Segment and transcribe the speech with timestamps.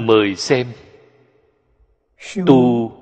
[0.00, 0.66] mời xem.
[2.46, 2.92] Tu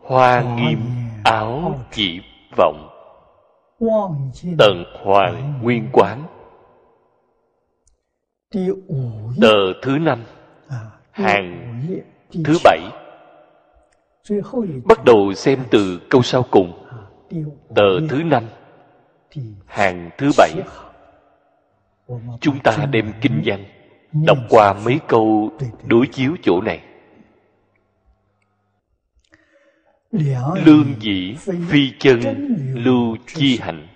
[0.00, 0.80] hoa nghiêm
[1.24, 2.20] áo chỉ
[2.56, 2.88] vọng.
[4.58, 6.26] Tận hoàng nguyên quán.
[9.40, 10.22] Tờ thứ năm.
[11.10, 11.80] Hàng
[12.44, 12.80] thứ bảy.
[14.84, 16.72] Bắt đầu xem từ câu sau cùng.
[17.74, 18.44] Tờ thứ năm.
[19.66, 20.52] Hàng thứ bảy.
[22.40, 23.64] chúng ta đem kinh văn
[24.12, 25.52] đọc qua mấy câu
[25.84, 26.80] đối chiếu chỗ này.
[30.64, 31.36] Lương dĩ
[31.68, 32.20] phi chân
[32.74, 33.88] lưu chi hạnh.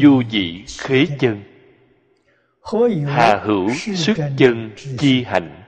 [0.00, 1.42] Du dĩ khế chân.
[3.06, 5.62] Hà hữu sức chân chi hạnh.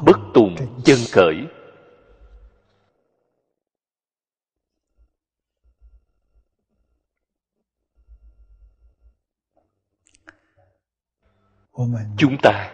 [0.00, 1.36] Bất tùng chân cởi
[12.16, 12.70] chúng ta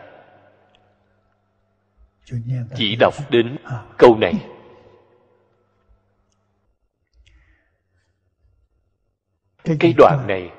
[2.74, 3.56] chỉ đọc đến
[3.98, 4.32] câu này.
[9.64, 10.50] Cái đoạn này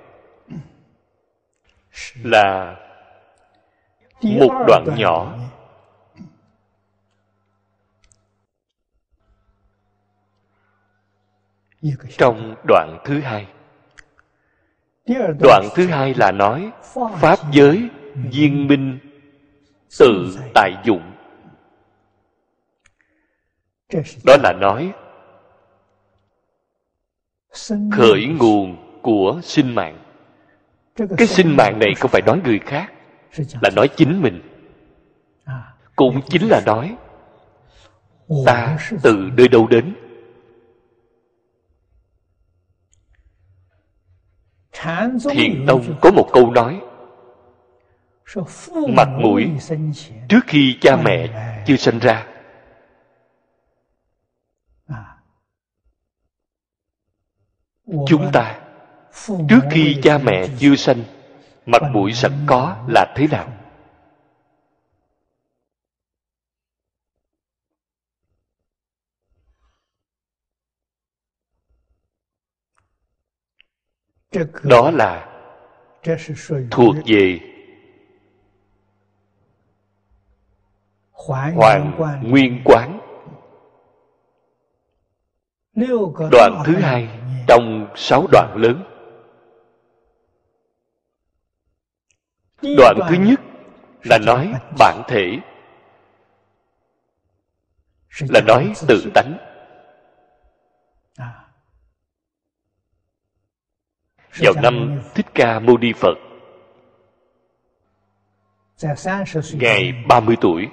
[2.24, 2.76] là
[4.22, 5.38] một đoạn nhỏ.
[12.18, 13.48] trong đoạn thứ hai.
[15.40, 16.72] Đoạn thứ hai là nói
[17.22, 19.00] pháp giới viên minh
[20.00, 21.12] tự tại dụng
[24.26, 24.94] đó là nói,
[27.92, 30.00] khởi nguồn của sinh mạng.
[31.18, 32.94] Cái sinh mạng này không phải nói người khác,
[33.62, 34.42] là nói chính mình.
[35.96, 36.98] Cũng chính là nói,
[38.46, 39.96] ta từ nơi đâu đến?
[45.32, 46.82] Thiền tông có một câu nói
[48.88, 49.52] mặt mũi
[50.30, 51.28] trước khi cha mẹ
[51.68, 52.28] chưa sinh ra.
[58.08, 58.62] Chúng ta,
[59.28, 61.04] trước khi cha mẹ chưa sanh
[61.66, 63.52] mặt mũi sẵn có là thế nào?
[74.64, 75.32] Đó là
[76.72, 77.55] thuộc về
[81.16, 81.92] hoàng
[82.24, 83.00] nguyên quán.
[86.32, 87.10] Đoạn thứ hai
[87.48, 88.84] trong sáu đoạn lớn.
[92.78, 93.40] Đoạn thứ nhất
[94.04, 95.40] là nói bản thể.
[98.30, 99.38] Là nói tự tánh.
[104.40, 106.16] Vào năm thích ca mâu ni phật.
[109.54, 110.68] Ngày 30 tuổi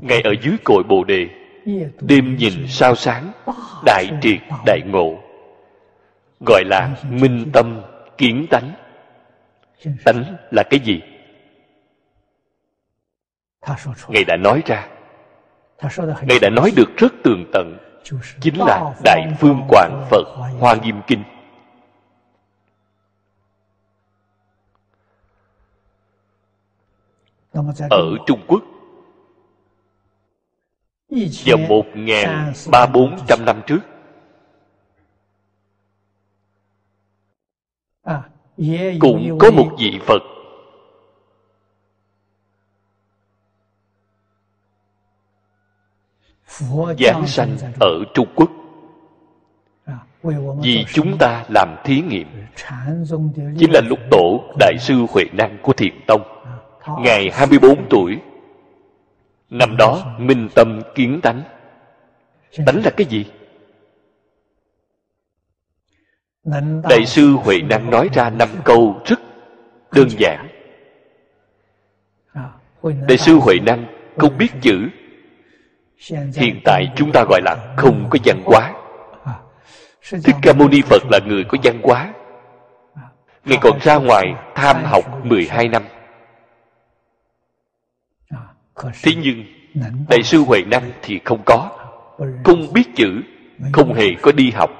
[0.00, 1.28] Ngài ở dưới cội Bồ Đề,
[2.00, 3.32] Đêm nhìn sao sáng,
[3.84, 5.18] Đại triệt đại ngộ.
[6.46, 7.82] Gọi là minh tâm
[8.18, 8.72] kiến tánh.
[10.04, 11.00] Tánh là cái gì?
[14.08, 14.88] Ngài đã nói ra.
[16.22, 17.78] Ngài đã nói được rất tường tận.
[18.40, 20.24] Chính là Đại Phương Quảng Phật
[20.58, 21.24] Hoa Nghiêm Kinh.
[27.90, 28.62] Ở Trung Quốc
[31.44, 33.80] vào một ngàn ba bốn trăm năm trước.
[39.00, 40.22] Cũng có một vị phật.
[46.98, 48.50] Giáng sanh ở trung quốc.
[50.62, 52.28] Vì chúng ta làm thí nghiệm.
[53.58, 56.22] Chính là lúc tổ đại sư huệ năng của thiền tông.
[56.98, 58.20] Ngài 24 tuổi
[59.52, 61.42] năm đó, minh tâm kiến tánh.
[62.66, 63.26] Tánh là cái gì?
[66.88, 69.20] Đại sư huệ năng nói ra năm câu rất
[69.92, 70.48] đơn giản.
[73.08, 74.88] Đại sư huệ năng, không biết chữ.
[76.36, 78.74] Hiện tại chúng ta gọi là không có văn hóa.
[80.24, 82.12] Thích ca mâu ni phật là người có văn hóa.
[83.44, 85.82] Ngài còn ra ngoài tham học 12 năm.
[89.02, 89.44] Thế nhưng,
[90.08, 91.78] Đại sư Huệ Năng thì không có.
[92.44, 93.22] Không biết chữ,
[93.72, 94.70] không hề có đi học.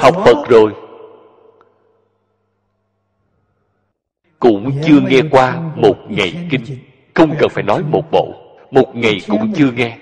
[0.00, 0.74] Học Phật rồi,
[4.38, 6.64] cũng chưa nghe qua một ngày kinh.
[7.14, 8.34] Không cần phải nói một bộ.
[8.70, 9.98] Một ngày cũng chưa nghe.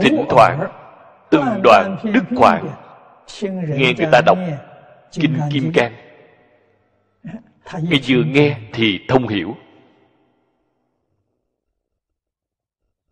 [0.00, 0.60] Thỉnh thoảng
[1.30, 2.85] Từng đoạn Đức Quảng
[3.42, 4.38] Nghe người ta đọc
[5.12, 5.92] Kinh Kim Cang
[8.08, 9.56] vừa nghe thì thông hiểu.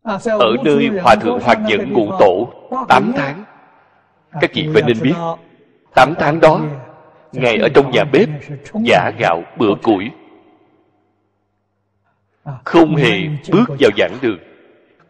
[0.02, 2.52] Ở nơi Hòa Thượng Hoạt Dẫn ngụ tổ
[2.88, 3.44] 8 tháng.
[4.40, 5.14] Các chị phải nên biết
[5.94, 6.60] 8 tháng đó
[7.32, 8.28] Ngài ở trong nhà bếp
[8.84, 10.10] Giả gạo bữa củi.
[12.64, 14.38] Không hề bước vào giảng đường.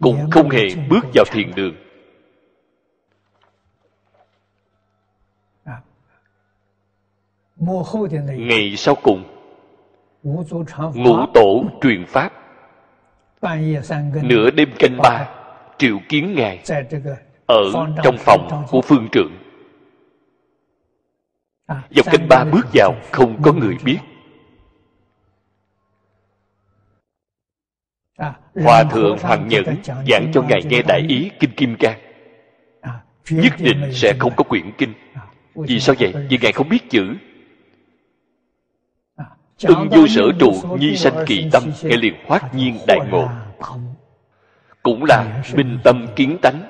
[0.00, 1.83] Cũng không hề bước vào thiền đường
[8.37, 9.25] ngày sau cùng
[10.94, 12.32] ngũ tổ truyền pháp.
[14.22, 15.28] nửa đêm canh ba
[15.78, 16.62] triệu kiến ngài
[17.46, 17.62] ở
[18.05, 19.32] trong phòng của phương trưởng.
[21.90, 23.99] dọc canh ba bước vào không có người biết.
[28.55, 29.64] Hòa Thượng Hoàng Nhẫn
[30.08, 31.99] giảng cho Ngài nghe đại ý Kinh Kim Cang
[33.31, 34.93] Nhất định sẽ không có quyển kinh.
[35.55, 36.12] Vì sao vậy?
[36.28, 37.14] Vì Ngài không biết chữ
[39.62, 43.28] Ưng vô sở trụ nhi sanh kỳ tâm Ngài liền hoát nhiên đại ngộ.
[44.82, 46.62] Cũng là minh tâm kiến tánh.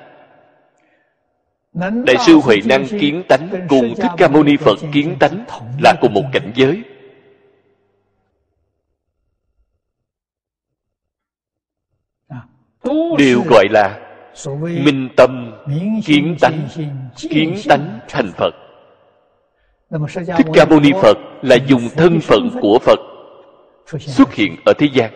[2.05, 5.45] Đại sư Huệ Năng kiến tánh Cùng Thích Ca Mâu Ni Phật kiến tánh
[5.81, 6.83] Là cùng một cảnh giới.
[13.17, 13.99] Đều gọi là
[14.59, 15.53] minh tâm
[16.05, 16.67] kiến tánh
[17.29, 18.64] kiến tánh thành phật
[20.37, 22.99] thích ca mâu ni phật là dùng thân phận của phật
[23.99, 24.55] xuất hiện.
[24.65, 25.11] ở thế gian.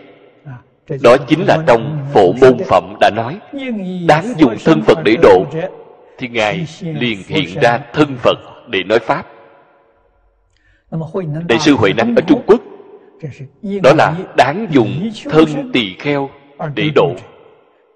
[1.01, 3.39] Đó chính là trong phổ môn phẩm đã nói.
[4.07, 5.45] Đáng dùng thân phật để độ
[6.17, 8.37] thì ngài liền hiện ra thân phật
[8.67, 9.27] để nói pháp.
[11.47, 12.61] Đại sư huệ năng ở trung quốc.
[13.83, 16.29] Đó là đáng dùng thân tỳ kheo
[16.75, 17.15] để độ.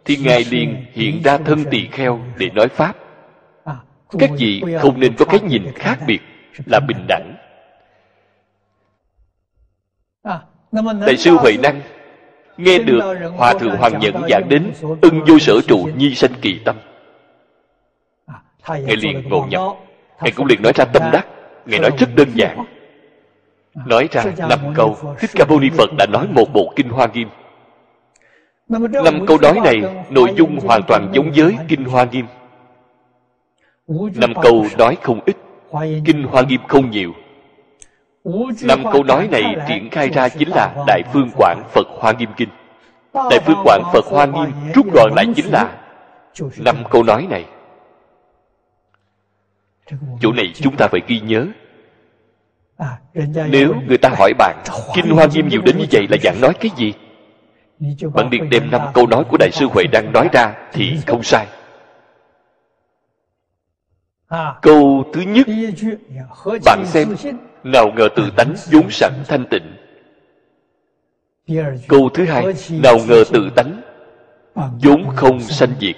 [0.06, 2.96] thì ngài liền hiện ra thân tỳ kheo để nói pháp.
[4.20, 6.22] Các vị không nên có cái nhìn khác biệt
[6.66, 7.36] là bình đẳng
[11.06, 11.82] đại sư huệ năng
[12.58, 13.02] nghe được
[13.38, 16.76] hòa thượng hoàng nhẫn giảng đến ưng vô sở trụ nhi sanh kỳ tâm
[18.68, 19.62] ngài liền ngộ nhập
[20.22, 21.28] ngài cũng liền nói ra tâm đắc
[21.66, 22.66] ngài nói rất đơn giản
[23.86, 27.08] nói ra năm câu thích ca mâu ni phật đã nói một bộ kinh hoa
[27.14, 27.30] nghiêm
[29.04, 32.26] Năm câu nói này nội dung hoàn toàn giống với Kinh Hoa Nghiêm.
[34.16, 35.38] Năm câu nói không ít,
[36.06, 37.14] Kinh Hoa Nghiêm không nhiều.
[38.64, 42.30] Năm câu nói này triển khai ra chính là Đại Phương Quảng Phật Hoa Nghiêm
[42.38, 42.50] Kinh.
[43.14, 45.78] Đại Phương Quảng Phật Hoa Nghiêm rút gọn lại chính là
[46.58, 47.46] năm câu nói này.
[50.20, 51.48] Chỗ này chúng ta phải ghi nhớ.
[53.50, 54.64] Nếu người ta hỏi bạn
[54.96, 56.94] Kinh Hoa Nghiêm nhiều đến như vậy là giảng nói cái gì?
[58.14, 61.24] bạn liền đem năm câu nói của đại sư huệ đang nói ra thì không
[61.24, 61.48] sai
[64.62, 65.48] câu thứ nhất
[66.66, 67.16] bạn xem
[67.64, 69.76] nào ngờ tự tánh vốn sẵn thanh tịnh.
[71.88, 73.82] Câu thứ hai nào ngờ tự tánh
[74.56, 75.96] vốn không sanh diệt.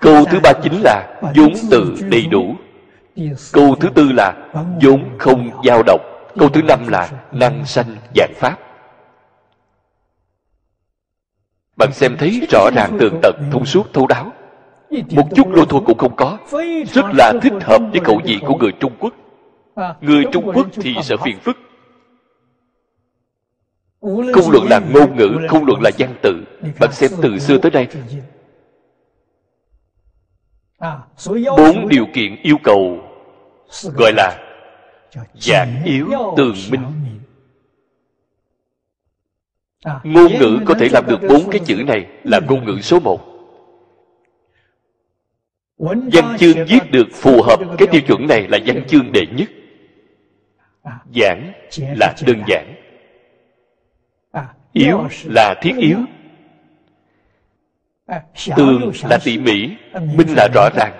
[0.00, 2.54] Câu thứ ba chính là vốn tự đầy đủ.
[3.52, 4.50] Câu thứ tư là
[4.82, 6.00] vốn không dao động.
[6.38, 8.58] Câu thứ năm là năng sanh dạng pháp.
[11.76, 14.32] Bạn xem thấy rõ ràng tường tận thông suốt thấu đáo
[14.90, 16.38] một chút lôi thôi cũng không có.
[16.92, 19.14] Rất là thích hợp với khẩu vị của người trung quốc.
[20.00, 21.56] Người trung quốc thì sợ phiền phức.
[24.00, 26.44] Không luận là ngôn ngữ không luận là văn tự
[26.80, 27.88] bạn xem từ xưa tới đây.
[31.56, 32.98] Bốn điều kiện yêu cầu
[33.94, 34.38] gọi là
[35.34, 36.80] giảng yếu tường minh.
[39.84, 43.00] À, ngôn ngữ có thể làm được bốn cái chữ này là ngôn ngữ số
[43.00, 43.29] một
[45.80, 49.48] văn chương viết được phù hợp cái tiêu chuẩn này là văn chương đệ nhất
[50.82, 51.52] à, giảng
[51.96, 52.74] là đơn giản
[54.32, 55.98] à, yếu là thiết yếu
[58.56, 59.70] tường là tỉ mỉ
[60.16, 60.92] minh là rõ ràng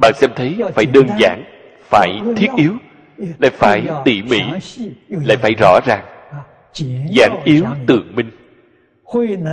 [0.00, 1.44] bạn xem thấy phải đơn giản
[1.80, 2.72] phải thiết yếu
[3.38, 4.40] lại phải tỉ mỉ
[5.08, 6.04] lại phải rõ ràng
[7.16, 8.30] giảng yếu tường minh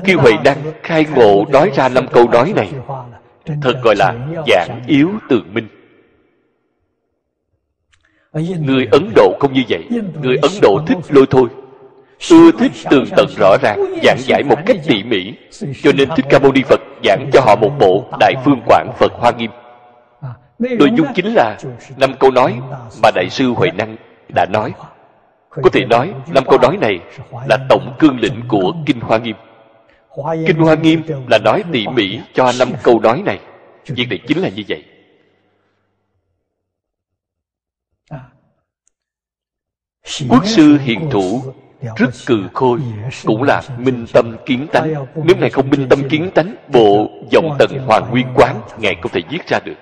[0.03, 2.71] khi huệ năng khai ngộ nói ra năm câu nói này
[3.45, 4.15] thật gọi là
[4.47, 5.67] giảng yếu tường minh.
[8.59, 9.83] Người ấn độ không như vậy
[10.21, 11.49] người ấn độ thích lôi thôi.
[12.29, 15.33] Ưa thích tường tận rõ ràng giảng giải một cách tỉ mỉ.
[15.83, 18.91] Cho nên thích ca mâu ni phật giảng cho họ một bộ đại phương quảng
[18.97, 19.51] phật hoa nghiêm.
[20.59, 21.57] Nội dung chính là
[21.97, 22.59] năm câu nói
[23.03, 23.95] mà đại sư huệ năng
[24.35, 24.73] đã nói.
[25.49, 26.99] có thể nói năm câu nói này
[27.49, 29.35] là tổng cương lĩnh của kinh hoa nghiêm
[30.47, 33.39] kinh hoa nghiêm là nói tỉ mỉ cho năm câu nói này.
[33.85, 34.83] Việc này chính là như vậy.
[40.29, 41.41] Quốc sư hiền thủ,
[41.97, 42.79] rất cừ khôi,
[43.25, 44.93] cũng là minh tâm kiến tánh.
[45.15, 49.11] Nếu ngài không minh tâm kiến tánh, bộ dòng tần hoàng nguyên quán ngài không
[49.11, 49.75] thể viết ra được.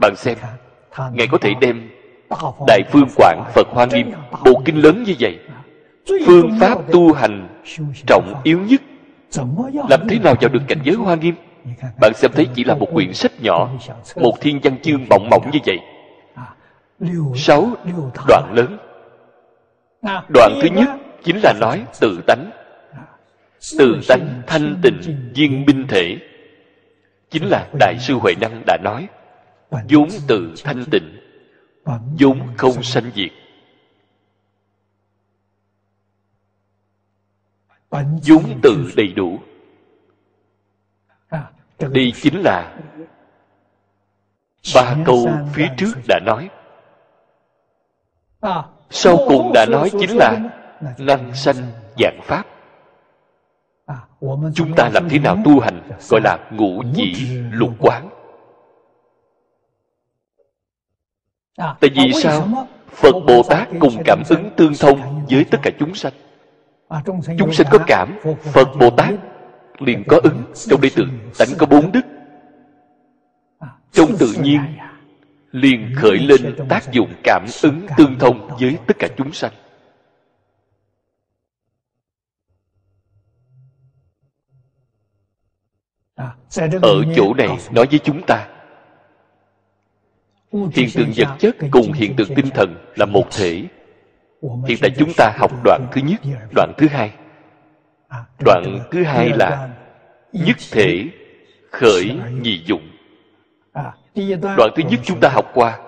[0.00, 0.38] Bạn xem,
[1.12, 1.90] ngài có thể đem
[2.66, 4.12] đại phương quảng phật hoa nghiêm
[4.44, 5.38] bộ kinh lớn như vậy
[6.26, 7.48] phương pháp tu hành
[8.06, 8.82] trọng yếu nhất.
[9.88, 11.34] Làm thế nào vào được cảnh giới hoa nghiêm?
[12.00, 13.70] Bạn xem thấy chỉ là một quyển sách nhỏ
[14.16, 15.78] một thiên văn chương mỏng mỏng như vậy.
[17.36, 17.70] sáu
[18.28, 18.78] đoạn lớn.
[20.34, 20.88] Đoạn thứ nhất
[21.24, 22.50] chính là nói tự tánh.
[23.78, 25.00] Tự tánh thanh tịnh
[25.34, 26.16] viên minh thể.
[27.30, 29.08] Chính là đại sư huệ năng đã nói
[29.90, 31.16] vốn tự thanh tịnh
[32.18, 33.30] vốn không sanh diệt
[38.02, 39.38] vốn tự đầy đủ.
[41.78, 42.76] Đây chính là
[44.74, 46.50] ba câu phía trước đã nói.
[48.90, 50.38] Sau cùng đã nói chính là
[50.98, 51.56] năng sanh
[51.98, 52.46] dạng pháp.
[54.54, 57.14] Chúng ta làm thế nào tu hành gọi là ngũ nhị
[57.52, 58.08] lục quán.
[61.56, 62.48] Tại vì sao?
[62.94, 66.12] phật bồ tát cùng cảm ứng tương thông với tất cả chúng sanh
[67.38, 69.14] chúng sanh có cảm phật bồ tát
[69.78, 71.04] liền có ứng trong đây tự
[71.38, 72.00] tánh có bốn đức.
[73.92, 74.60] Trong tự nhiên
[75.50, 79.52] liền khởi lên tác dụng cảm ứng tương thông với tất cả chúng sanh.
[86.82, 88.48] Ở chỗ này nói với chúng ta.
[90.52, 93.64] Hiện tượng vật chất cùng hiện tượng tinh thần là một thể
[94.66, 96.20] hiện tại chúng ta học đoạn thứ nhất
[96.54, 97.12] đoạn thứ hai.
[98.44, 99.68] Đoạn thứ hai là
[100.32, 101.04] nhất thể
[101.70, 102.88] khởi nhị dụng.
[104.56, 105.78] Đoạn thứ nhất chúng ta học qua.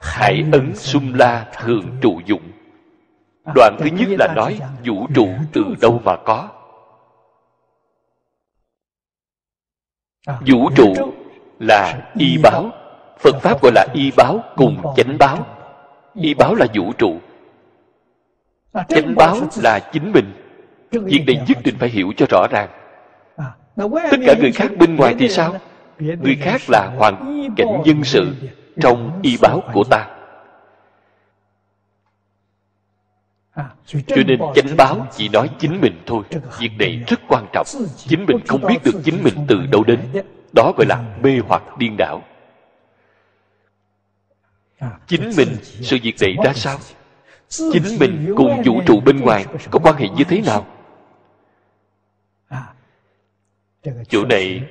[0.00, 2.42] Hải ấn sum la thường trụ dụng.
[3.54, 6.48] đoạn thứ nhất là nói vũ trụ từ đâu mà có.
[10.46, 10.94] Vũ trụ
[11.58, 12.70] là y báo.
[13.18, 15.61] phật pháp gọi là y báo cùng chánh báo
[16.14, 17.20] y báo là vũ trụ.
[18.88, 20.32] Chánh báo là chính mình.
[20.90, 22.68] Việc này nhất định phải hiểu cho rõ ràng.
[24.10, 25.56] Tất cả người khác bên ngoài thì sao?
[25.98, 28.34] Người khác là hoàn cảnh dân sự
[28.80, 30.08] trong y báo của ta.
[33.86, 36.22] Cho nên chánh báo chỉ nói chính mình thôi.
[36.58, 37.66] Việc này rất quan trọng.
[37.96, 40.00] Chính mình không biết được chính mình từ đâu đến.
[40.52, 42.22] Đó gọi là mê hoặc điên đảo
[45.06, 46.78] chính mình, sự việc này ra sao?
[47.48, 50.66] Chính mình cùng vũ trụ bên ngoài có quan hệ như thế nào?
[54.08, 54.62] Chỗ này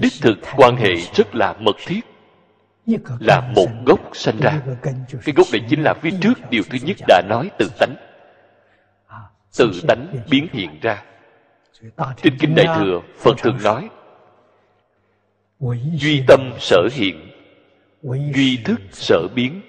[0.00, 2.00] đích thực quan hệ rất là mật thiết,
[3.20, 4.60] là một gốc sanh ra.
[5.24, 7.94] Cái gốc này chính là phía trước điều thứ nhất đã nói từ tánh.
[9.58, 11.02] Từ tánh biến hiện ra.
[12.22, 13.88] Trên kinh đại thừa, phật thường nói,
[15.92, 17.27] duy tâm sở hiện
[18.02, 19.60] duy thức sở biến.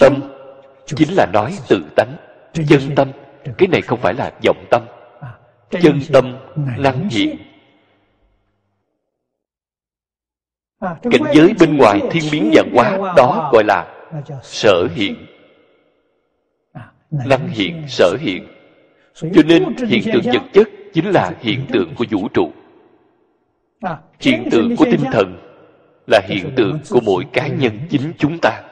[0.00, 0.20] Tâm
[0.86, 2.16] chính là nói tự tánh
[2.68, 3.12] chân tâm.
[3.58, 4.82] cái này không phải là vọng tâm.
[5.70, 6.36] Chân tâm
[6.78, 7.36] năng hiện.
[10.80, 14.08] Cảnh giới bên ngoài thiên biến dạng hóa đó gọi là
[14.42, 15.26] sở hiện.
[17.10, 18.46] Năng hiện sở hiện.
[19.14, 22.52] Cho nên hiện tượng vật chất chính là hiện tượng của vũ trụ
[24.20, 25.38] hiện tượng của tinh thần
[26.06, 28.62] là hiện tượng của mỗi cá nhân chính chúng ta.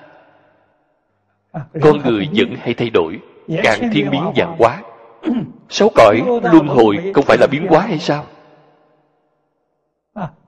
[1.52, 3.20] Con người vẫn hay thay đổi
[3.62, 4.82] càng thiên biến dạng hóa
[5.68, 8.24] sáu cõi luân hồi không phải là biến hóa hay sao?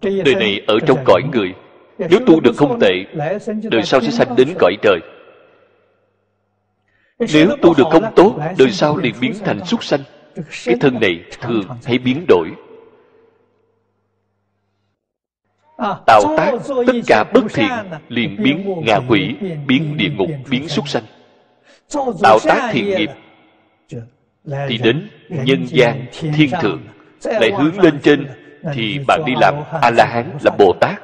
[0.03, 1.55] Đời này ở trong cõi người
[1.99, 3.05] nếu tu được không tệ
[3.63, 5.01] đời sau sẽ sanh đến cõi trời.
[7.19, 10.01] Nếu tu được không tốt đời sau liền biến thành súc sanh.
[10.65, 12.51] Cái thân này thường hay biến đổi
[15.79, 16.53] tạo tác
[16.87, 17.69] tất cả bất thiện
[18.09, 19.35] liền biến ngạ quỷ
[19.67, 21.03] biến địa ngục biến súc sanh.
[22.23, 23.11] Tạo tác thiện nghiệp.
[24.69, 26.83] Thì đến nhân gian thiên thượng
[27.25, 28.27] lại hướng lên trên
[28.75, 31.03] thì bạn đi làm a la hán là bồ tát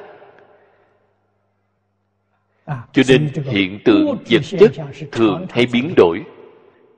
[2.67, 4.71] cho nên hiện tượng vật chất
[5.11, 6.23] thường hay biến đổi.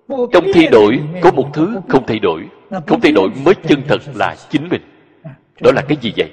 [0.08, 2.48] Trong thay đổi có một thứ không thay đổi
[2.88, 4.82] không thay đổi mới chân thật là chính mình.
[5.62, 6.32] Đó là cái gì vậy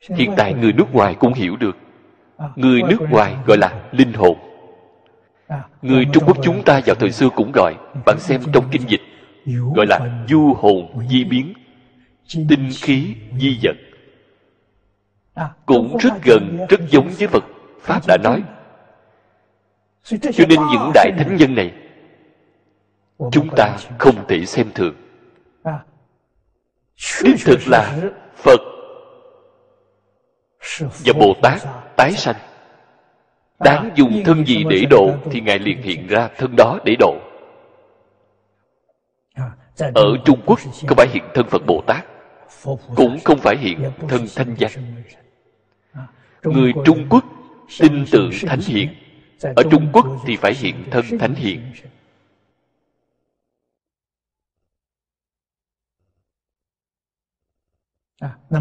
[0.00, 1.76] hiện tại người nước ngoài cũng hiểu được.
[2.56, 4.38] Người nước ngoài gọi là linh hồn.
[5.82, 7.74] Người trung quốc chúng ta vào thời xưa cũng gọi
[8.06, 9.00] bạn xem trong kinh dịch
[9.74, 11.52] gọi là du hồn di biến
[12.48, 13.76] tinh khí di vật.
[15.66, 17.44] Cũng rất gần rất giống với phật.
[17.80, 18.42] Pháp đã nói.
[20.04, 21.72] Cho nên những đại thánh nhân này
[23.32, 24.94] chúng ta không thể xem thường.
[27.24, 27.96] Đích thực là
[28.36, 28.60] phật
[30.78, 31.60] và bồ tát
[31.96, 32.36] tái sanh
[33.58, 37.16] đáng dùng thân gì để độ thì ngài liền hiện ra thân đó để độ
[39.94, 42.04] ở trung quốc không phải hiện thân phật bồ tát
[42.96, 44.70] cũng không phải hiện thân thanh văn
[46.42, 47.24] người trung quốc
[47.80, 48.88] tin tưởng thánh hiện
[49.56, 51.72] ở trung quốc thì phải hiện thân thánh hiện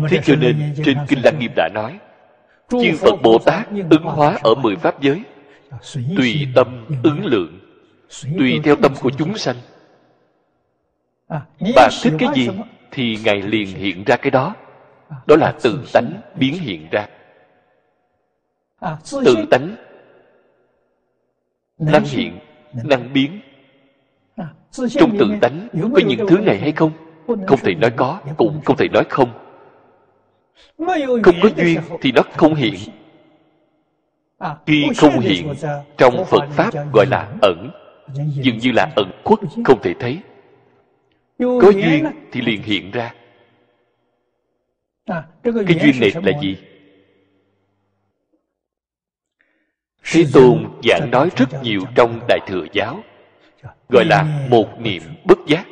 [0.10, 2.00] thế cho nên trên kinh lăng nghiêm đã nói
[2.70, 5.24] chư phật bồ tát ứng hóa ở mười pháp giới
[6.18, 7.60] tùy tâm ứng lượng
[8.38, 9.56] tùy theo tâm của chúng sanh.
[11.76, 12.50] Bạn thích cái gì
[12.92, 14.56] thì ngài liền hiện ra cái đó.
[15.28, 17.08] Đó là tự tánh biến hiện ra.
[19.12, 19.76] Tự tánh
[21.78, 22.40] năng hiện
[22.84, 23.40] năng biến.
[24.72, 26.92] Trong tự tánh có những thứ này hay không?
[27.48, 29.47] Không thể nói có cũng không thể nói không
[31.24, 32.76] không có duyên thì nó không hiện.
[34.66, 35.54] Khi không hiện
[35.98, 37.72] trong phật pháp gọi là ẩn.
[38.44, 40.20] Dường như là ẩn khuất không thể thấy.
[41.40, 43.14] Có duyên thì liền hiện ra.
[45.44, 46.58] Cái duyên này là gì?
[50.12, 53.04] thế tôn giảng nói rất nhiều trong đại thừa giáo
[53.90, 55.68] gọi là một niệm bất giác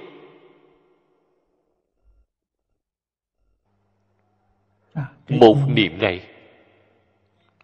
[5.30, 6.22] một niệm này,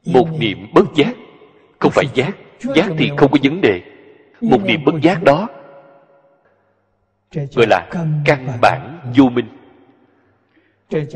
[0.05, 1.15] một niệm bất giác,
[1.79, 2.31] không phải giác
[2.75, 3.81] giác thì không có vấn đề.
[4.41, 5.47] Một niệm bất giác đó
[7.31, 7.89] gọi là
[8.25, 9.47] căn bản vô minh.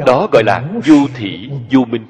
[0.06, 2.06] Đó gọi là vô thị vô minh.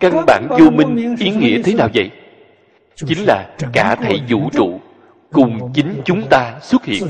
[0.00, 2.10] Căn bản vô minh ý nghĩa thế nào vậy?
[2.94, 4.80] Chính là cả thảy vũ trụ
[5.32, 7.02] cùng chính chúng ta xuất hiện.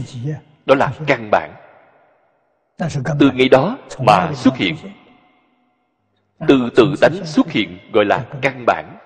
[0.67, 1.51] Đó là căn bản
[3.19, 4.77] từ ngày đó mà xuất hiện.
[6.49, 8.99] từ tự tánh xuất hiện gọi là căn bản.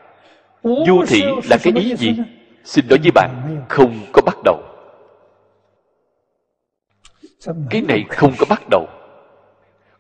[0.62, 2.16] vô thị là cái ý gì?
[2.64, 4.62] xin nói với bạn không có bắt đầu.
[7.70, 8.86] Cái này không có bắt đầu.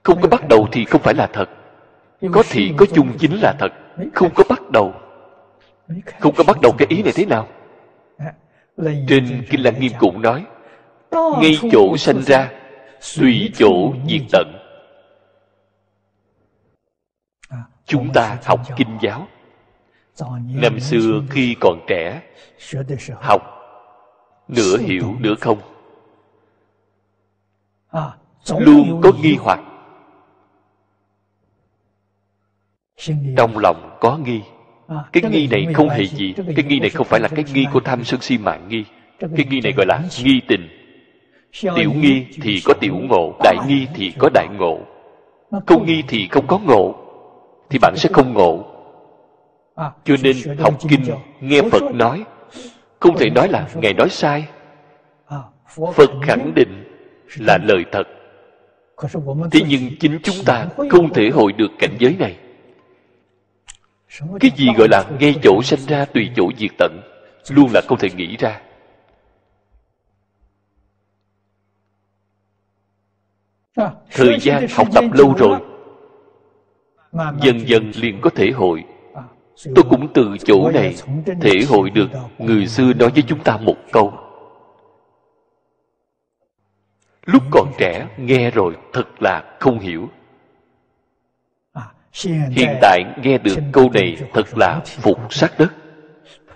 [0.02, 1.48] Không có bắt đầu thì không phải là thật.
[2.32, 3.72] Có thị có chung chính là thật.
[4.14, 4.94] Không có bắt đầu.
[6.20, 7.48] không có bắt đầu cái ý này thế nào?
[9.08, 10.44] Trên kinh lăng nghiêm cũng nói
[11.12, 12.50] ngay chỗ sanh ra
[13.00, 14.52] suy chỗ diệt tận.
[17.86, 19.28] Chúng ta học kinh giáo.
[20.48, 22.22] Năm xưa khi còn trẻ,
[23.20, 23.42] học
[24.48, 25.58] nửa hiểu nửa không.
[28.58, 29.60] Luôn có nghi hoặc.
[33.36, 34.40] Trong lòng có nghi.
[35.12, 36.34] Cái nghi này không hề gì.
[36.56, 38.84] Cái nghi này không phải là cái nghi của tham sân si mạng nghi.
[39.18, 40.79] Cái nghi này gọi là nghi tình
[41.52, 44.78] tiểu nghi thì có tiểu ngộ đại nghi thì có đại ngộ.
[45.66, 46.94] Không nghi thì không có ngộ
[47.70, 48.64] thì bạn sẽ không ngộ.
[49.76, 51.04] Cho nên học kinh
[51.40, 52.24] nghe phật nói
[53.00, 54.44] không thể nói là ngài nói sai.
[55.94, 56.84] Phật khẳng định
[57.38, 58.04] là lời thật.
[59.50, 62.36] Thế nhưng chính chúng ta không thể hội được cảnh giới này.
[64.40, 67.00] Cái gì gọi là ngay chỗ sanh ra tùy chỗ diệt tận
[67.48, 68.60] luôn là không thể nghĩ ra
[74.10, 75.58] thời gian học tập lâu rồi.
[77.42, 78.84] Dần dần liền có thể hội.
[79.74, 80.94] Tôi cũng từ chỗ này
[81.40, 84.12] thể hội được người xưa nói với chúng ta một câu.
[87.26, 90.08] Lúc còn trẻ nghe rồi thật là không hiểu.
[92.50, 95.72] Hiện tại nghe được câu này thật là phục sát đất.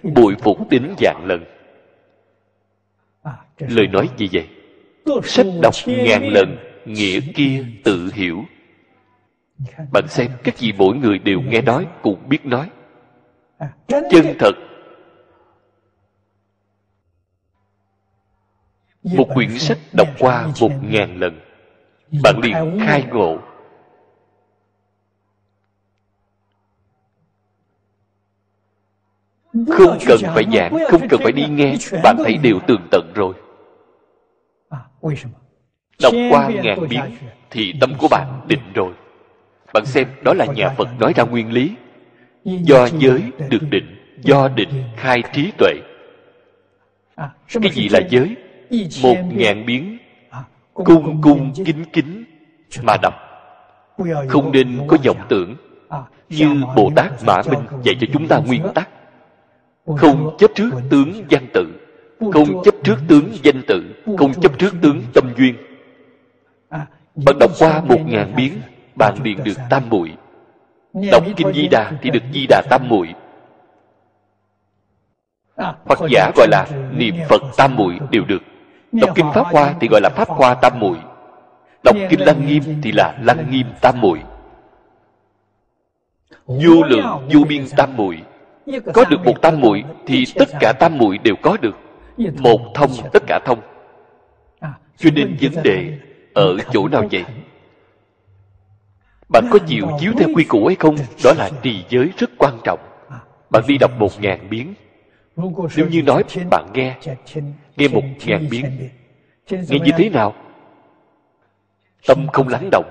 [0.02, 1.44] Bội phục tính dạng lần.
[3.58, 4.48] Lời nói gì vậy
[5.22, 8.44] sách đọc ngàn lần nghĩa kia tự hiểu.
[9.92, 12.70] Bạn xem, các gì mỗi người đều nghe nói cũng biết nói.
[13.88, 14.52] Chân thật.
[19.02, 21.40] Một quyển sách đọc qua một ngàn lần.
[22.22, 23.38] Bạn liền khai ngộ.
[29.68, 33.34] Không cần phải giảng, không cần phải đi nghe, bạn thấy đều tường tận rồi
[36.02, 37.02] đọc qua ngàn biến
[37.50, 38.92] thì tâm của bạn định rồi.
[39.72, 41.74] Bạn xem đó là nhà phật nói ra nguyên lý.
[42.44, 45.72] Do giới được định do định khai trí tuệ.
[47.62, 48.36] Cái gì là giới?
[49.02, 49.98] một ngàn biến
[50.74, 52.24] cung cung kính kính
[52.82, 53.14] mà đọc.
[54.28, 55.56] Không nên có vọng tưởng
[56.28, 58.88] như bồ tát mã minh dạy cho chúng ta nguyên tắc.
[59.96, 61.66] Không chấp trước tướng văn tự.
[62.32, 63.94] Không chấp trước tướng danh tự.
[64.18, 65.54] Không chấp trước tướng tâm duyên
[67.14, 68.60] bạn đọc qua một ngàn biến
[68.96, 70.16] bạn liền được tam muội.
[71.12, 73.14] Đọc kinh di đà thì được di đà tam muội.
[75.56, 78.42] Hoặc giả gọi là niệm phật tam muội đều được.
[78.92, 80.96] Đọc kinh pháp hoa thì gọi là pháp hoa tam muội.
[81.84, 84.20] Đọc kinh lăng nghiêm thì là lăng nghiêm tam muội.
[86.46, 88.22] Vô lượng vô biên tam muội.
[88.94, 91.76] Có được một tam muội thì tất cả tam muội đều có được.
[92.38, 93.60] Một thông tất cả thông.
[94.96, 95.98] Cho nên vấn đề
[96.34, 97.24] ở chỗ nào vậy?
[99.28, 100.96] bạn có chịu chiếu theo quy củ hay không?
[101.24, 102.80] Đó là trì giới rất quan trọng.
[103.50, 104.74] Bạn đi đọc một ngàn biến.
[105.76, 106.96] Nếu như nói bạn nghe
[107.76, 108.64] nghe một ngàn biến
[109.50, 110.34] nghe như thế nào?
[112.06, 112.90] Tâm không lắng động.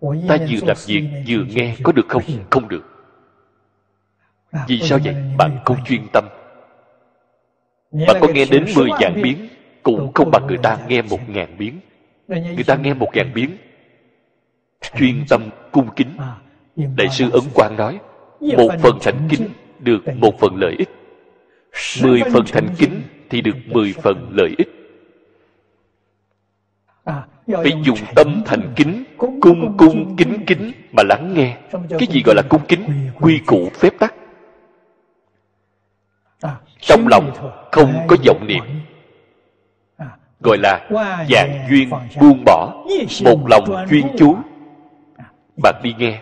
[0.00, 2.22] Ta vừa làm việc vừa nghe có được không?
[2.50, 2.84] Không được.
[4.68, 5.14] Vì sao vậy?
[5.38, 6.24] Bạn không chuyên tâm.
[7.92, 9.48] Bạn có nghe đến mười vạn biến
[9.82, 11.80] cũng không bằng người ta nghe một ngàn biến
[12.28, 13.56] người ta nghe một ngàn biến
[14.98, 16.16] chuyên tâm cung kính.
[16.96, 17.98] Đại sư ấn quang nói
[18.40, 20.88] một phần thành kính được một phần lợi ích.
[22.02, 24.68] Mười phần thành kính thì được mười phần lợi ích.
[27.46, 31.56] Phải dùng tâm thành kính cung cung kính kính mà lắng nghe.
[31.72, 33.10] Cái gì gọi là cung kính?
[33.20, 34.14] quy củ phép tắc.
[36.80, 37.30] Trong lòng
[37.72, 38.64] không có vọng niệm
[40.40, 40.88] gọi là
[41.30, 42.84] dạng duyên buông bỏ
[43.24, 44.36] một lòng chuyên chú.
[45.62, 46.20] Bạn đi nghe.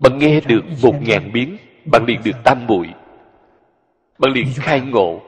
[0.00, 2.88] bạn nghe được một ngàn biến bạn liền được tam muội.
[4.18, 5.20] Bạn liền khai ngộ.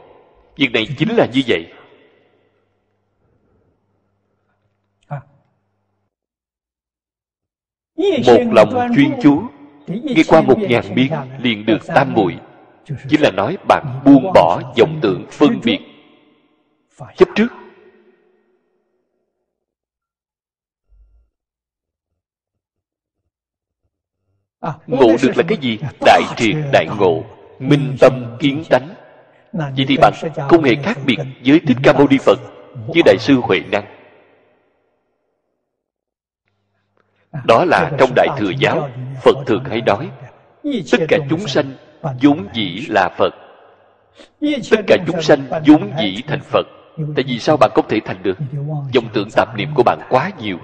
[0.56, 1.72] Việc này chính là như vậy.
[8.26, 9.42] Một lòng chuyên chú.
[9.86, 12.36] Nghe qua một ngàn biến liền được tam muội.
[13.08, 15.78] chính là nói bạn buông bỏ vọng tượng phân biệt.
[17.16, 17.48] chấp trước
[24.86, 25.78] ngộ được là cái gì?
[26.00, 27.24] đại triệt đại ngộ
[27.58, 28.88] minh tâm kiến tánh.
[29.52, 30.12] vậy thì bạn
[30.48, 32.38] không hề khác biệt với thích ca mâu ni phật
[32.86, 33.84] với đại sư huệ năng.
[37.44, 38.88] Đó là trong đại thừa giáo
[39.22, 40.08] phật thường hay nói
[40.92, 41.72] tất cả chúng sanh
[42.22, 43.34] vốn dĩ là phật.
[44.70, 46.66] Tất cả chúng sanh vốn dĩ thành phật.
[47.16, 48.38] Tại vì sao bạn không thể thành được?
[48.92, 50.58] Dòng tưởng tạp niệm của bạn quá nhiều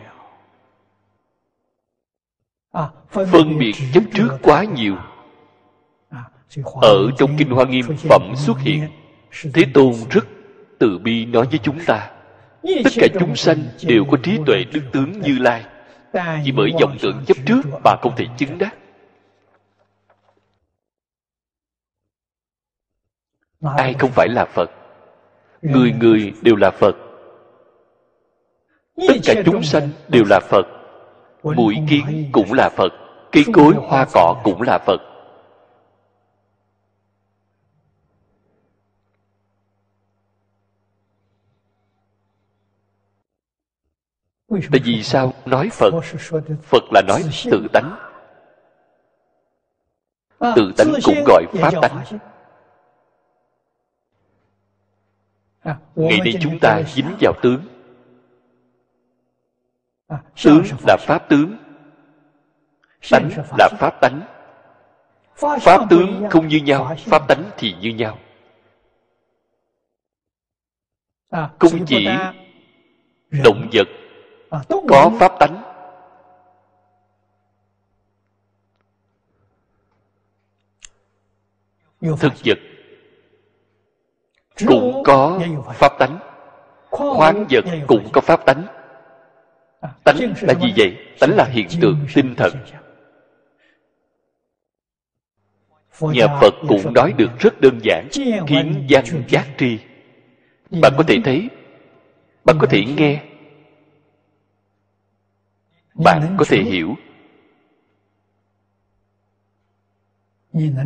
[3.11, 4.97] phân biệt chấp trước quá nhiều.
[6.83, 8.89] Ở trong kinh hoa nghiêm phẩm xuất hiện.
[9.55, 10.25] Thế tôn rất
[10.79, 12.11] từ bi nói với chúng ta.
[12.85, 15.65] Tất cả chúng sanh đều có trí tuệ đức tướng như lai.
[16.45, 18.77] Chỉ bởi vọng tưởng chấp trước mà không thể chứng đắc.
[23.77, 24.71] Ai không phải là phật?
[25.63, 26.97] Người người đều là phật.
[29.09, 30.82] Tất cả chúng sanh đều là phật
[31.43, 32.93] mũi kiến cũng là phật
[33.33, 35.01] cây cối hoa cỏ cũng là phật.
[44.71, 45.91] Tại vì sao nói phật?
[46.63, 47.97] Phật là nói tự tánh.
[50.57, 52.05] Tự tánh cũng gọi pháp tánh.
[55.95, 57.72] Ngày nay chúng ta dính vào tướng
[60.45, 61.57] tướng là pháp tướng.
[63.11, 64.21] Tánh là pháp tánh.
[65.37, 68.19] Pháp tướng không như nhau pháp tánh thì như nhau.
[71.31, 72.09] Không chỉ
[73.45, 73.89] động vật
[74.89, 75.63] có pháp tánh.
[82.01, 82.59] Thực vật
[84.67, 85.41] cũng có
[85.75, 86.19] pháp tánh.
[86.91, 88.82] Khoáng vật cũng có pháp tánh
[90.05, 90.97] tánh là gì vậy?
[91.21, 92.53] tánh là hiện tượng tinh thần.
[96.01, 98.09] nhà phật cũng nói được rất đơn giản
[98.47, 99.79] kiến văn giác tri.
[100.71, 101.49] Bạn có thể thấy
[102.45, 103.23] bạn có thể nghe.
[105.95, 106.95] Bạn có thể hiểu.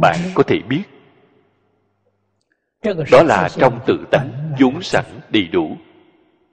[0.01, 0.83] Bạn có thể biết.
[3.13, 5.77] Đó là trong tự tánh vốn sẵn đầy đủ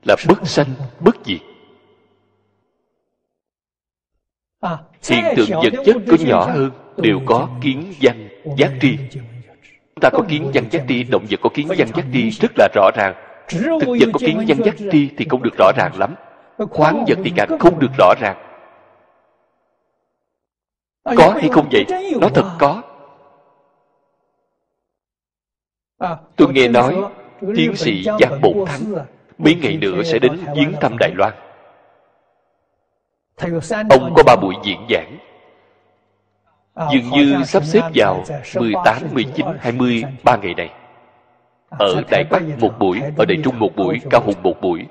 [0.07, 0.67] là bất sanh
[0.99, 1.41] bất diệt
[5.09, 8.97] hiện tượng vật chất có nhỏ hơn đều có kiến văn giác tri
[9.95, 12.51] chúng ta có kiến văn giác tri động vật có kiến văn giác tri rất
[12.57, 13.13] là rõ ràng.
[13.47, 16.15] thực vật có kiến văn giác tri thì không được rõ ràng lắm.
[16.69, 18.37] khoáng vật thì càng không được rõ ràng.
[21.17, 21.85] Có hay không vậy?
[22.21, 22.81] nó thật có.
[26.35, 26.95] Tôi nghe nói
[27.55, 28.81] tiến sĩ giác bổn thắng
[29.37, 31.33] mấy ngày nữa sẽ đến viếng thăm đài loan
[33.89, 35.17] ông có ba buổi diễn giảng
[36.75, 38.23] dường như sắp xếp vào
[38.55, 40.69] 18, 19, 20, ba ngày này.
[41.69, 44.85] Ở Đại Bắc một buổi, ở Đại Trung một buổi, Cao Hùng một buổi.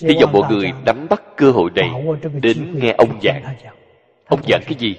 [0.00, 1.90] Hy vọng mọi người nắm bắt cơ hội này
[2.42, 3.56] đến nghe ông giảng.
[4.26, 4.98] Ông giảng cái gì?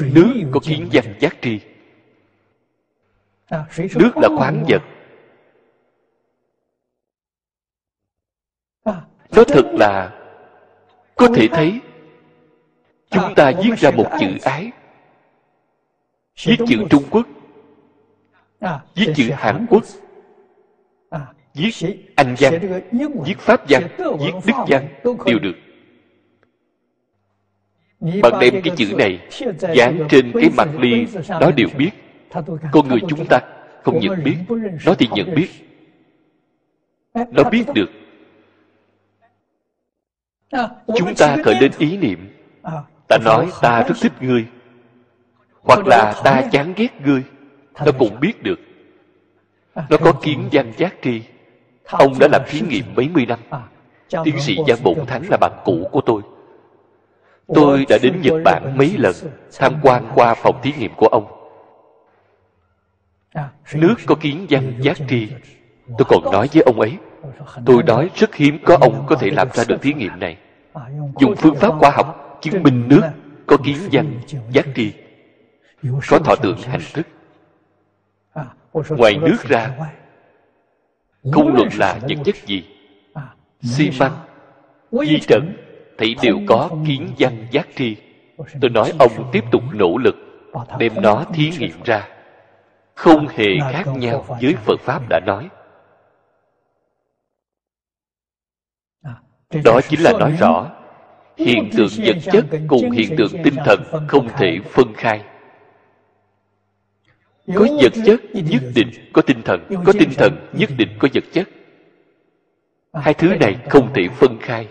[0.00, 1.60] Nước có kiến văn giác tri.
[3.94, 4.82] Nước là khoáng vật.
[9.30, 10.10] Nó thật là
[11.14, 11.80] có thể thấy
[13.14, 14.70] chúng ta viết ra một chữ ái.
[16.44, 17.26] Viết chữ trung quốc.
[18.94, 19.82] Viết chữ hàn quốc.
[21.54, 21.70] Viết
[22.16, 22.82] anh văn.
[23.24, 23.82] Viết pháp văn.
[23.98, 24.88] Viết đức văn.
[25.26, 25.54] Đều được.
[28.22, 29.20] Bạn đem cái chữ này
[29.74, 31.90] dán trên cái mặt ly, nó đều biết.
[32.72, 33.40] Con người chúng ta
[33.82, 34.36] không nhận biết,
[34.86, 35.48] nó thì nhận biết.
[37.14, 37.90] Nó biết được.
[40.96, 42.30] Chúng ta khởi lên ý niệm
[43.08, 44.46] ta nói ta rất thích ngươi.
[45.62, 47.22] Hoặc là ta chán ghét ngươi.
[47.86, 48.58] Nó cũng biết được.
[49.74, 51.22] Nó có kiến văn giác tri.
[51.84, 53.38] Ông đã làm thí nghiệm mấy mươi năm.
[54.24, 56.22] Tiến sĩ giang bổn thắng là bạn cũ của tôi.
[57.54, 59.14] Tôi đã đến nhật bản mấy lần
[59.58, 61.26] tham quan qua phòng thí nghiệm của ông.
[63.74, 65.28] Nước có kiến văn giác tri.
[65.98, 66.98] tôi còn nói với ông ấy
[67.66, 70.36] tôi nói rất hiếm có ông có thể làm ra được thí nghiệm này.
[71.18, 73.02] Dùng phương pháp khoa học chứng minh nước,
[73.46, 74.92] có kiến văn giác tri,
[76.08, 77.06] có thọ tượng hành thức.
[78.88, 79.70] Ngoài nước ra,
[81.32, 82.64] không luận là những chất gì?
[83.62, 84.18] Xi măng,
[84.92, 85.56] di trần,
[85.98, 87.96] thì đều có kiến văn giác tri.
[88.60, 90.14] Tôi nói ông tiếp tục nỗ lực,
[90.78, 92.08] đem nó thí nghiệm ra.
[92.94, 95.48] Không hề khác nhau với phật pháp đã nói.
[99.64, 100.70] Đó chính là nói rõ
[101.36, 105.20] hiện tượng vật chất cùng hiện tượng tinh thần không thể phân khai.
[107.54, 111.24] Có vật chất nhất định có tinh thần có tinh thần nhất định có vật
[111.32, 111.48] chất.
[112.94, 114.68] Hai thứ này không thể phân khai.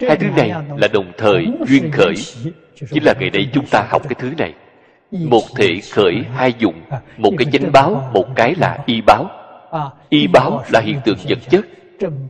[0.00, 2.14] Hai thứ này là đồng thời duyên khởi.
[2.92, 4.54] chính là ngày nay chúng ta học cái thứ này.
[5.10, 6.80] Một thể khởi hai dụng
[7.16, 9.30] một cái chánh báo một cái là y báo.
[10.08, 11.66] Y báo là hiện tượng vật chất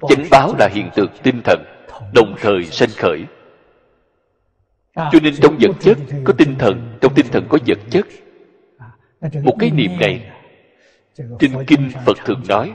[0.09, 1.65] chánh báo là hiện tượng tinh thần
[2.15, 3.25] đồng thời sanh khởi
[4.97, 8.07] cho nên trong vật chất có tinh thần trong tinh thần có vật chất.
[9.43, 10.33] Một cái niệm này
[11.39, 12.75] trên kinh phật thường nói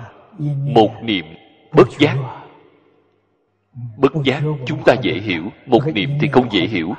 [0.58, 1.26] một niệm
[1.72, 2.18] bất giác.
[3.98, 5.44] Bất giác chúng ta dễ hiểu.
[5.66, 6.94] Một niệm thì không dễ hiểu.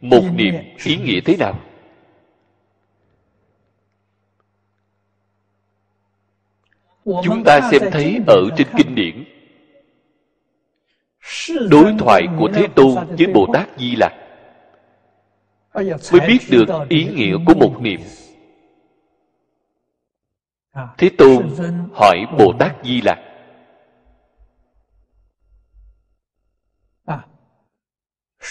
[0.00, 0.54] Một niệm
[0.84, 1.60] ý nghĩa thế nào
[7.04, 9.24] chúng ta xem thấy ở trên kinh điển
[11.70, 14.12] đối thoại của thế tôn với bồ tát di lặc.
[16.12, 18.00] Mới biết được ý nghĩa của một niệm.
[20.98, 21.48] Thế tôn
[21.92, 23.18] hỏi bồ tát di lặc.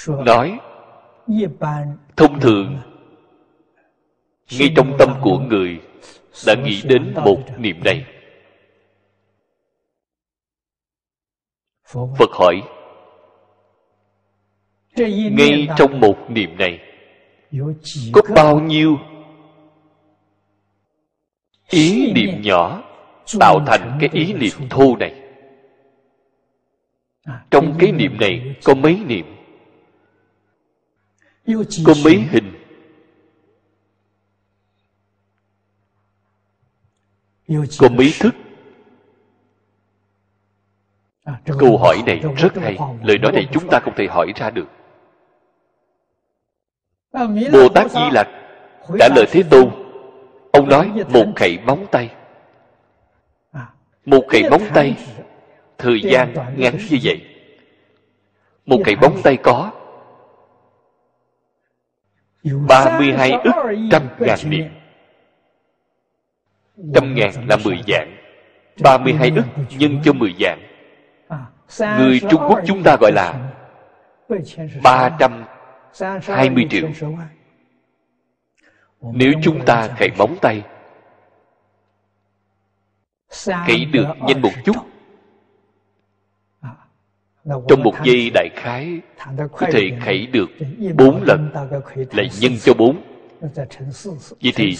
[0.07, 0.59] Nói
[2.15, 2.77] thông thường
[4.51, 5.81] ngay trong tâm của người
[6.47, 8.12] đã nghĩ đến một niệm này
[11.93, 12.61] phật hỏi
[15.31, 16.79] ngay trong một niệm này
[18.13, 18.97] có bao nhiêu
[21.69, 22.83] ý niệm nhỏ
[23.39, 25.19] tạo thành cái ý niệm thô này?
[27.51, 29.25] Trong cái niệm này có mấy niệm?
[31.85, 32.53] Có mấy hình?
[37.77, 38.35] Có mấy thức
[41.59, 42.77] câu hỏi này rất hay.
[43.03, 44.67] lời nói này chúng ta không thể hỏi ra được.
[47.51, 48.27] Bồ tát di lặc
[48.99, 49.69] trả lời thế tôn
[50.51, 52.09] ông nói một khẩy móng tay.
[54.05, 54.95] Một khẩy móng tay
[55.77, 57.21] thời gian ngắn như vậy.
[58.65, 59.71] Một khẩy móng tay có
[62.67, 63.53] 32 ức
[63.91, 64.69] trăm ngàn niệm
[66.93, 68.17] Trăm ngàn là 10 dạng.
[68.83, 69.43] 32 ức
[69.77, 70.72] nhân cho 10 dạng
[71.79, 73.51] Người Trung Quốc chúng ta gọi là
[74.83, 76.89] 320 triệu.
[79.01, 80.63] Nếu chúng ta khẩy móng tay
[83.67, 84.75] Khẩy được nhanh một chút.
[87.67, 89.01] Trong một giây đại khái
[89.51, 90.49] Có thể khẩy được
[90.95, 91.49] 4 lần
[92.11, 93.01] Lại nhân cho 4
[94.41, 94.77] Vậy thì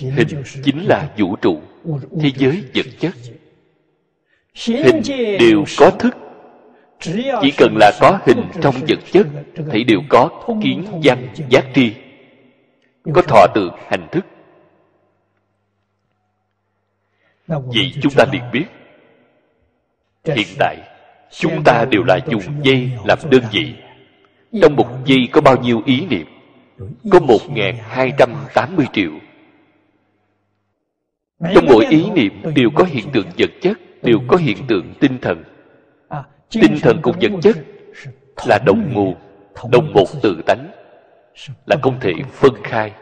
[0.00, 1.60] Hình chính là vũ trụ
[2.20, 3.14] Thế giới vật chất.
[4.54, 5.02] Hình
[5.40, 6.27] đều có thức
[7.00, 9.26] chỉ cần là có hình trong vật chất,
[9.72, 10.30] Thì đều có
[10.62, 11.92] kiến văn giác tri.
[13.14, 14.26] Có thọ tượng hành thức.
[17.46, 18.66] Vậy chúng ta liền biết,
[20.24, 20.76] Hiện tại
[21.30, 23.74] Chúng ta đều là dùng dây làm đơn vị.
[24.62, 26.26] Trong một giây có bao nhiêu ý niệm?
[27.10, 29.10] Có 1.280 triệu.
[31.54, 35.18] Trong mỗi ý niệm đều có hiện tượng vật chất, đều có hiện tượng tinh
[35.18, 35.44] thần
[36.50, 37.56] tinh thần cùng vật chất
[38.46, 39.14] là đồng nguồn
[39.70, 40.70] đồng một tự tánh
[41.66, 42.92] là không thể phân khai.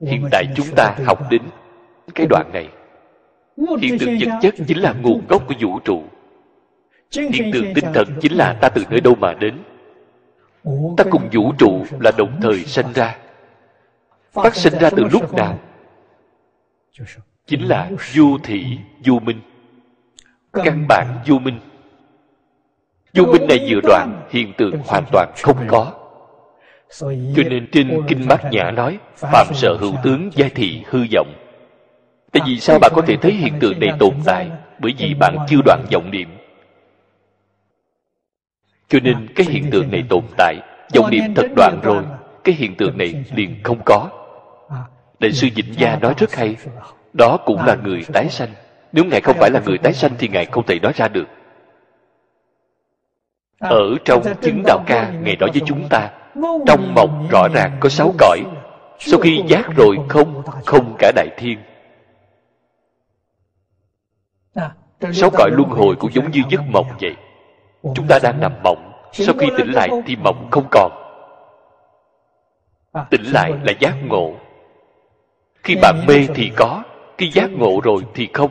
[0.00, 1.42] Hiện tại chúng ta học đến
[2.14, 2.68] cái đoạn này.
[3.80, 6.02] Hiện tượng vật chất chính là nguồn gốc của vũ trụ.
[7.12, 9.58] Hiện tượng tinh thần chính là ta từ nơi đâu mà đến.
[10.96, 13.18] Ta cùng vũ trụ là đồng thời sanh ra.
[14.32, 15.58] phát sinh ra từ lúc nào
[17.46, 19.40] chính là vô thị vô minh.
[20.52, 21.60] Căn bản vô minh.
[23.14, 25.92] Vô minh này vừa đoạn hiện tượng hoàn toàn không có.
[27.36, 31.34] Cho nên trên kinh bát nhã nói phạm sở hữu tướng giai thị hư vọng.
[32.32, 34.50] Tại vì sao bạn có thể thấy hiện tượng này tồn tại?
[34.78, 36.28] Bởi vì bạn chưa đoạn vọng niệm.
[38.88, 40.56] Cho nên cái hiện tượng này tồn tại
[40.94, 42.04] vọng niệm thật đoạn rồi
[42.44, 44.08] cái hiện tượng này liền không có.
[45.20, 46.56] Đại sư Vịnh Gia nói rất hay
[47.14, 48.48] Đó cũng là người tái sanh.
[48.92, 51.26] Nếu Ngài không phải là người tái sanh Thì Ngài không thể nói ra được.
[53.58, 56.10] Ở trong chứng đạo ca Ngài nói với chúng ta
[56.66, 58.40] Trong mộng rõ ràng có sáu cõi.
[58.98, 61.58] Sau khi giác rồi không Không cả đại thiên.
[65.12, 67.16] Sáu cõi luân hồi cũng giống như giấc mộng vậy.
[67.82, 70.92] Chúng ta đang nằm mộng Sau khi tỉnh lại thì mộng không còn.
[73.10, 74.34] Tỉnh lại là giác ngộ.
[75.62, 76.82] Khi bạn mê thì có
[77.18, 78.50] khi giác ngộ rồi thì không.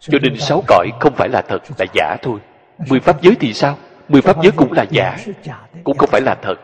[0.00, 2.40] Cho nên sáu cõi không phải là thật, là giả thôi.
[2.88, 3.78] Mười pháp giới thì sao?
[4.08, 5.16] Mười pháp giới cũng là giả,
[5.84, 6.54] cũng không phải là thật.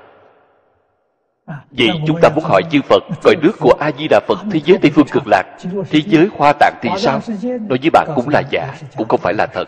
[1.71, 4.61] Vậy chúng ta muốn hỏi chư phật, cõi nước của a di đà phật thế
[4.65, 5.57] giới tây phương cực lạc,
[5.91, 7.21] thế giới hoa tạng thì sao?
[7.43, 9.65] Nói với bạn cũng là giả, cũng không phải là thật.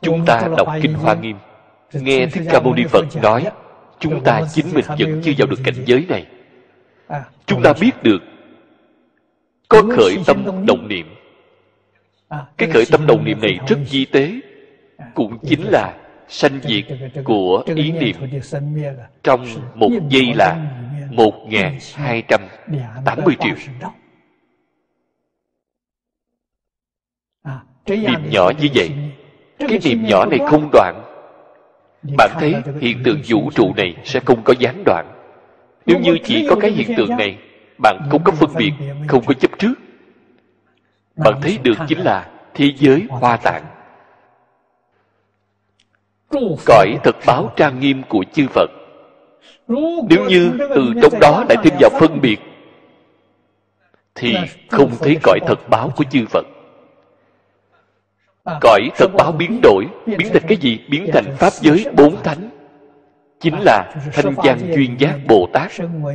[0.00, 1.36] Chúng ta đọc kinh hoa nghiêm
[1.94, 3.46] nghe thích ca mâu ni phật nói
[4.00, 6.26] chúng ta chính mình vẫn chưa vào được cảnh giới này.
[7.46, 8.22] Chúng ta biết được
[9.68, 11.06] có khởi tâm động niệm.
[12.56, 14.40] Cái khởi tâm động niệm này rất di tế
[15.14, 15.94] cũng chính là
[16.28, 16.84] sanh diệt
[17.24, 18.16] của ý niệm.
[19.22, 20.56] trong một giây là
[21.10, 22.40] một nghìn hai trăm
[23.04, 23.54] tám mươi triệu.
[27.86, 28.90] Niệm nhỏ như vậy.
[29.58, 31.13] cái niệm nhỏ này không đoạn
[32.16, 35.06] bạn thấy hiện tượng vũ trụ này sẽ không có gián đoạn.
[35.86, 37.38] Nếu như chỉ có cái hiện tượng này
[37.78, 38.72] bạn không có phân biệt
[39.08, 39.74] không có chấp trước.
[41.16, 43.64] Bạn thấy được chính là thế giới hoa tạng.
[46.66, 48.70] Cõi thật báo trang nghiêm của chư phật.
[50.08, 52.40] Nếu như từ trong đó lại thêm vào phân biệt
[54.14, 54.36] thì
[54.70, 56.46] không thấy cõi thật báo của chư phật
[58.44, 62.50] cõi thật báo biến đổi biến thành cái gì biến thành pháp giới bốn thánh
[63.40, 65.72] chính là thanh văn chuyên giác bồ tát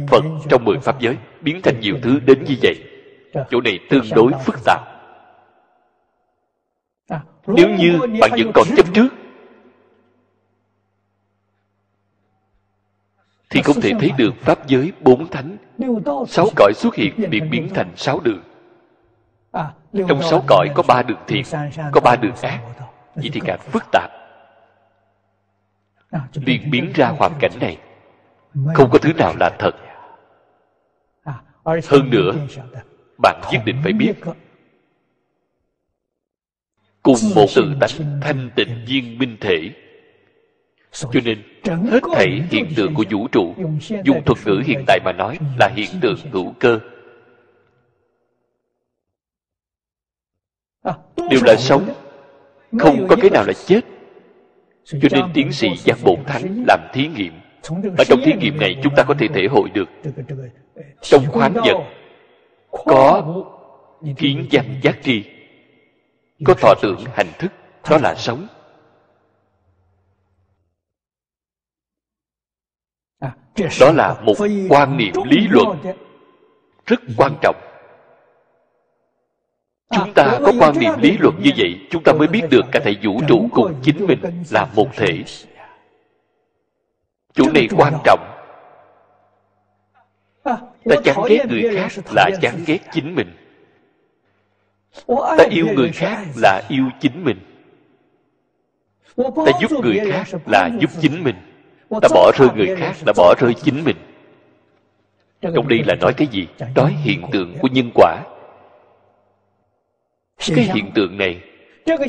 [0.07, 2.75] phật trong mười pháp giới biến thành nhiều thứ đến như vậy
[3.51, 4.81] chỗ này tương đối phức tạp
[7.47, 9.07] nếu như bạn vẫn còn chấp trước
[13.49, 15.57] thì không thể thấy được pháp giới bốn thánh
[16.27, 18.41] sáu cõi xuất hiện liền biến thành sáu đường
[19.93, 21.43] trong sáu cõi có ba đường thiện
[21.91, 22.61] có ba đường ác.
[23.15, 24.11] Vậy thì càng phức tạp.
[26.33, 27.77] Liền biến ra hoàn cảnh này.
[28.73, 29.71] Không có thứ nào là thật.
[31.63, 32.31] Hơn nữa
[33.23, 34.13] bạn nhất định phải biết.
[37.03, 39.71] Cùng một tự tánh thanh tịnh viên minh thể.
[40.91, 43.55] Cho nên hết thảy hiện tượng của vũ trụ
[44.03, 46.79] dùng thuật ngữ hiện tại mà nói là hiện tượng hữu cơ
[51.29, 51.89] đều là sống.
[52.79, 53.81] Không có cái nào là chết.
[54.83, 57.33] Cho nên tiến sĩ giác bổn thánh làm thí nghiệm.
[57.97, 59.89] Ở trong thí nghiệm này chúng ta có thể thể hội được.
[61.01, 61.77] Trong khoáng vật,
[62.71, 63.23] có
[64.17, 65.23] kiến văn giác tri,
[66.45, 67.51] có thọ tưởng hành thức,
[67.89, 68.47] đó là sống.
[73.79, 74.33] Đó là một
[74.69, 75.77] quan niệm lý luận
[76.85, 77.55] rất quan trọng
[79.89, 82.79] chúng ta có quan niệm lý luận như vậy chúng ta mới biết được cả
[82.83, 84.19] thầy vũ trụ cùng chính mình
[84.51, 85.23] là một thể.
[87.33, 88.19] chỗ này quan trọng.
[90.43, 93.27] Ta chán ghét người khác là chán ghét chính mình.
[95.07, 97.37] Ta yêu người khác là yêu chính mình.
[99.17, 101.35] Ta giúp người khác là giúp chính mình.
[102.01, 103.97] Ta bỏ rơi người khác là bỏ rơi chính mình.
[105.41, 106.47] trong đây là nói cái gì?
[106.75, 108.23] nói hiện tượng của nhân quả
[110.47, 111.41] cái hiện tượng này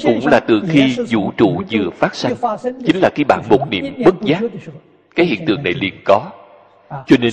[0.03, 2.33] cũng là từ khi vũ trụ vừa phát sinh
[2.87, 4.43] chính là cái bạn một niệm bất giác.
[5.16, 6.31] Cái hiện tượng này liền có.
[6.91, 7.33] Cho nên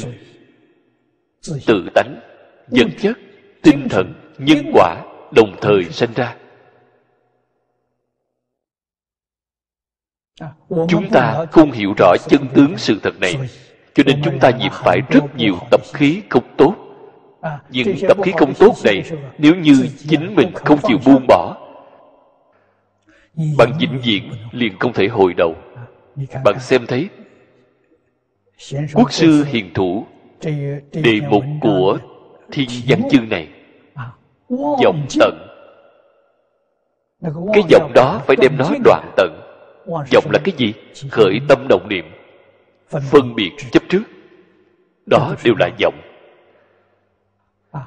[1.66, 2.20] tự tánh
[2.68, 3.18] vật chất
[3.62, 5.04] tinh thần nhân quả
[5.36, 6.36] đồng thời sinh ra.
[10.70, 13.36] Chúng ta không hiểu rõ chân tướng sự thật này.
[13.94, 16.76] cho nên chúng ta nhiễm phải rất nhiều tập khí không tốt
[17.70, 19.04] nhưng tập khí không tốt này
[19.38, 21.68] nếu như chính mình không chịu buông bỏ
[23.58, 25.56] bạn vĩnh viễn liền không thể hồi đầu.
[26.44, 27.10] Bạn xem thấy
[28.94, 30.06] quốc sư hiền thủ
[30.92, 31.98] đề mục của
[32.52, 33.48] thiên văn chương này.
[34.84, 35.48] Dòng tận.
[37.54, 39.42] Cái dòng đó phải đem nó đoạn tận.
[40.12, 40.74] Dòng là cái gì?
[41.12, 42.06] Khởi tâm động niệm.
[42.90, 44.04] phân biệt chấp trước.
[45.06, 45.96] Đó đều là dòng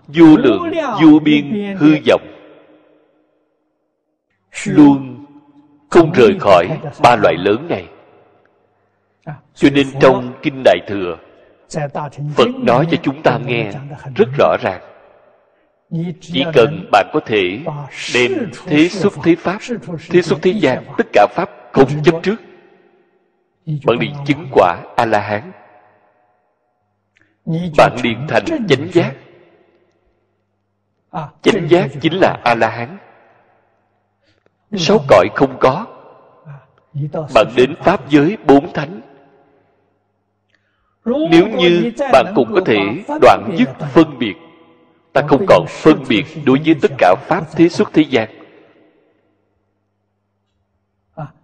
[0.08, 0.72] vô lượng
[1.02, 2.22] vô biên hư vọng.
[4.64, 5.26] Luôn
[5.90, 6.68] không rời khỏi
[7.02, 7.86] ba loại lớn này.
[9.54, 11.16] Cho nên trong kinh đại thừa
[12.34, 13.72] phật nói cho chúng ta nghe
[14.16, 14.80] rất rõ ràng.
[16.20, 17.58] Chỉ cần bạn có thể
[18.14, 19.58] đem thế xuất thế pháp
[20.10, 22.36] thế xuất thế gian tất cả pháp không chấp trước.
[23.66, 25.52] Bạn liền chứng quả a la hán.
[27.76, 29.14] Bạn liền thành chánh giác
[31.42, 32.98] chánh giác chính là a la hán
[34.76, 35.86] sáu cõi không có
[37.34, 39.00] bạn đến pháp giới bốn thánh.
[41.04, 42.78] Nếu như bạn cũng có thể
[43.22, 44.34] đoạn dứt phân biệt.
[45.12, 48.28] Ta không còn phân biệt đối với tất cả pháp thế xuất thế gian.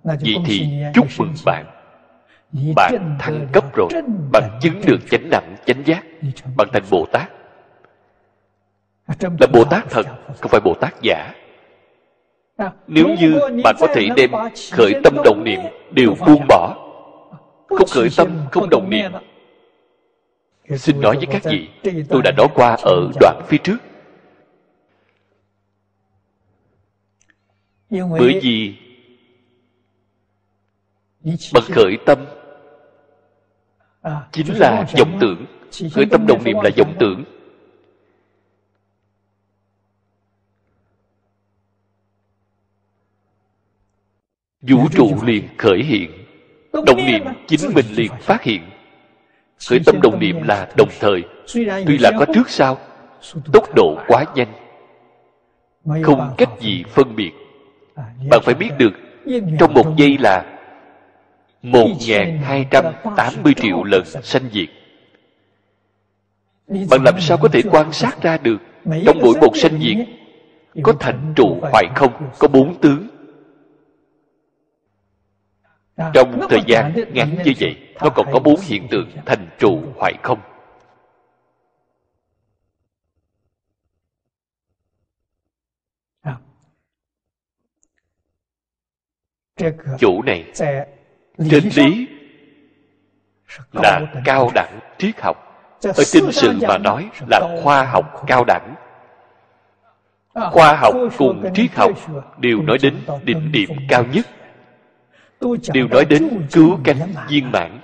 [0.03, 1.67] Vậy thì chúc mừng bạn.
[2.77, 3.89] Bạn thăng cấp rồi.
[4.33, 6.05] bạn chứng được chánh đẳng chánh giác.
[6.57, 7.36] Bạn thành bồ tát
[9.07, 10.07] là bồ tát thật
[10.41, 11.35] không phải bồ tát giả.
[12.87, 14.31] Nếu như bạn có thể đem
[14.73, 16.77] khởi tâm đồng niệm đều buông bỏ
[17.69, 19.13] không khởi tâm không đồng niệm.
[20.79, 21.69] xin nói với các vị
[22.09, 23.77] tôi đã nói qua ở đoạn phía trước.
[27.91, 28.75] Bởi vì
[31.55, 32.27] bậc khởi tâm
[34.33, 35.47] chính là vọng tưởng.
[35.95, 37.25] khởi tâm đồng niệm là vọng tưởng
[44.69, 46.11] vũ trụ liền khởi hiện,
[46.73, 48.63] đồng niệm chính mình liền phát hiện.
[49.69, 51.23] Khởi tâm đồng niệm là đồng thời,
[51.87, 52.79] tuy là có trước sau,
[53.53, 54.53] tốc độ quá nhanh.
[56.03, 57.31] Không cách gì phân biệt.
[58.31, 58.93] Bạn phải biết được,
[59.59, 60.45] trong một giây là
[61.63, 61.89] một
[62.43, 62.85] hai trăm
[63.17, 64.69] tám mươi triệu lần sanh diệt.
[66.91, 68.59] Bạn làm sao có thể quan sát ra được
[69.07, 70.07] trong mỗi một sanh diệt
[70.83, 73.09] có thành trụ hoại không, có bốn tướng?
[75.97, 80.15] Trong thời gian ngắn như vậy nó còn có bốn hiện tượng thành trụ hoại
[80.23, 80.41] không?
[89.99, 90.45] Chỗ này
[91.51, 92.09] trên lý
[93.73, 95.37] là cao đẳng triết học.
[95.83, 98.75] Ở trên sự mà nói là khoa học cao đẳng.
[100.35, 101.91] Khoa học cùng triết học
[102.39, 104.27] đều nói đến đỉnh điểm cao nhất
[105.75, 107.81] đều nói đến cứu cánh viên mãn.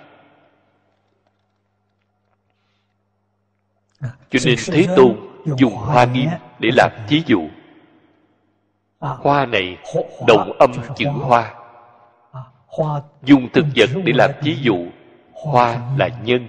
[4.01, 5.17] Cho nên thế tôn
[5.59, 6.29] dùng hoa nghiêm
[6.59, 7.49] để làm thí dụ.
[9.01, 9.79] hoa này
[10.27, 11.55] đồng âm chữ hoa.
[13.23, 14.87] Dùng thực vật để làm thí dụ.
[15.33, 16.49] hoa là nhân.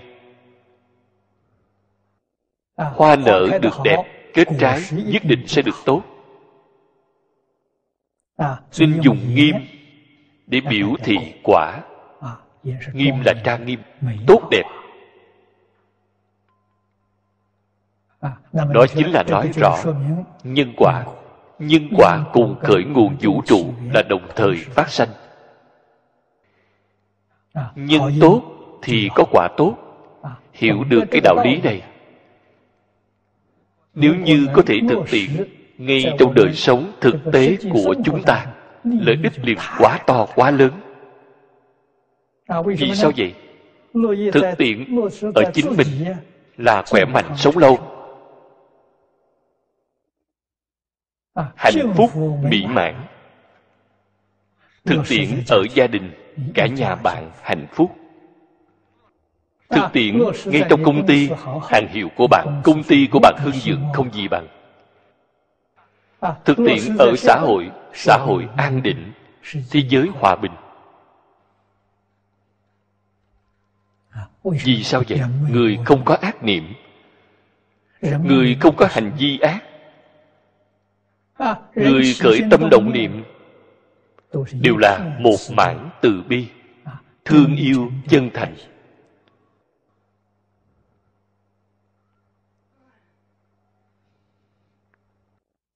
[2.75, 6.01] Hoa nở được đẹp kết trái nhất định sẽ được tốt.
[8.71, 9.55] Xin dùng nghiêm
[10.47, 11.81] để biểu thị quả.
[12.93, 13.79] Nghiêm là trang nghiêm.
[14.27, 14.63] tốt đẹp.
[18.53, 19.77] Đó chính là nói rõ.
[20.43, 21.05] nhân quả
[21.59, 22.23] nhân quả.
[22.33, 25.09] cùng khởi nguồn vũ trụ là đồng thời phát sanh.
[27.75, 28.41] Nhân tốt
[28.81, 29.75] thì có quả tốt.
[30.53, 31.81] Hiểu được cái đạo lý này.
[33.93, 35.29] Nếu như có thể thực tiễn
[35.77, 38.47] ngay trong đời sống thực tế của chúng ta
[38.84, 40.71] lợi ích liền quá to, quá lớn.
[42.65, 43.34] Vì sao vậy?
[44.34, 44.99] Thực tiễn
[45.36, 46.15] ở chính mình
[46.57, 47.77] là khỏe mạnh sống lâu.
[51.55, 52.11] Hạnh phúc
[52.43, 52.95] mỹ mãn.
[54.86, 56.11] Thực tiễn ở gia đình,
[56.53, 57.95] cả nhà bạn hạnh phúc.
[59.69, 61.29] Thực tiễn ngay trong công ty,
[61.69, 64.47] hàng hiệu của bạn, công ty của bạn hưng dựng không gì bằng.
[66.45, 69.11] Thực tiễn ở xã hội xã hội an định,
[69.71, 70.51] thế giới hòa bình.
[74.43, 75.21] Vì sao vậy?
[75.49, 76.73] Người không có ác niệm.
[78.01, 79.63] Người không có hành vi ác.
[81.75, 83.23] Người khởi tâm động niệm
[84.61, 86.47] đều là một mảng từ bi,
[87.25, 88.55] thương yêu chân thành.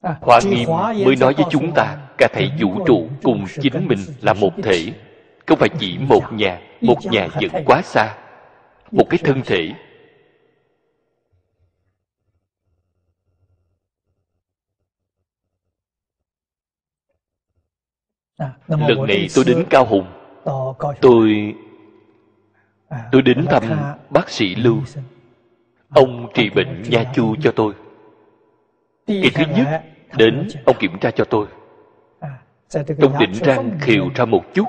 [0.01, 0.70] Hoa Nghiêm
[1.05, 4.93] mới nói với chúng ta Cả thảy vũ trụ cùng chính mình là một thể.
[5.45, 8.18] Không phải chỉ một nhà Một nhà vẫn quá xa
[8.91, 9.72] Một cái thân thể.
[18.68, 20.07] Lần này tôi đến Cao Hùng.
[21.01, 21.55] Tôi
[23.11, 23.63] Tôi đến thăm
[24.09, 24.78] bác sĩ Lưu.
[25.89, 27.74] Ông trị bệnh nha chu cho tôi.
[29.07, 29.84] Cái thứ nhất
[30.18, 31.47] Đến ông kiểm tra cho tôi
[32.70, 34.68] Trong đỉnh răng khều ra một chút.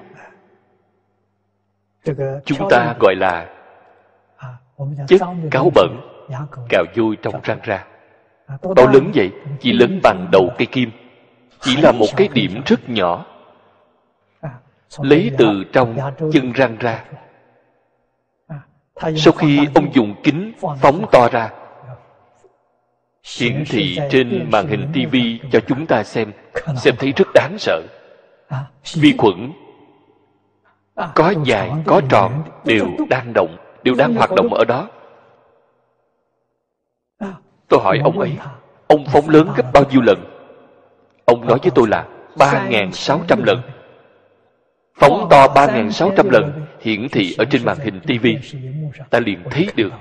[2.44, 3.54] Chúng ta gọi là
[5.08, 5.20] Chất
[5.50, 6.00] cáo bẩn
[6.68, 7.86] Cào vôi trong răng ra.
[8.48, 10.90] Bao lớn vậy Chỉ lớn bằng đầu cây kim.
[11.60, 13.26] Chỉ là một cái điểm rất nhỏ.
[14.98, 15.96] Lấy từ trong
[16.32, 17.04] chân răng ra.
[19.16, 21.50] Sau khi ông dùng kính phóng to ra
[23.36, 25.16] hiển thị trên màn hình TV
[25.52, 26.32] cho chúng ta xem.
[26.76, 27.82] Xem thấy rất đáng sợ.
[28.94, 29.52] Vi khuẩn
[31.14, 34.88] có dài có tròn đều đang động đều đang hoạt động ở đó.
[37.68, 38.32] Tôi hỏi ông ấy
[38.86, 40.24] ông phóng lớn gấp bao nhiêu lần?
[41.24, 42.06] Ông nói với tôi là
[42.38, 43.60] ba nghìn sáu trăm lần.
[44.94, 46.66] phóng to ba nghìn sáu trăm lần.
[46.80, 48.26] hiển thị ở trên màn hình TV
[49.10, 49.92] ta liền thấy được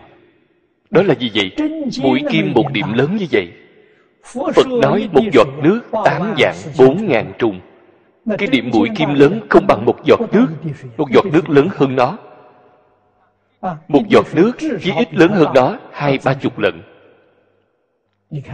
[0.89, 1.51] đó là gì vậy?
[2.01, 3.47] Mũi kim một điểm lớn như vậy?
[4.55, 7.59] Phật nói một giọt nước tám dạng bốn ngàn trùng.
[8.37, 10.47] Cái điểm mũi kim lớn không bằng một giọt nước.
[10.97, 12.17] một giọt nước lớn hơn nó.
[13.87, 16.81] Một giọt nước chỉ ít lớn hơn nó hai ba chục lần.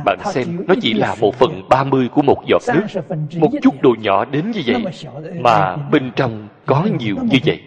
[0.05, 3.01] Bạn xem nó chỉ là một phần ba mươi của một giọt nước.
[3.39, 4.86] một chút đồ nhỏ đến như vậy
[5.39, 7.61] mà bên trong có nhiều như vậy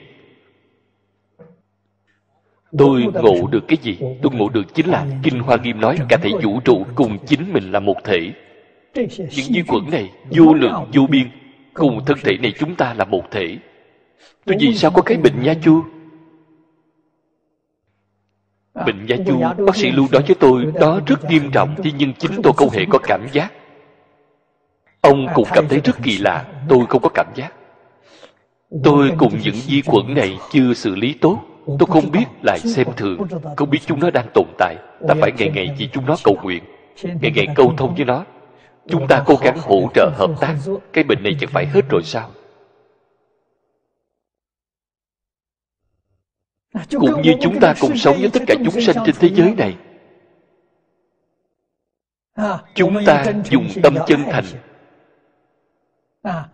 [2.78, 3.98] tôi ngộ được cái gì?
[4.22, 7.52] tôi ngộ được chính là kinh hoa nghiêm nói cả thể vũ trụ cùng chính
[7.52, 8.32] mình là một thể.
[8.94, 11.28] Những vi khuẩn này vô lượng vô biên
[11.74, 13.58] cùng thân thể này chúng ta là một thể.
[14.44, 15.82] Tôi vì sao có cái bệnh nha chu?
[18.74, 22.12] Bệnh nha chu bác sĩ lưu nói với tôi đó rất nghiêm trọng thế nhưng
[22.14, 23.52] chính tôi không hề có cảm giác.
[25.00, 27.52] Ông cũng cảm thấy rất kỳ lạ tôi không có cảm giác.
[28.84, 32.86] Tôi cùng những vi khuẩn này chưa xử lý tốt tôi không biết lại xem
[32.96, 33.18] thường.
[33.56, 34.76] Không biết chúng nó đang tồn tại.
[35.08, 36.64] Ta phải ngày ngày vì chúng nó cầu nguyện,
[37.02, 38.24] ngày ngày câu thông với nó.
[38.88, 40.56] Chúng ta cố gắng hỗ trợ hợp tác.
[40.92, 42.30] Cái bệnh này chẳng phải hết rồi sao?
[46.90, 49.76] Cũng như chúng ta cùng sống với tất cả chúng sanh trên thế giới này.
[52.74, 54.44] Chúng ta dùng tâm chân thành.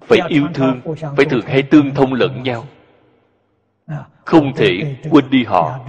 [0.01, 0.81] Phải yêu thương,
[1.17, 2.65] phải thường hay tương thông lẫn nhau
[4.25, 5.81] không thể quên đi họ.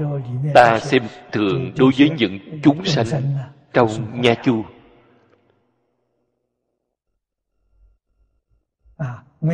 [0.53, 3.07] Ta xem thường đối với những chúng sanh
[3.73, 4.63] trong nha chu.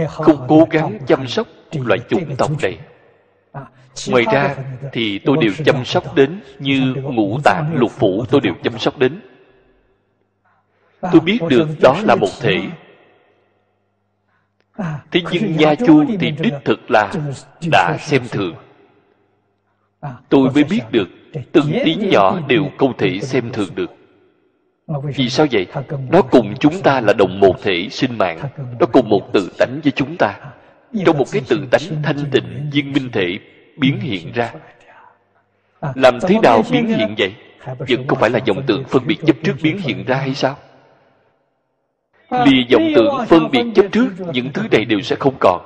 [0.07, 2.79] Không cố gắng chăm sóc loại chủng tộc này.
[4.09, 4.55] ngoài ra
[4.91, 8.97] thì tôi đều chăm sóc đến như ngũ tạng lục phủ tôi đều chăm sóc
[8.97, 9.21] đến.
[11.01, 12.61] Tôi biết được đó là một thể
[15.11, 17.11] thế nhưng nha chu thì đích thực là
[17.71, 18.55] đã xem thường.
[20.29, 21.09] Tôi mới biết được
[21.51, 23.95] từng tí nhỏ đều không thể xem thường được.
[25.15, 25.67] Vì sao vậy?
[26.11, 28.39] nó cùng chúng ta là đồng một thể sinh mạng.
[28.79, 30.33] nó cùng một tự tánh với chúng ta.
[31.05, 33.39] Trong một cái tự tánh thanh tịnh viên minh thể
[33.77, 34.53] biến hiện ra.
[35.95, 37.33] làm thế nào biến hiện vậy?
[37.65, 40.57] Vẫn không phải là dòng tượng phân biệt chấp trước biến hiện ra hay sao
[42.31, 45.61] lìa dòng tượng phân biệt chấp trước những thứ này đều sẽ không còn.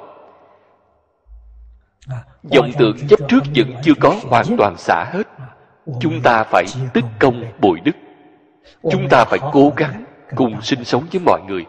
[2.43, 5.27] Dòng tượng chấp trước vẫn chưa có hoàn toàn xả hết.
[5.99, 7.95] Chúng ta phải tích công bồi đức.
[8.91, 10.03] Chúng ta phải cố gắng
[10.35, 11.65] cùng sinh sống với mọi người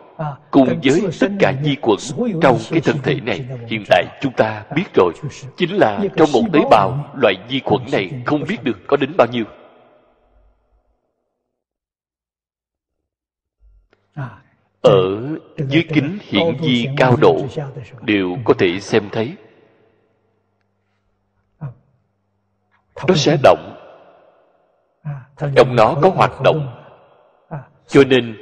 [0.50, 1.98] cùng với tất cả di quẩn
[2.42, 3.44] trong cái thân thể này.
[3.66, 5.12] hiện tại chúng ta biết rồi.
[5.56, 9.12] chính là trong một tế bào loại di khuẩn này không biết được có đến
[9.16, 9.44] bao nhiêu
[14.84, 15.20] ở
[15.56, 17.36] dưới kính hiển vi cao độ,
[18.02, 19.36] đều có thể xem thấy.
[23.08, 23.76] Nó sẽ động.
[25.56, 26.80] Trong nó có hoạt động.
[27.86, 28.36] Cho nên,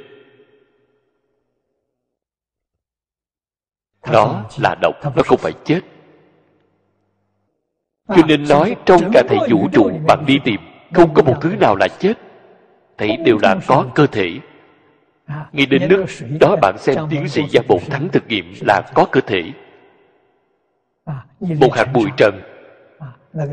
[4.11, 5.81] nó là độc, nó không phải chết.
[8.07, 10.61] Cho nên nói trong cả thể vũ trụ bạn đi tìm,
[10.93, 12.13] không có một thứ nào là chết.
[12.97, 14.39] Thì đều là có cơ thể
[15.27, 16.05] ngay đến nước
[16.39, 19.43] đó bạn xem tiến sĩ gia bổn thắng thực nghiệm là có cơ thể.
[21.39, 22.41] Một hạt bụi trần.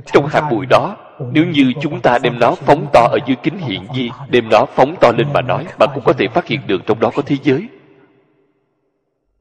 [0.06, 0.96] Trong hạt bụi đó
[1.32, 4.66] nếu như chúng ta đem nó phóng to ở dưới kính hiện di đem nó
[4.74, 7.22] phóng to lên mà nói bạn cũng có thể phát hiện được trong đó có
[7.26, 7.68] thế giới.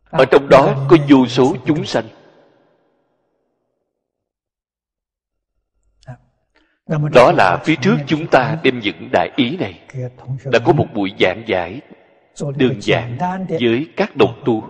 [0.10, 2.06] Ở trong đó có vô số chúng sanh.
[7.14, 9.80] Đó là phía trước chúng ta đem những đại ý này.
[10.46, 11.82] Đã có một buổi giảng giải
[12.58, 13.18] đơn giản
[13.50, 14.64] với các đồng tu.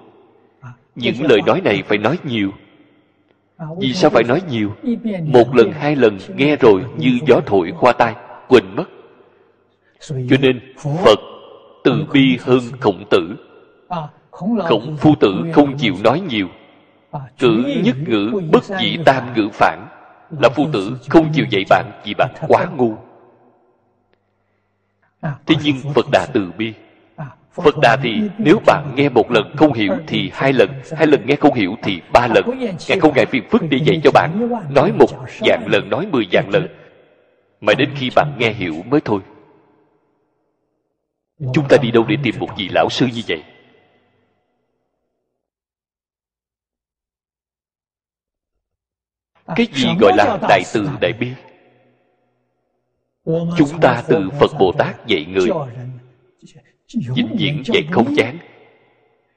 [0.96, 2.52] Những lời nói này phải nói nhiều.
[3.78, 4.72] Vì sao phải nói nhiều?
[5.26, 8.16] một lần hai lần nghe rồi như gió thổi qua tai
[8.48, 8.86] quên mất.
[10.08, 11.20] Cho nên phật
[11.84, 13.36] từ bi hơn khổng tử.
[14.32, 16.48] Khổng phu tử không chịu nói nhiều.
[17.40, 19.88] Cử nhất ngữ bất dị tam ngữ phản.
[20.42, 22.96] Là phu tử không chịu dạy bạn vì bạn quá ngu.
[25.22, 26.74] Thế nhưng phật đà từ bi
[27.52, 31.26] phật đà thì nếu bạn nghe một lần không hiểu thì hai lần hai lần
[31.26, 32.44] nghe không hiểu thì ba lần.
[32.88, 34.50] Ngài không ngại phiền phức để dạy cho bạn.
[34.70, 35.10] Nói một
[35.48, 36.68] dạng lần, nói mười dạng lần.
[37.62, 39.22] Mà đến khi bạn nghe hiểu mới thôi.
[41.54, 43.44] Chúng ta đi đâu để tìm một vị lão sư như vậy?
[49.56, 51.32] Cái gì gọi là đại từ đại bi?
[53.58, 55.50] Chúng ta từ phật bồ tát dạy người
[56.96, 58.38] vĩnh viễn dạy không chán.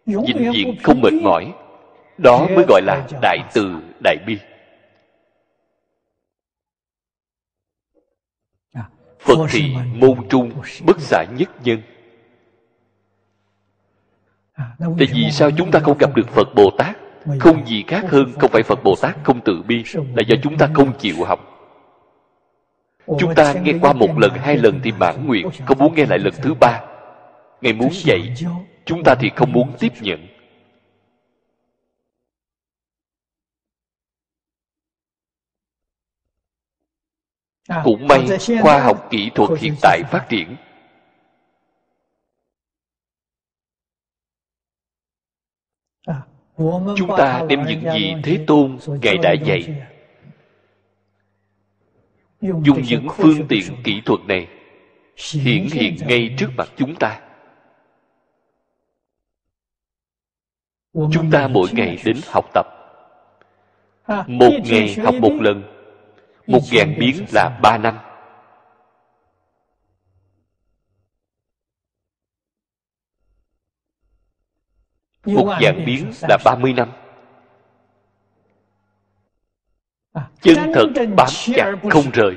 [0.06, 1.52] Vĩnh viễn không mệt mỏi.
[2.18, 4.38] Đó mới gọi là đại từ đại bi.
[9.20, 10.50] Phật thì môn trung
[10.86, 11.82] bất xả nhất nhân.
[14.78, 16.96] Tại vì sao chúng ta không gặp được phật bồ tát?
[17.38, 20.58] không gì khác hơn không phải phật bồ tát không từ bi là do chúng
[20.58, 21.40] ta không chịu học.
[23.18, 26.18] Chúng ta nghe qua một lần hai lần thì mãn nguyện không muốn nghe lại
[26.18, 26.80] lần thứ ba
[27.62, 28.34] ngài muốn dạy
[28.84, 30.26] chúng ta thì không muốn tiếp nhận.
[37.84, 38.26] Cũng may
[38.62, 40.56] khoa học kỹ thuật hiện tại phát triển.
[46.96, 49.82] Chúng ta đem những gì thế tôn, ngài đã dạy.
[52.40, 54.48] Dùng những phương tiện kỹ thuật này
[55.32, 57.31] hiển hiện ngay trước mặt chúng ta.
[60.92, 62.66] Chúng ta mỗi ngày đến học tập.
[64.26, 65.62] Một ngày học một lần.
[66.46, 67.98] Một ngàn biến là ba năm.
[75.26, 76.88] Một dạng biến là ba mươi năm.
[80.40, 80.86] Chân thật
[81.16, 82.36] bám chặt không rời.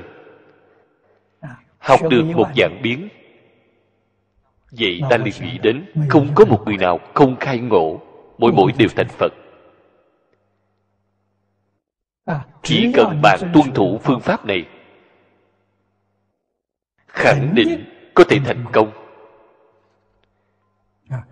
[1.78, 3.08] Học được một dạng biến.
[4.70, 8.00] Vậy ta liền nghĩ đến không có một người nào không khai ngộ
[8.38, 9.32] mỗi mỗi đều thành phật.
[12.62, 14.68] Chỉ cần bạn tuân thủ phương pháp này,
[17.06, 17.84] khẳng định
[18.14, 18.90] có thể thành công.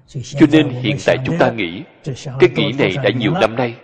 [0.06, 1.82] Cho nên hiện tại chúng ta nghĩ,
[2.40, 3.76] cái nghĩ này đã nhiều năm nay.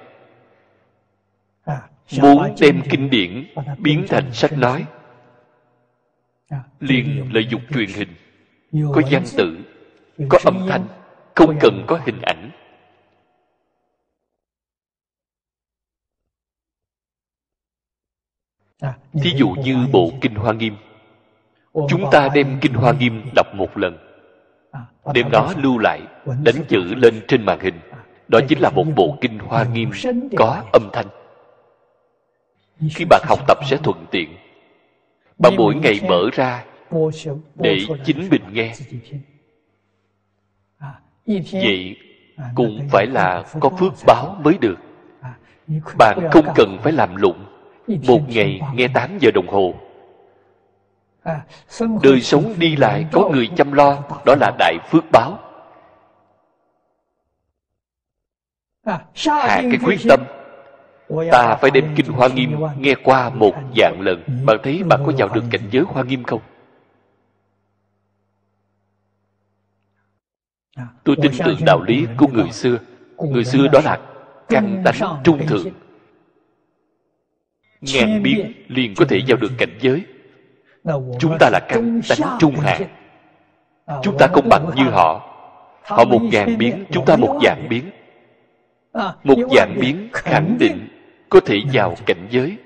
[2.21, 4.85] Muốn đem kinh điển biến thành sách nói,
[6.81, 8.09] liền lợi dụng truyền hình,
[8.95, 9.59] có văn tự,
[10.29, 10.85] có âm thanh,
[11.35, 12.51] không cần có hình ảnh.
[19.13, 20.77] Thí dụ như bộ kinh hoa nghiêm.
[21.89, 23.97] Chúng ta đem kinh hoa nghiêm đọc một lần.
[25.15, 27.81] Đem nó lưu lại đánh chữ lên trên màn hình.
[28.29, 29.91] Đó chính là một bộ kinh hoa nghiêm
[30.37, 31.07] có âm thanh.
[32.91, 34.37] Khi bạn học tập sẽ thuận tiện.
[35.39, 36.65] Bạn mỗi ngày mở ra
[37.55, 38.75] để chính mình nghe.
[41.53, 41.97] vậy
[42.55, 44.77] cũng phải là có phước báo mới được.
[45.99, 47.50] Bạn không cần phải làm lụng
[47.87, 49.75] một ngày nghe 8 giờ đồng hồ.
[52.03, 55.39] Đời sống đi lại có người chăm lo đó là đại phước báo.
[58.85, 60.21] Hạ cái quyết tâm.
[61.33, 64.23] Ta phải đem kinh hoa nghiêm nghe qua một dạng lần.
[64.47, 66.41] Bạn thấy bạn có vào được cảnh giới hoa nghiêm không?
[71.05, 72.79] Tôi tin tưởng đạo lý của người xưa.
[73.19, 73.99] Người xưa đó là
[74.49, 75.67] căn tánh trung thượng
[77.81, 80.05] ngàn biến liền có thể vào được cảnh giới.
[81.19, 82.79] Chúng ta là căn tánh trung hạ.
[84.03, 85.27] Chúng ta không bằng như họ.
[85.83, 87.91] Họ một ngàn biến chúng ta một dạng biến.
[89.25, 90.89] Một dạng biến khẳng định
[91.29, 92.57] có thể vào cảnh giới.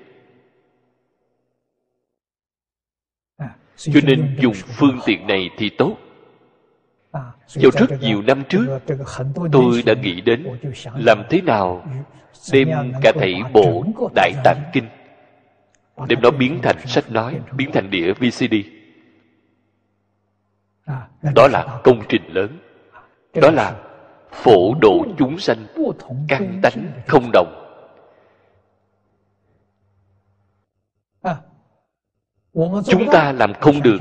[3.77, 5.97] Cho nên dùng phương tiện này thì tốt.
[7.55, 8.79] Vào rất nhiều năm trước
[9.51, 10.47] tôi đã nghĩ đến
[10.95, 11.87] làm thế nào
[12.51, 12.69] đem
[13.01, 13.83] cả thảy bộ
[14.15, 14.85] đại tạng kinh
[16.07, 18.55] đem nó biến thành sách nói, biến thành đĩa vcd
[21.35, 22.59] đó là công trình lớn.
[23.33, 23.81] Đó là
[24.31, 25.65] phổ độ chúng sanh
[26.27, 27.61] căn tánh không đồng.
[32.85, 33.97] Chúng ta làm không được.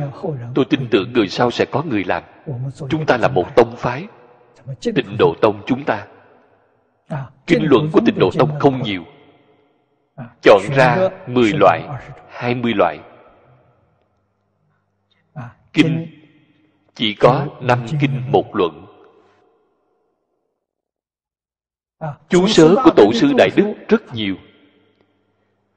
[0.55, 2.23] Tôi tin tưởng người sau sẽ có người làm.
[2.89, 4.07] Chúng ta là một tông phái.
[4.81, 6.07] Tịnh độ tông chúng ta.
[7.47, 9.05] Kinh luận của tịnh độ tông không nhiều
[10.43, 11.81] chọn ra 10 loại
[12.29, 13.01] 20 loại.
[15.73, 16.07] Kinh
[16.95, 18.87] chỉ có năm kinh một luận.
[22.29, 24.37] Chú sớ của tổ sư đại đức rất nhiều.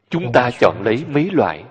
[0.09, 1.63] Chúng ta chọn lấy mấy loại?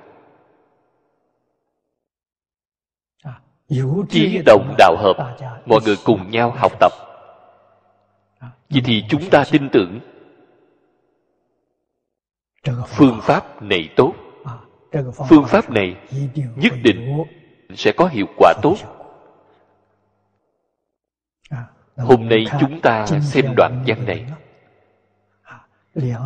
[4.09, 5.37] Chí đồng đạo hợp.
[5.67, 6.93] Mọi người cùng nhau học tập.
[8.71, 10.01] Vậy thì chúng ta tin tưởng
[12.89, 14.15] phương pháp này tốt.
[15.29, 15.97] Phương pháp này
[16.57, 17.25] nhất định
[17.75, 18.77] sẽ có hiệu quả tốt.
[21.97, 24.25] hôm nay chúng ta xem đoạn văn này.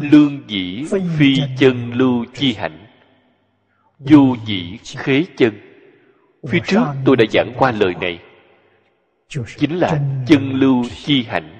[0.00, 0.84] lương dĩ
[1.18, 2.86] phi chân lưu chi hạnh.
[3.98, 5.60] Vô dĩ khế chân.
[6.48, 8.22] Phía trước tôi đã giảng qua lời này.
[9.56, 11.59] Chính là chân lưu chi hạnh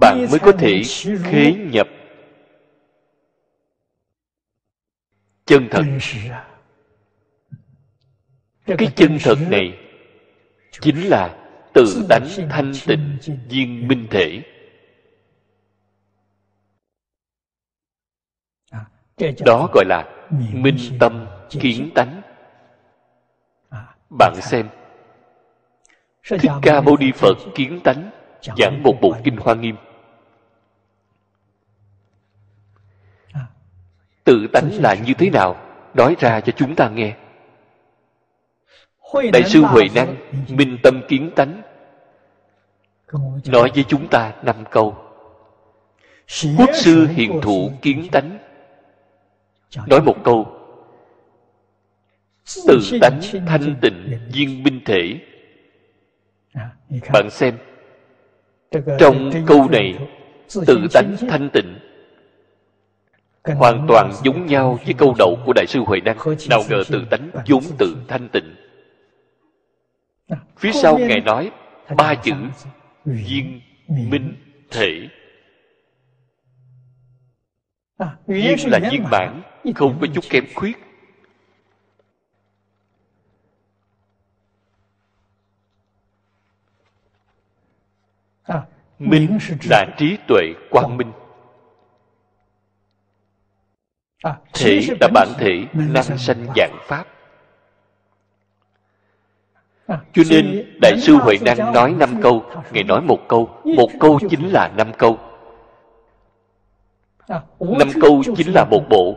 [0.00, 0.82] bạn mới có thể
[1.24, 1.88] khế nhập.
[5.46, 5.82] Chân thật.
[8.66, 9.78] Cái chân thật này
[10.80, 13.18] chính là tự tánh thanh tịnh
[13.48, 14.42] viên minh thể.
[19.46, 22.22] Đó gọi là minh tâm kiến tánh.
[24.18, 24.68] Bạn xem,
[26.28, 28.10] thích ca mâu ni phật kiến tánh
[28.56, 29.76] giảng một bộ kinh hoa nghiêm.
[34.24, 35.56] Tự tánh là như thế nào
[35.94, 37.16] nói ra cho chúng ta nghe.
[39.32, 40.16] Đại sư huệ năng
[40.48, 41.62] minh tâm kiến tánh
[43.46, 44.96] nói với chúng ta năm câu.
[46.58, 48.38] Quốc sư hiền thụ kiến tánh.
[49.86, 50.46] Nói một câu.
[52.66, 55.18] Tự tánh thanh tịnh viên minh thể.
[57.12, 57.58] Bạn xem
[58.98, 59.94] trong câu này
[60.66, 61.78] tự tánh thanh tịnh
[63.44, 66.16] hoàn toàn giống nhau với câu đầu của đại sư huệ năng
[66.50, 68.54] nào ngờ tự tánh vốn tự thanh tịnh.
[70.56, 71.50] Phía sau ngài nói
[71.96, 72.32] ba chữ
[73.04, 74.36] viên minh
[74.70, 75.08] thể.
[78.26, 79.42] Viên là viên mãn
[79.74, 80.76] không có chút kém khuyết.
[88.98, 89.38] Minh
[89.70, 91.12] là trí tuệ quang minh
[94.54, 97.06] thể là bản thể năng sanh dạng pháp.
[99.88, 104.20] Cho nên đại sư huệ năng nói năm câu ngài nói một câu một câu
[104.30, 105.18] chính là năm câu.
[107.60, 109.16] Năm câu chính là một bộ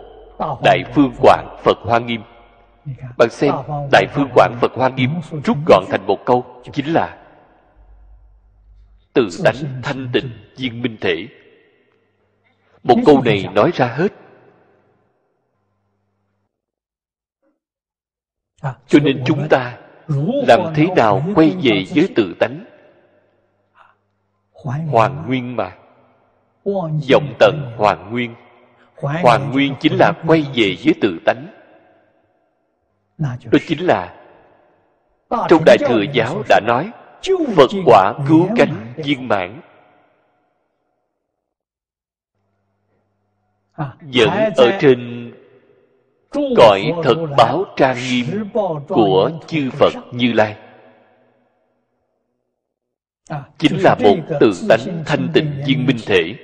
[0.64, 2.22] đại phương quảng phật hoa nghiêm.
[3.18, 3.53] Bạn xem
[3.91, 5.10] đại phương quảng phật hoa nghiêm
[5.43, 7.18] rút gọn thành một câu chính là
[9.14, 11.28] tự tánh thanh tịnh viên minh thể.
[12.84, 14.14] Một câu này nói ra hết
[18.62, 19.78] cho nên chúng ta
[20.47, 22.66] làm thế nào quay về với tự tánh?
[24.91, 25.72] Hoàn nguyên mà.
[27.12, 28.36] Vọng tận hoàn nguyên.
[28.95, 31.47] Hoàn nguyên chính là quay về với tự tánh.
[33.18, 34.16] Đó chính là
[35.49, 36.91] trong đại thừa giáo đã nói
[37.55, 39.62] phật quả cứu cánh viên mãn.
[44.01, 45.16] Vẫn ở trên
[46.32, 48.49] cõi thật báo trang nghiêm
[48.88, 50.55] của chư phật như lai.
[53.57, 56.36] Chính là một tự tánh thanh tịnh viên minh thể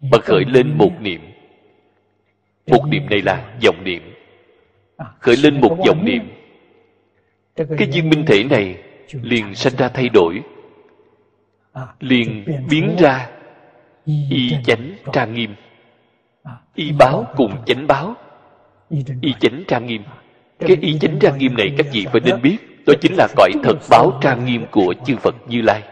[0.00, 1.20] mà khởi lên một niệm.
[2.66, 4.02] Một niệm này là vọng niệm.
[5.18, 6.30] Khởi lên một vọng niệm.
[7.56, 8.82] Cái viên minh thể này
[9.12, 10.42] liền sanh ra thay đổi.
[12.00, 13.30] Liền biến ra
[14.06, 15.54] y chánh trang nghiêm
[16.74, 18.14] y báo cùng chánh báo.
[19.20, 20.02] Y chánh trang nghiêm.
[20.58, 23.52] Cái y chánh trang nghiêm này các vị phải nên biết, đó chính là cõi
[23.62, 25.82] thật báo trang nghiêm của chư phật như lai.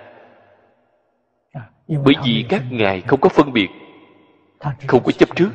[1.89, 3.69] Bởi vì các ngài không có phân biệt,
[4.87, 5.51] không có chấp trước.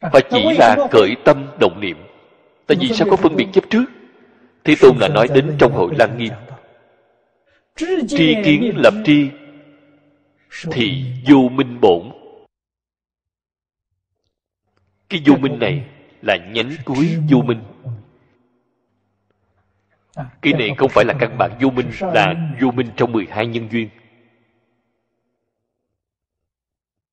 [0.00, 1.96] Và chỉ là cởi tâm động niệm.
[2.66, 3.84] Tại vì sao có phân biệt chấp trước?
[4.64, 6.32] Thế tôn là nói đến trong hội lăng nghiêm
[7.76, 9.30] tri kiến lập tri,
[10.72, 12.12] thì vô minh bổn.
[15.08, 15.86] Cái vô minh này
[16.22, 17.62] là nhánh cuối vô minh.
[20.14, 23.68] Cái này không phải là căn bản vô minh, là vô minh trong 12 nhân
[23.72, 23.88] duyên.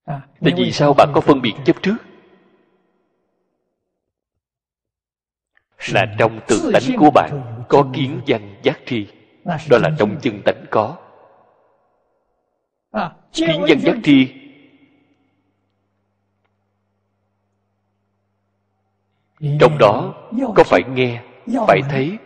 [0.05, 1.95] Tại vì sao bạn có phân biệt chấp trước?
[5.93, 9.07] Là trong tự tánh của bạn có kiến danh giác tri
[9.46, 10.98] đó là trong chân tánh có.
[13.34, 14.34] Kiến danh giác tri
[19.60, 20.14] trong đó
[20.56, 21.24] có phải nghe
[21.68, 22.18] phải thấy?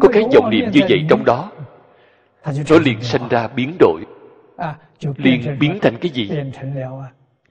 [0.00, 1.52] Có cái vọng niệm như vậy trong đó
[2.70, 4.04] nó liền sanh ra biến đổi.
[5.16, 6.30] Liền biến thành cái gì?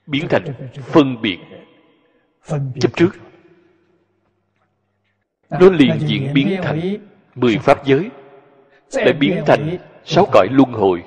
[0.07, 0.43] Biến thành
[0.81, 1.37] phân biệt.
[2.79, 3.09] Chấp trước
[5.49, 6.97] nó liền diễn biến thành
[7.35, 8.09] mười pháp giới,
[8.93, 11.03] lại biến thành sáu cõi luân hồi.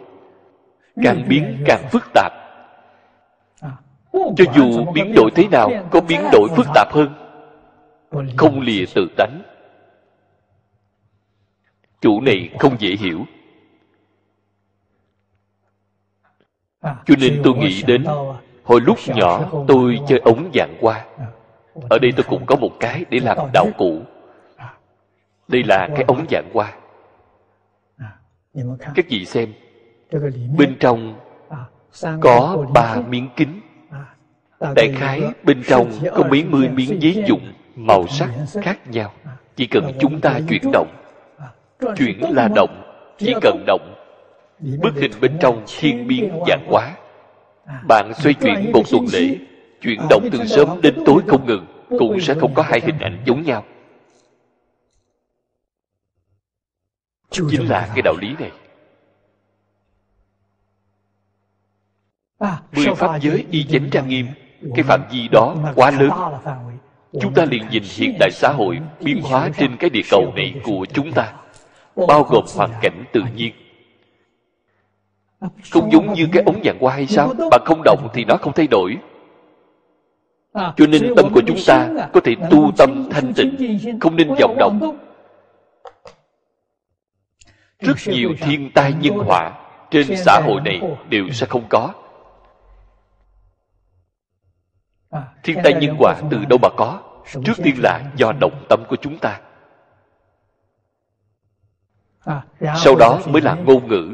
[1.03, 2.33] Càng biến càng phức tạp.
[4.13, 7.15] Cho dù biến đổi thế nào, có biến đổi phức tạp hơn,
[8.37, 9.43] không lìa tự tánh.
[12.01, 13.25] Chủ này không dễ hiểu.
[16.83, 18.05] Cho nên tôi nghĩ đến,
[18.65, 21.05] hồi lúc nhỏ tôi chơi ống dạng qua.
[21.91, 24.03] Ở đây tôi cũng có một cái để làm đạo cụ
[25.51, 26.73] đây là cái ống dạng qua.
[28.95, 29.53] Các vị xem?
[30.59, 31.15] Bên trong
[32.21, 33.61] có ba miếng kính.
[34.77, 38.31] Đại khái bên trong có mấy mươi miếng giấy dụng màu sắc
[38.63, 39.13] khác nhau.
[39.57, 40.89] Chỉ cần chúng ta chuyển động.
[41.97, 42.83] Chuyển là động.
[43.19, 43.95] Chỉ cần động.
[44.83, 46.97] Bức hình bên trong thiên biến dạng quá
[47.89, 49.37] bạn xoay chuyển một tuần lễ
[49.83, 51.67] chuyển động từ sớm đến tối không ngừng.
[51.99, 53.65] Cũng sẽ không có hai hình ảnh giống nhau
[57.31, 58.51] chính là cái đạo lý này.
[62.77, 64.27] Mười pháp giới y chánh trang nghiêm
[64.75, 66.11] cái phạm vi đó quá lớn.
[67.21, 70.55] chúng ta liền nhìn hiện đại xã hội biến hóa trên cái địa cầu này
[70.65, 71.33] của chúng ta.
[72.09, 73.53] bao gồm hoàn cảnh tự nhiên.
[75.71, 77.35] Không giống như cái ống dạng qua hay sao?
[77.51, 78.97] bạn không động thì nó không thay đổi.
[80.55, 84.57] Cho nên tâm của chúng ta có thể tu tâm thanh tịnh không nên vọng
[84.59, 84.97] động
[87.81, 89.53] rất nhiều thiên tai nhân họa
[89.91, 91.93] trên xã hội này đều sẽ không có.
[95.43, 97.03] Thiên tai nhân họa từ đâu mà có?
[97.45, 99.41] Trước tiên là do động tâm của chúng ta.
[102.77, 104.13] Sau đó mới là ngôn ngữ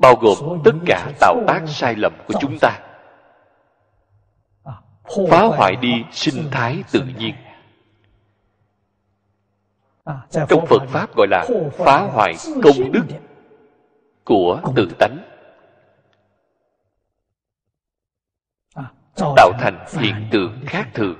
[0.00, 2.78] bao gồm tất cả tạo tác sai lầm của chúng ta.
[5.30, 7.34] Phá hoại đi sinh thái tự nhiên
[10.48, 13.04] trong phật pháp gọi là phá hoại công đức
[14.24, 15.18] của tự tánh.
[19.36, 21.16] Tạo thành hiện tượng khác thường.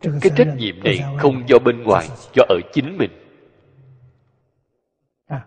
[0.00, 3.10] Cái trách nhiệm này không do bên ngoài do ở chính mình.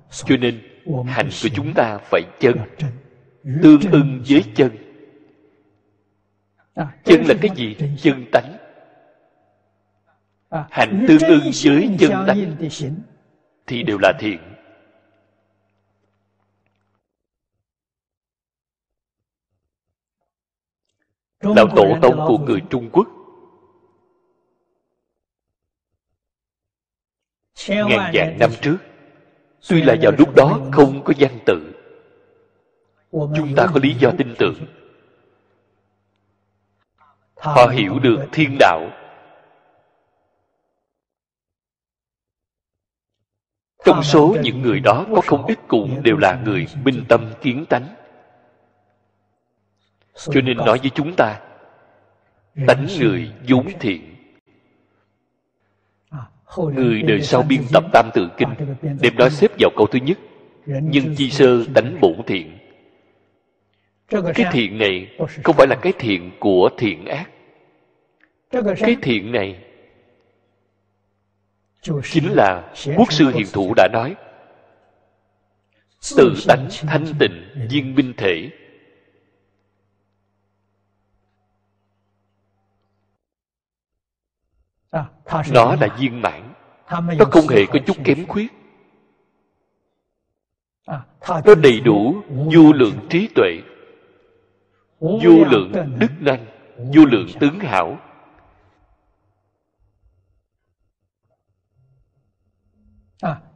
[0.10, 0.62] Cho nên
[1.08, 2.58] hành của chúng ta phải chân
[3.64, 4.72] tương ưng với chân.
[7.04, 7.78] Chân là cái gì?
[8.02, 8.55] chân tánh
[10.50, 12.56] hành tương ưng với chân tánh
[13.68, 14.40] thì đều là thiện.
[21.42, 23.08] Lão tổ tông của người trung quốc.
[27.70, 28.78] Ngàn vạn năm trước
[29.70, 31.72] tuy là vào lúc đó không có văn tự
[33.12, 34.56] chúng ta có lý do tin tưởng.
[37.36, 38.90] họ hiểu được thiên đạo
[43.86, 47.66] trong số những người đó có không ít cũng đều là người minh tâm kiến
[47.70, 47.88] tánh.
[50.16, 51.40] Cho nên nói với chúng ta,
[52.68, 54.16] tánh người vốn thiện.
[56.58, 58.50] Người đời sau biên tập tam tự kinh,
[59.02, 60.18] đem đó xếp vào câu thứ nhất.
[60.66, 62.58] Nhưng chi sơ tánh bổn thiện.
[64.10, 65.08] Cái thiện này
[65.44, 67.30] không phải là cái thiện của thiện ác.
[68.80, 69.65] Cái thiện này
[72.04, 74.16] chính là quốc sư hiền thủ đã nói.
[76.18, 78.50] Tự tánh thanh tịnh viên minh thể.
[85.54, 86.54] Nó là viên mãn.
[86.90, 88.52] Nó không hề có chút kém khuyết.
[91.46, 92.16] Nó đầy đủ
[92.54, 93.62] vô lượng trí tuệ
[95.00, 96.46] vô lượng đức năng
[96.78, 97.98] vô lượng tướng hảo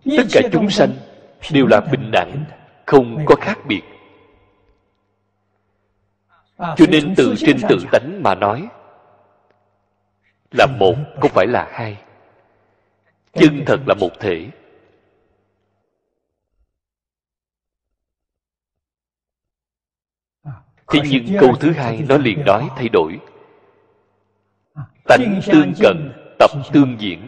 [0.06, 0.94] tất cả chúng sanh
[1.52, 2.46] đều là bình đẳng
[2.86, 3.82] không có khác biệt.
[6.58, 8.70] Cho nên từ trên tự tánh mà nói
[10.52, 11.98] là một không phải là hai?
[13.34, 14.50] Chân thật là một thể.
[20.92, 23.20] Thế nhưng câu thứ hai nó liền nói thay đổi.
[25.08, 27.28] Tánh tương cận tập tương diễn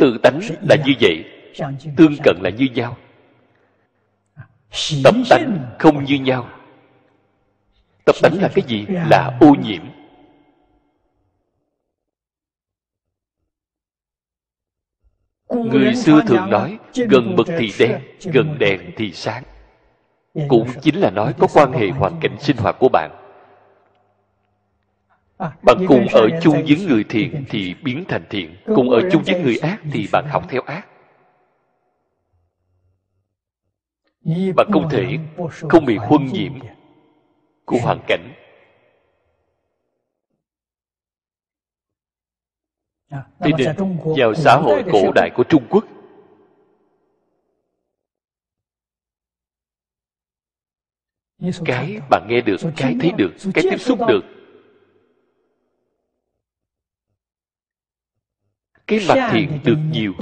[0.00, 1.24] tự tánh là như vậy
[1.96, 2.96] tương cận là như nhau.
[5.04, 6.48] Tập tánh không như nhau.
[8.04, 8.86] Tập tánh là cái gì?
[8.88, 9.82] Là ô nhiễm.
[15.48, 18.00] Người xưa thường nói gần mực thì đen
[18.32, 19.42] gần đèn thì sáng.
[20.48, 23.21] Cũng chính là nói có quan hệ hoàn cảnh sinh hoạt của bạn
[25.42, 28.56] bạn cùng ở chung với người thiện thì biến thành thiện.
[28.64, 30.86] Cùng ở chung với người ác thì bạn học theo ác.
[34.56, 35.18] Bạn không thể
[35.70, 36.52] không bị huân nhiễm
[37.64, 38.32] của hoàn cảnh.
[43.40, 43.76] Thế nên
[44.18, 45.84] vào xã hội cổ đại của Trung Quốc
[51.64, 54.41] Cái bạn nghe được, cái thấy được, cái tiếp xúc được
[58.98, 60.14] Cái mặt thiện được nhiều.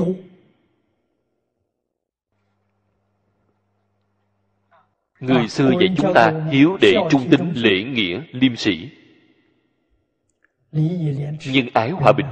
[5.21, 8.91] Người xưa dạy chúng ta hiếu đệ trung tính lễ nghĩa liêm sĩ.
[10.73, 12.27] Nhân ái hòa bình.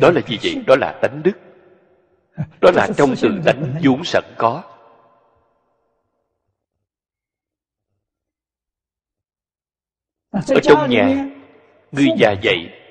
[0.00, 0.64] đó là gì vậy?
[0.66, 1.38] Đó là tánh đức.
[2.60, 4.62] Đó là trong tự tánh vốn sẵn có.
[10.30, 11.28] Ở trong nhà
[11.92, 12.81] người già dạy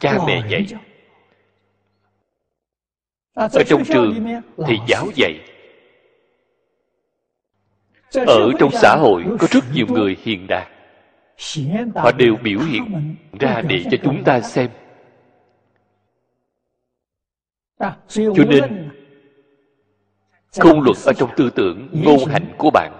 [0.00, 0.66] cha mẹ dạy
[3.36, 4.24] ở trong trường
[4.66, 5.40] thì giáo dạy.
[8.26, 10.68] Ở trong xã hội có rất nhiều người hiền đạt.
[11.94, 14.70] Họ đều biểu hiện ra để cho chúng ta xem.
[18.08, 18.90] Cho nên
[20.60, 22.92] công luật ở trong tư tưởng ngôn hạnh của bạn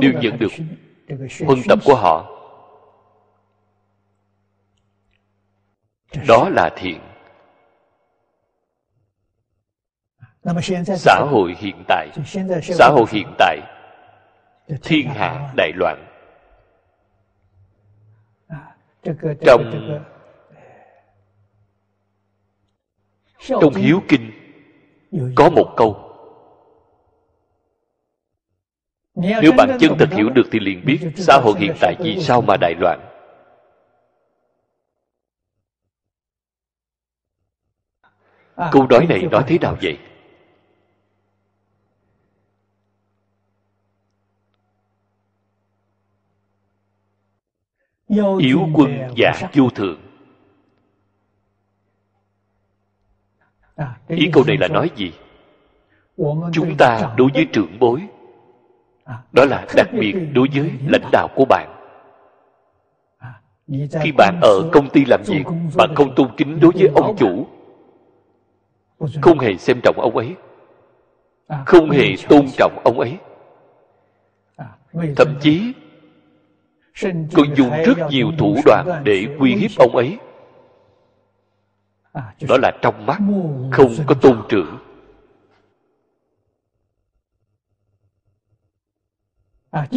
[0.00, 0.52] đều nhận được
[1.46, 2.41] huân tập của họ
[6.28, 7.00] đó là thiện.
[10.96, 12.08] Xã hội hiện tại.
[12.62, 13.58] Xã hội hiện tại.
[14.82, 16.06] Thiên hạ đại loạn.
[19.40, 19.92] Trong
[23.48, 24.30] trong hiếu kinh
[25.34, 26.08] có một câu.
[29.14, 32.40] Nếu bạn chân thật hiểu được thì liền biết xã hội hiện tại vì sao
[32.40, 33.11] mà đại loạn.
[38.56, 39.98] Câu nói này nói thế nào vậy?
[48.38, 50.12] Yếu quân giả vô thượng
[54.08, 55.12] ý câu này là nói gì?
[56.52, 58.02] Chúng ta đối với trưởng bối.
[59.32, 61.68] Đó là đặc biệt đối với lãnh đạo của bạn.
[64.02, 65.44] Khi bạn ở công ty làm việc
[65.76, 67.46] bạn không tôn kính đối với ông chủ
[69.22, 70.34] không hề xem trọng ông ấy.
[71.66, 73.18] Không hề tôn trọng ông ấy.
[75.16, 75.72] Thậm chí
[77.34, 80.18] còn dùng rất nhiều thủ đoạn để uy hiếp ông ấy.
[82.48, 83.18] Đó là trong mắt
[83.72, 84.78] không có tôn trưởng.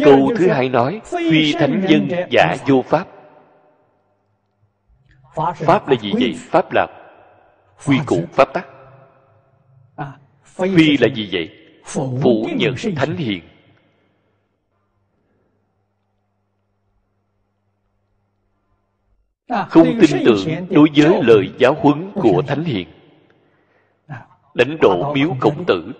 [0.04, 3.08] Câu thứ hai nói phi thánh nhân giả vô pháp.
[5.54, 6.34] Pháp là gì vậy?
[6.38, 6.86] pháp là
[7.86, 8.75] quy củ pháp tắc
[10.56, 11.50] phi là gì vậy?
[11.84, 13.42] phủ nhận thánh hiền.
[19.68, 22.88] Không tin tưởng đối với lời giáo huấn của thánh hiền.
[24.54, 25.92] Đánh đổ miếu khổng tử.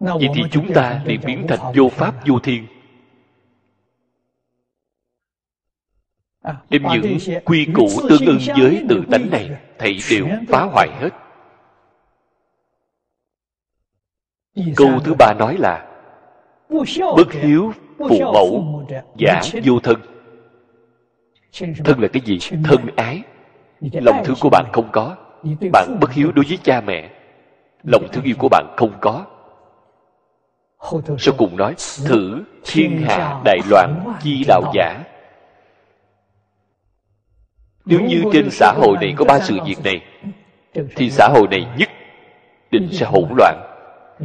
[0.00, 2.66] Vậy thì chúng ta liền biến thành vô pháp vô thiên
[6.42, 11.10] đem những quy củ tương ưng với tự tánh này thầy đều phá hoại hết.
[14.76, 15.88] câu thứ ba nói là
[17.16, 18.82] bất hiếu phụ mẫu
[19.16, 19.96] giả vô thân.
[21.84, 22.38] Thân là cái gì?
[22.64, 23.22] thân ái.
[23.80, 25.16] Lòng thương của bạn không có.
[25.72, 27.10] Bạn bất hiếu đối với cha mẹ.
[27.84, 29.26] Lòng thương yêu của bạn không có.
[31.18, 31.74] Sau cùng nói
[32.06, 35.02] thử thiên hạ đại loạn chi đạo giả
[37.84, 40.00] nếu như trên xã hội này có ba sự việc này
[40.96, 41.88] thì xã hội này nhất
[42.70, 43.56] định sẽ hỗn loạn.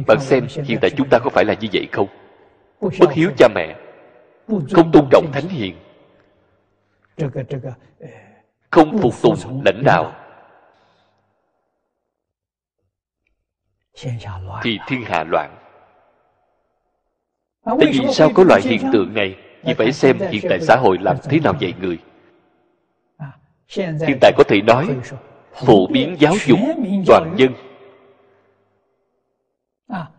[0.06, 2.08] Bạn xem hiện tại chúng ta có phải là như vậy không?
[2.80, 3.76] Bất hiếu cha mẹ
[4.48, 5.74] không tôn trọng thánh hiền
[8.70, 10.12] không phục tùng lãnh đạo.
[14.62, 15.56] thì thiên hạ loạn.
[17.64, 19.36] Tại vì sao có loại hiện tượng này?
[19.62, 21.98] Vì phải xem hiện tại xã hội làm thế nào dạy người
[23.68, 24.86] hiện tại có thể nói
[25.52, 26.58] phổ biến giáo dục
[27.06, 27.52] toàn dân.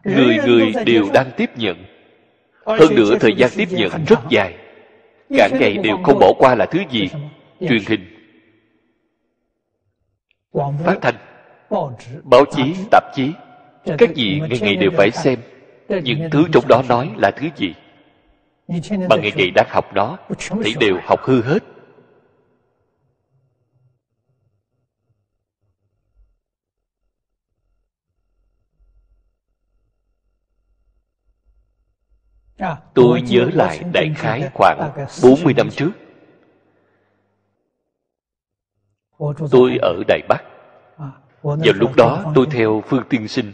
[0.04, 1.86] Người người đều đang tiếp nhận.
[2.66, 4.56] Hơn nữa thời gian tiếp nhận rất dài.
[5.38, 7.10] cả ngày đều không bỏ qua là thứ gì?
[7.60, 8.16] truyền hình.
[10.86, 11.16] Phát thanh.
[12.24, 12.76] báo chí.
[12.92, 13.32] Tạp chí.
[13.98, 15.40] Các gì ngày ngày đều phải xem.
[15.90, 17.74] Những thứ trong đó nói là thứ gì?
[19.10, 20.18] Mà ngày ngày đang học nó
[20.64, 21.64] thì đều học hư hết
[32.94, 34.92] Tôi nhớ lại đại khái khoảng
[35.24, 35.92] 40 năm trước.
[39.52, 40.44] Tôi ở Đài Bắc.
[41.42, 43.52] Vào lúc đó tôi theo Phương Tiên Sinh.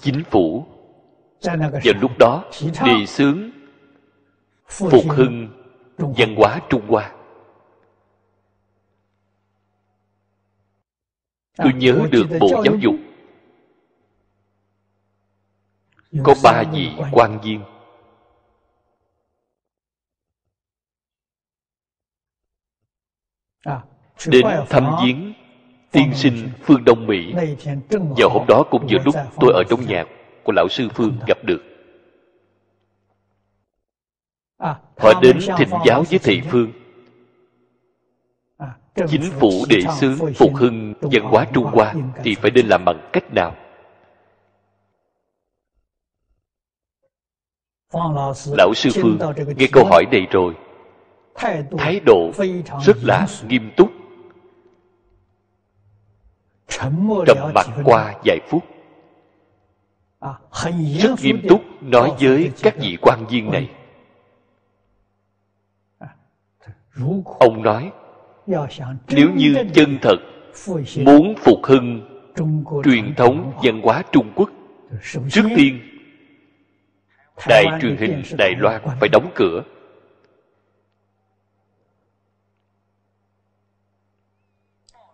[0.00, 0.66] Chính phủ
[1.54, 3.50] vào lúc đó đề xướng
[4.66, 5.48] phục hưng
[5.98, 7.12] văn hóa trung hoa.
[11.56, 12.94] Tôi nhớ được bộ giáo dục
[16.24, 17.64] có ba vị quan viên.
[24.26, 25.32] Đến thăm viếng
[25.90, 27.34] tiên sinh phương đông mỹ.
[27.90, 30.04] Vào hôm đó cũng vừa lúc tôi ở trong nhà
[30.46, 31.62] của lão sư phương gặp được.
[34.98, 36.72] Họ đến thỉnh giáo với thầy phương.
[39.08, 41.94] Chính phủ đề xướng phục hưng văn hóa trung hoa
[42.24, 43.56] thì phải nên làm bằng cách nào?
[48.52, 49.18] Lão sư phương
[49.56, 50.54] nghe câu hỏi này rồi.
[51.78, 52.30] Thái độ
[52.84, 53.90] rất là nghiêm túc.
[57.26, 58.75] Trầm mặc qua vài phút
[61.00, 63.70] rất nghiêm túc nói với các vị quan viên này.
[67.38, 67.92] Ông nói
[69.08, 70.16] nếu như chân thật
[71.04, 72.08] muốn phục hưng
[72.84, 74.50] truyền thống văn hóa trung quốc
[75.30, 75.80] trước tiên
[77.48, 79.62] đài truyền hình đài loan phải đóng cửa.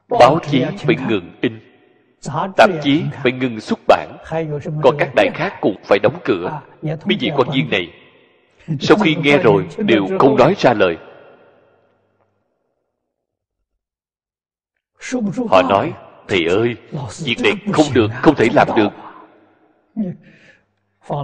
[0.09, 1.72] Báo chí phải ngừng in
[2.57, 4.16] tạp chí phải ngừng xuất bản.
[4.82, 6.61] Còn các đài khác cũng phải đóng cửa.
[6.82, 7.93] Mấy vị quan viên này,
[8.81, 10.97] sau khi nghe rồi, đều không nói ra lời.
[15.51, 15.93] Họ nói,
[16.28, 16.77] thầy ơi,
[17.24, 18.89] việc này không được, không thể làm được.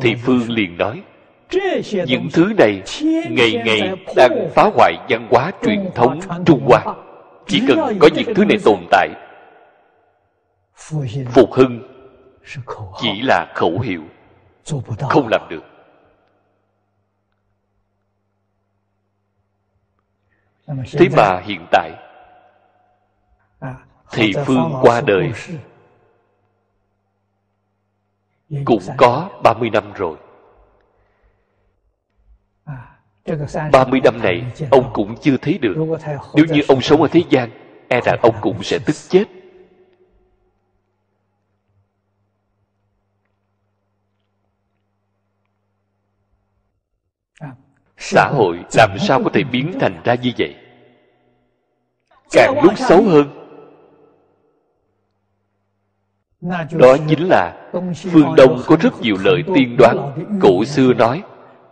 [0.03, 1.03] Thì phương liền nói,
[2.07, 2.83] những thứ này
[3.31, 6.95] ngày ngày đang phá hoại văn hóa truyền thống trung hoa.
[7.47, 9.09] Chỉ cần có những thứ này tồn tại
[11.33, 11.83] phục hưng
[13.01, 14.03] chỉ là khẩu hiệu
[15.09, 15.65] không làm được.
[20.93, 21.91] Thế mà hiện tại
[24.11, 25.33] thì phương qua đời
[28.65, 30.17] cũng có 30 năm rồi.
[33.73, 35.99] 30 năm này ông cũng chưa thấy được.
[36.35, 37.51] Nếu như ông sống ở thế gian
[37.89, 39.25] E rằng ông cũng sẽ tức chết
[47.99, 50.55] Xã hội làm sao có thể biến thành ra như vậy?
[52.31, 53.39] Càng lúc xấu hơn.
[56.73, 61.23] Đó chính là phương đông có rất nhiều lời tiên đoán cổ xưa nói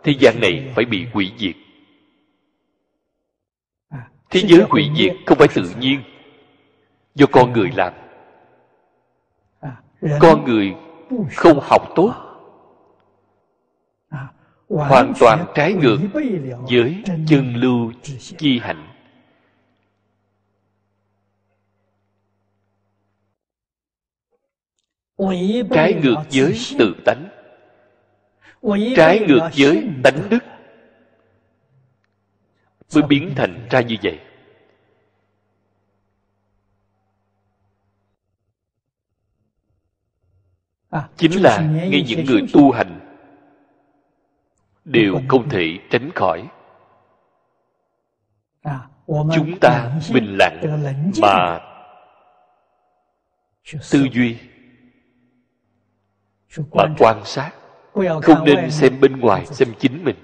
[0.03, 1.55] thế gian này phải bị hủy diệt.
[4.29, 6.01] Thế giới hủy diệt không phải tự nhiên
[7.15, 7.93] do con người làm.
[10.19, 10.75] Con người
[11.35, 12.26] không học tốt
[14.69, 15.97] hoàn toàn trái ngược
[16.71, 17.91] với chân lưu
[18.37, 18.93] chi hạnh.
[25.71, 27.29] Trái ngược với tự tánh.
[28.95, 30.43] Trái ngược với tánh đức.
[32.95, 34.19] Mới biến thành ra như vậy.
[41.17, 42.96] chính là ngay những người tu hành
[44.87, 46.47] đều không thể tránh khỏi.
[49.07, 50.81] Chúng ta bình lặng
[51.21, 51.59] mà
[53.91, 54.37] tư duy
[56.71, 57.51] mà quan sát.
[57.93, 60.15] Không nên xem bên ngoài xem chính mình.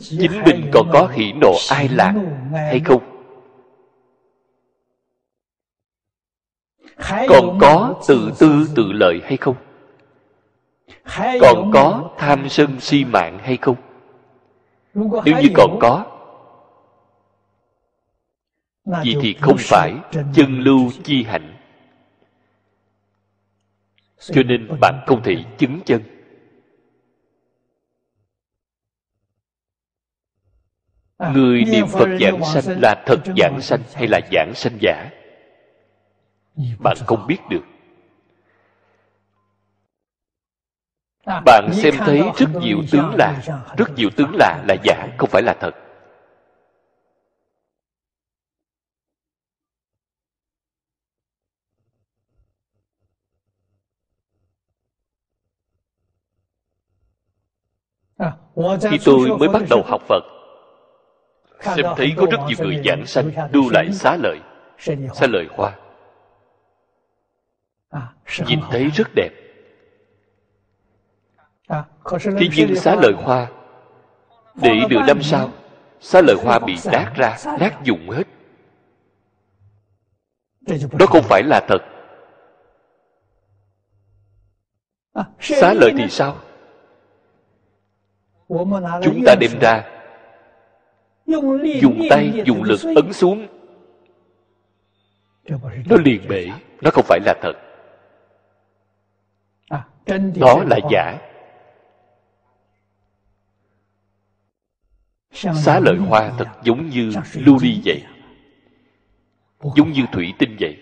[0.00, 2.14] Chính mình còn có hỉ nộ ai lạc
[2.52, 3.02] hay không?
[7.28, 9.56] Còn có tự tư tự lợi hay không
[11.40, 13.76] còn có tham sân si mạng hay không?
[14.94, 16.14] Nếu như còn có
[18.84, 21.54] vậy thì không phải chân lưu chi hạnh.
[24.18, 26.02] Cho nên bạn không thể chứng chân.
[31.34, 35.10] Người niệm phật giảng sanh là thật giảng sanh hay là giảng sanh giả?
[36.78, 37.64] Bạn không biết được
[41.44, 43.42] bạn xem thấy rất nhiều tướng lạ
[43.76, 45.74] rất nhiều tướng lạ là giả không phải là thật.
[58.90, 60.22] Khi tôi mới bắt đầu học phật
[61.60, 64.38] xem thấy có rất nhiều người giảng sanh đu lại xá lợi
[65.14, 65.72] xá lợi hoa.
[68.46, 69.47] Nhìn thấy rất đẹp
[71.68, 73.50] thế nhưng xá lợi hoa
[74.54, 75.50] để nửa năm sau
[76.00, 78.24] xá lợi hoa bị nát ra nát dụng hết.
[80.98, 81.78] Đó không phải là thật.
[85.40, 86.36] Xá lợi thì sao?
[89.02, 89.84] Chúng ta đem ra.
[91.80, 93.46] Dùng tay dùng lực ấn xuống.
[95.86, 96.48] Nó liền bể
[96.80, 97.52] nó không phải là thật.
[100.40, 101.27] Đó là giả
[105.38, 108.02] xá lợi hoa thật giống như lưu ly vậy.
[109.76, 110.76] Giống như thủy tinh vậy.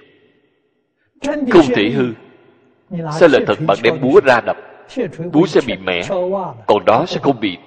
[1.53, 2.13] Không thể hư.
[3.13, 4.57] Xá lợi thật bạn đem búa ra đập.
[5.33, 6.03] Búa sẽ bị mẻ,
[6.67, 7.59] còn đó sẽ không bị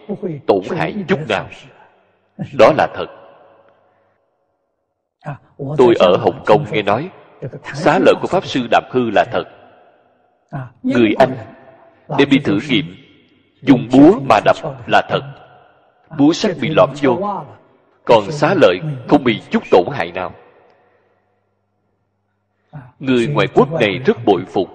[0.48, 1.50] tổn hại chút nào.
[2.60, 3.08] Đó là thật.
[5.78, 7.10] Tôi ở hồng kông nghe nói,
[7.74, 9.44] xá lợi của pháp sư Đạp hư là thật.
[10.84, 11.38] Người anh
[12.18, 12.96] đem đi thử nghiệm,
[13.62, 14.56] dùng búa mà đập
[14.88, 15.22] là thật
[16.18, 17.44] búa sắt bị lõm vô.
[18.06, 20.34] Còn xá lợi không bị chút tổn hại nào.
[23.00, 24.70] Người ngoại quốc này rất bội phục.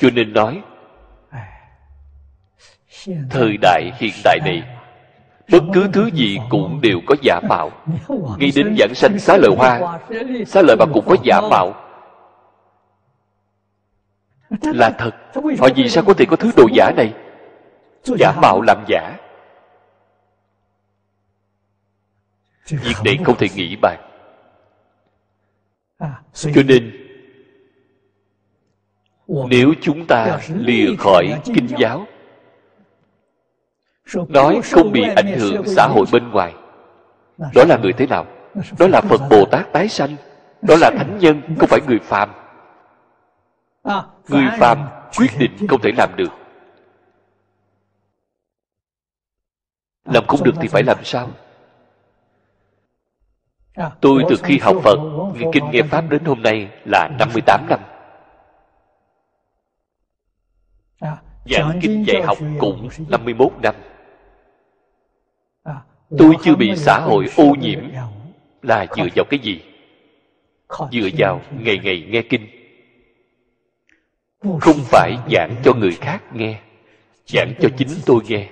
[0.00, 0.62] Cho nên nói,
[3.30, 4.62] thời đại hiện đại này,
[5.50, 7.70] bất cứ thứ gì cũng đều có giả mạo.
[8.38, 9.98] Nghĩ đến giảng sanh xá lợi hoa,
[10.46, 11.83] xá lợi mà cũng có giả mạo
[14.62, 15.10] là thật.
[15.34, 17.14] Họ vì sao có thể có thứ đồ giả này?
[18.04, 19.16] Giả mạo làm giả.
[22.68, 23.98] Việc này không thể nghĩ bàn.
[26.32, 26.92] Cho nên
[29.26, 32.06] nếu chúng ta lìa khỏi kinh giáo
[34.28, 36.54] nói không bị ảnh hưởng xã hội bên ngoài.
[37.54, 38.26] Đó là người thế nào?
[38.78, 40.16] Đó là phật bồ tát tái sanh.
[40.62, 42.30] Đó là thánh nhân không phải người phàm
[44.28, 44.88] người phàm
[45.18, 46.32] quyết định không thể làm được.
[50.04, 51.30] Làm không được thì phải làm sao?
[54.00, 54.98] Tôi từ khi học phật
[55.34, 57.80] nghe kinh nghe pháp đến hôm nay là 58 năm
[61.46, 63.74] giảng kinh dạy học cũng 51 năm
[66.18, 67.80] tôi chưa bị xã hội ô nhiễm
[68.62, 69.62] là dựa vào cái gì?
[70.92, 72.63] Dựa vào ngày ngày nghe kinh
[74.60, 76.60] không phải giảng cho người khác nghe,
[77.26, 78.50] giảng cho chính tôi nghe.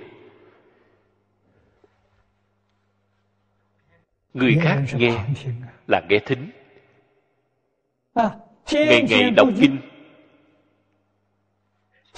[4.33, 5.25] Người khác nghe
[5.87, 6.49] là nghe thính.
[8.71, 9.77] Ngày ngày đọc kinh,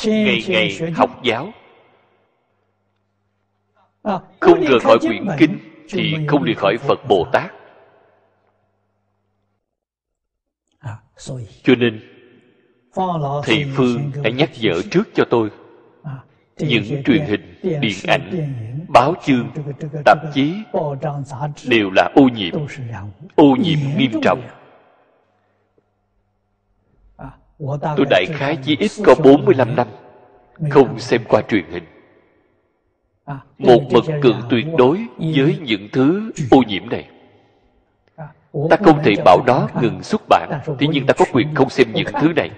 [0.04, 1.52] ngày ngày học giáo.
[4.40, 7.52] Không rời khỏi quyển kinh thì không rời khỏi phật bồ tát.
[11.64, 12.15] Cho nên
[13.44, 15.50] thầy phương đã nhắc nhở trước cho tôi
[16.58, 18.54] những truyền hình điện ảnh
[18.88, 19.50] báo chương
[20.06, 20.54] tạp chí
[21.68, 22.54] đều là ô nhiễm
[23.36, 24.42] ô nhiễm nghiêm trọng.
[27.82, 29.88] tôi đại khái chỉ ít có 45 năm
[30.70, 31.84] không xem qua truyền hình.
[33.58, 35.00] Một mực cường tuyệt đối
[35.36, 37.10] với những thứ ô nhiễm này.
[38.70, 41.88] Ta không thể bảo nó ngừng xuất bản thế nhưng ta có quyền không xem
[41.94, 42.52] những thứ này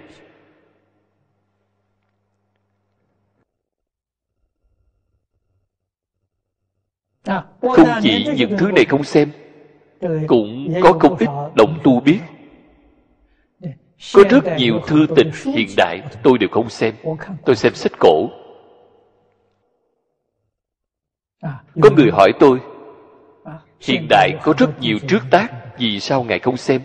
[7.61, 9.31] không chỉ những thứ này không xem
[10.27, 12.19] cũng có không ít đồng tu biết.
[14.13, 16.95] có rất nhiều thư tịch hiện đại tôi đều không xem.
[17.45, 18.29] Tôi xem sách cổ.
[21.81, 22.59] Có người hỏi tôi
[23.79, 26.81] hiện đại có rất nhiều trước tác vì sao ngài không xem?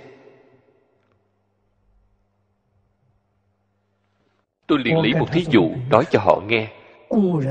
[4.67, 6.69] Tôi liền lấy một thí dụ nói cho họ nghe.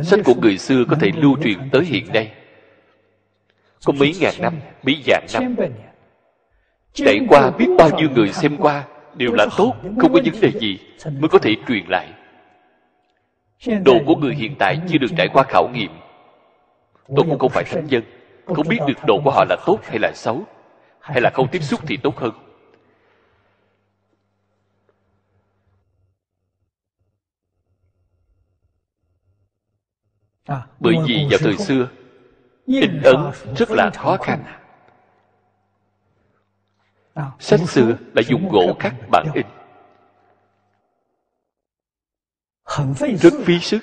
[0.03, 2.31] Sách của người xưa có thể lưu truyền tới hiện nay
[3.85, 5.55] có mấy ngàn năm mấy vạn năm.
[6.93, 10.51] Trải qua biết bao nhiêu người xem qua đều là tốt không có vấn đề
[10.59, 12.13] gì mới có thể truyền lại.
[13.85, 15.91] Đồ của người hiện tại chưa được trải qua khảo nghiệm.
[17.07, 18.03] Tôi cũng không phải thánh nhân
[18.45, 20.43] không biết được đồ của họ là tốt hay là xấu
[20.99, 22.31] hay là không tiếp xúc thì tốt hơn.
[30.79, 31.87] Bởi vì vào thời xưa
[32.79, 33.17] in ấn
[33.57, 34.43] rất là khó khăn.
[37.39, 39.45] sách xưa đã dùng gỗ khắc bản in.
[43.17, 43.79] Rất phí sức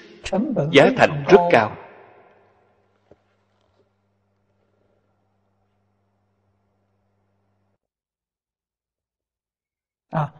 [0.72, 1.76] giá thành rất cao.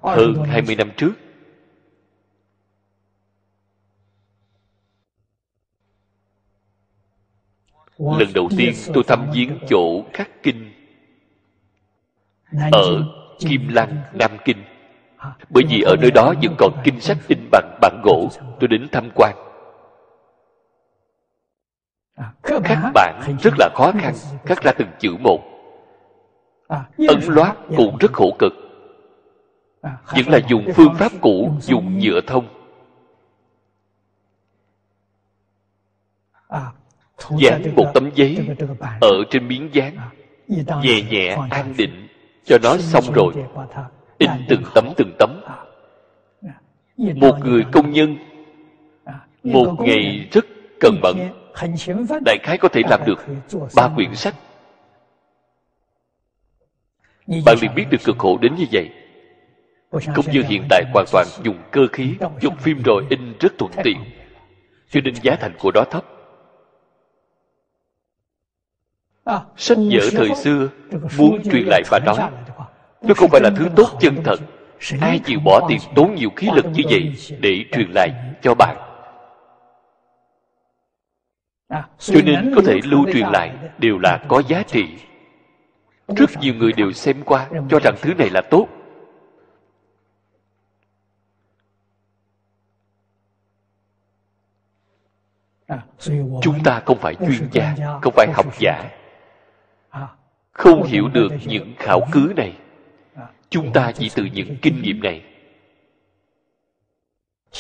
[0.03, 1.13] Hơn 20 năm trước
[7.99, 10.73] lần đầu tiên tôi thăm viếng chỗ khắc kinh.
[12.73, 13.05] Ở
[13.39, 14.65] kim lăng nam kinh.
[15.51, 18.29] Bởi vì ở nơi đó vẫn còn kinh sách in bằng bản gỗ.
[18.61, 19.37] Tôi đến tham quan.
[22.43, 24.15] Khắc bản rất là khó khăn.
[24.45, 25.41] khắc ra từng chữ một.
[27.09, 28.53] Ấn loát cũng rất khổ cực.
[29.83, 32.49] Vẫn là dùng phương pháp cũ dùng nhựa thông
[37.39, 38.49] dán một tấm giấy
[39.01, 39.97] ở trên miếng dán.
[40.83, 42.09] Nhẹ nhẹ an định
[42.45, 43.33] cho nó xong rồi.
[44.19, 45.41] in từng tấm từng tấm.
[46.97, 48.17] Một người công nhân
[49.43, 50.47] một ngày rất
[50.81, 51.17] cần bận.
[52.25, 53.27] đại khái có thể làm được
[53.77, 54.35] ba quyển sách.
[57.47, 58.91] Bạn liền biết được cực khổ đến như vậy.
[59.91, 63.73] Không như hiện tại hoàn toàn dùng cơ khí dùng phim rồi in rất thuận
[63.85, 63.97] tiện.
[64.91, 66.05] cho nên giá thành của đó thấp
[69.57, 70.69] sách vở thời xưa
[71.19, 72.31] muốn truyền lại bà nói
[73.03, 74.41] nó không phải là thứ tốt chân thật.
[75.01, 78.11] ai chịu bỏ tiền tốn nhiều khí lực như vậy để truyền lại
[78.43, 78.77] cho bạn?
[81.99, 84.85] Cho nên có thể lưu truyền lại đều là có giá trị.
[86.17, 88.69] rất nhiều người đều xem qua cho rằng thứ này là tốt.
[96.43, 98.98] Chúng ta không phải chuyên gia không phải học giả
[100.59, 102.57] không hiểu được những khảo cứ này.
[103.51, 105.23] Chúng ta chỉ từ những kinh nghiệm này.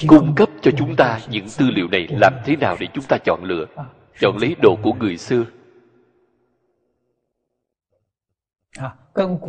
[0.07, 3.19] Cung cấp cho chúng ta những tư liệu này làm thế nào để chúng ta
[3.25, 3.66] chọn lựa?
[4.20, 5.45] Chọn lấy đồ của người xưa.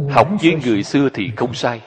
[0.10, 1.82] Học với người xưa thì không sai.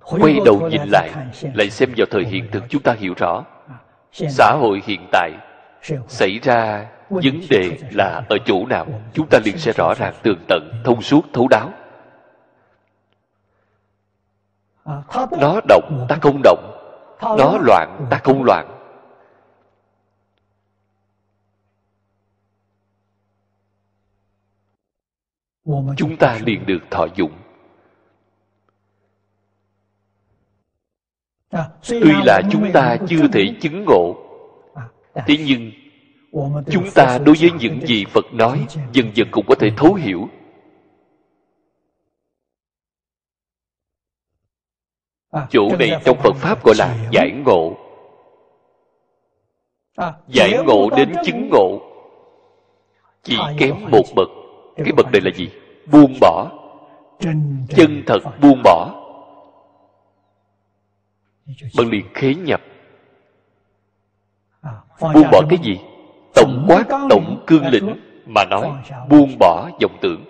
[0.00, 1.10] Quay đầu nhìn lại
[1.54, 3.44] lại xem vào thời hiện thực, chúng ta hiểu rõ.
[4.12, 5.32] Xã hội hiện tại
[6.08, 8.86] xảy ra vấn đề là ở chỗ nào?
[9.14, 11.72] Chúng ta liền sẽ rõ ràng tường tận, thông suốt, thấu đáo.
[15.40, 16.78] Nó động, ta không động.
[17.20, 18.78] Nó loạn, ta không loạn.
[25.96, 27.32] Chúng ta liền được thọ dụng.
[31.88, 34.16] Tuy là chúng ta chưa thể chứng ngộ,
[35.14, 35.70] thế nhưng
[36.70, 40.28] chúng ta đối với những gì phật nói dần dần cũng có thể thấu hiểu.
[45.50, 47.76] Chỗ này trong phật pháp gọi là giải ngộ.
[50.28, 51.80] Giải ngộ đến chứng ngộ.
[53.22, 54.28] Chỉ kém một bậc.
[54.76, 55.48] Cái bậc này là gì?
[55.92, 56.50] Buông bỏ.
[57.68, 58.94] Chân thật buông bỏ.
[61.78, 62.60] Bạn liền khế nhập.
[65.00, 65.80] Buông bỏ cái gì
[66.42, 67.96] tổng quát tổng cương lĩnh
[68.26, 68.70] mà nói
[69.08, 70.24] buông bỏ vọng tưởng.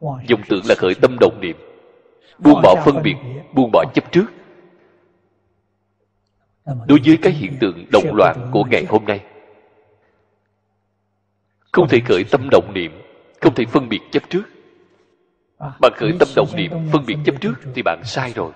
[0.00, 1.56] Vọng tưởng là khởi tâm đồng niệm.
[2.38, 3.14] buông bỏ phân biệt
[3.54, 4.26] buông bỏ chấp trước.
[6.64, 9.20] Đối với cái hiện tượng động loạn của ngày hôm nay.
[11.72, 12.92] Không thể khởi tâm động niệm
[13.40, 14.42] không thể phân biệt chấp trước.
[15.58, 17.54] Bạn khởi tâm động niệm phân biệt chấp trước.
[17.74, 18.52] thì bạn sai rồi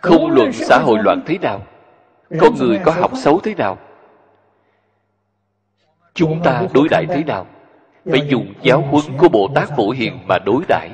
[0.00, 1.66] không luận xã hội loạn thế nào
[2.40, 3.78] con người có học xấu thế nào
[6.14, 7.46] chúng ta đối đãi thế nào
[8.04, 10.90] phải dùng giáo huấn của bồ tát phổ hiền mà đối đãi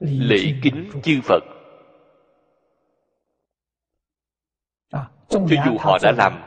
[0.00, 1.44] lễ kính chư phật.
[5.28, 6.42] Cho dù họ đã làm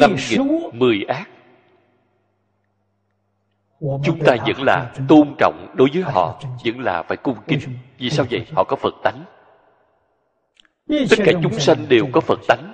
[0.00, 0.40] năm nghịch
[0.72, 1.28] mười ác
[3.80, 7.60] chúng ta vẫn là tôn trọng đối với họ, vẫn là phải cung kính.
[7.98, 8.46] Vì sao vậy?
[8.52, 9.24] Họ có phật tánh.
[11.10, 12.72] Tất cả chúng sanh đều có phật tánh.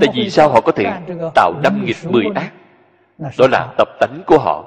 [0.00, 0.84] Tại vì sao họ có thể
[1.34, 2.52] tạo năm nghịch mười ác?
[3.38, 4.64] Đó là tập tánh của họ.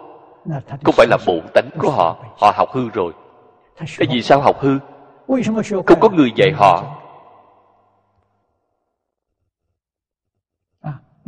[0.84, 2.18] Không phải là bổn tánh của họ.
[2.42, 3.14] Họ học hư rồi.
[3.78, 4.80] Tại vì sao học hư?
[5.86, 7.02] Không có người dạy họ.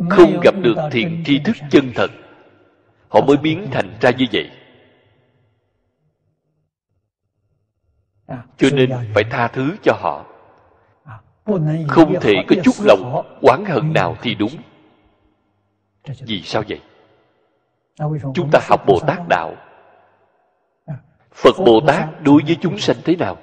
[0.09, 2.11] Không gặp được thiện tri thức chân thật
[3.09, 4.51] họ mới biến thành ra như vậy.
[8.57, 10.25] Cho nên phải tha thứ cho họ.
[11.87, 14.51] Không thể có chút lòng oán hận nào thì đúng.
[16.19, 16.81] Vì sao vậy?
[18.33, 19.55] Chúng ta học bồ tát đạo.
[21.31, 23.37] Phật bồ tát đối với chúng sanh thế nào?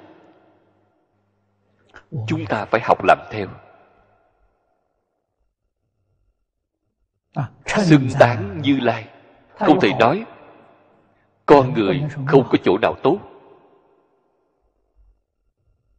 [2.27, 3.47] Chúng ta phải học làm theo.
[7.65, 9.07] Xưng tán như lai
[9.57, 10.25] không thể nói.
[11.45, 13.17] Con người không có chỗ nào tốt.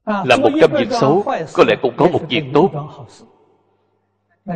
[0.07, 1.25] Là một trăm việc xấu
[1.55, 2.71] có lẽ cũng có một việc tốt.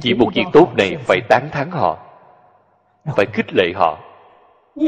[0.01, 1.99] chỉ một việc tốt này phải tán thán họ
[3.17, 3.99] phải khích lệ họ.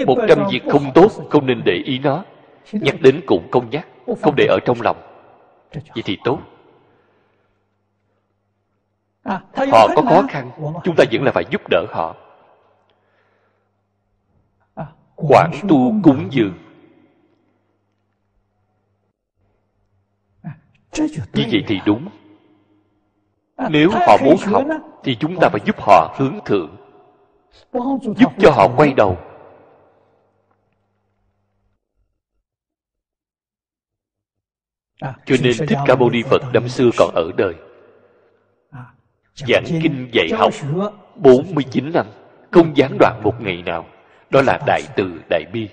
[0.07, 2.25] Một trăm việc không tốt không nên để ý nó.
[2.73, 3.87] Nhắc đến cũng không nhắc
[4.23, 4.97] không để ở trong lòng.
[5.73, 6.39] Vậy thì tốt.
[9.25, 10.51] Họ có khó khăn
[10.85, 12.17] chúng ta vẫn là phải giúp đỡ họ
[15.29, 16.55] quảng tu cúng dường.
[21.33, 22.09] Như vậy thì đúng.
[23.71, 24.65] Nếu họ muốn học,
[25.05, 26.77] thì chúng ta phải giúp họ hướng thượng,
[28.17, 29.19] giúp cho họ quay đầu.
[35.01, 37.55] Cho nên thích ca mâu ni phật năm xưa còn ở đời.
[39.35, 40.53] Giảng kinh dạy học
[41.17, 42.07] 49 năm,
[42.51, 43.87] không gián đoạn một ngày nào
[44.33, 45.69] đó là đại từ đại bi.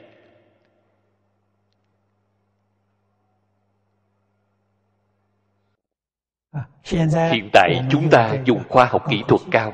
[7.32, 9.74] Hiện tại chúng ta dùng khoa học kỹ thuật cao.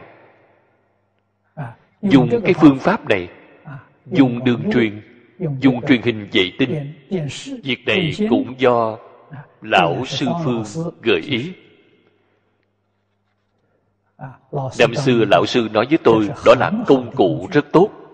[2.01, 3.29] Dùng cái phương pháp này
[4.05, 5.01] dùng đường truyền
[5.59, 6.93] dùng truyền hình vệ tinh.
[7.63, 8.97] việc này cũng do
[9.61, 10.63] lão sư phương
[11.01, 11.53] gợi ý.
[14.79, 18.04] năm xưa lão sư nói với tôi đó là công cụ rất tốt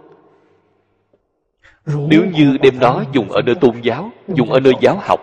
[1.86, 5.20] nếu như đem nó dùng ở nơi tôn giáo, dùng ở nơi giáo học,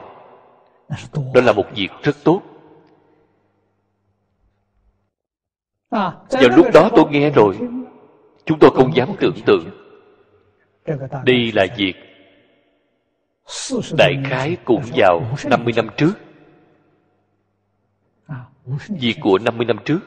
[1.35, 2.43] đó là một việc rất tốt.
[5.91, 7.59] Vào lúc đó tôi nghe rồi,
[8.45, 9.65] chúng tôi không dám tưởng tượng.
[11.25, 11.95] Đây là việc
[13.99, 16.13] đại khái cũng vào 50 năm trước.
[18.89, 20.01] Việc của 50 năm trước.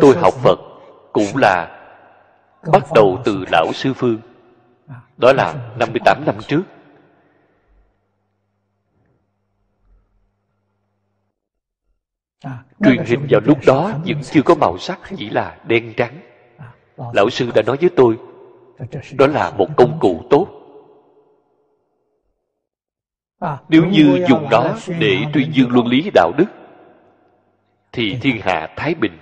[0.00, 0.58] Tôi học Phật
[1.12, 1.79] cũng là
[2.72, 4.18] bắt đầu từ lão sư Phương.
[5.16, 6.62] Đó là 58 năm trước.
[12.84, 16.20] Truyền hình vào lúc đó vẫn chưa có màu sắc, chỉ là đen trắng.
[17.12, 18.18] Lão sư đã nói với tôi,
[19.18, 20.46] đó là một công cụ tốt.
[23.68, 26.46] Nếu như dùng đó để tuyên dương luân lý đạo đức,
[27.92, 29.18] thì thiên hạ thái bình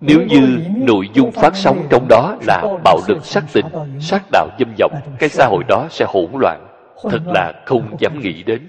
[0.00, 3.66] nếu như nội dung phát sóng trong đó là bạo lực sắc tình
[4.00, 6.64] sát đạo dâm vọng cái xã hội đó sẽ hỗn loạn.
[7.02, 8.68] Thật là không dám nghĩ đến.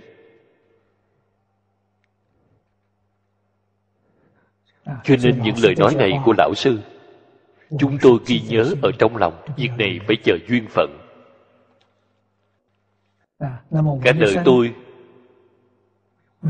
[5.04, 6.80] Cho nên những lời nói này của lão sư
[7.80, 10.90] chúng tôi ghi nhớ ở trong lòng việc này phải chờ duyên phận.
[14.04, 14.74] Cả đời tôi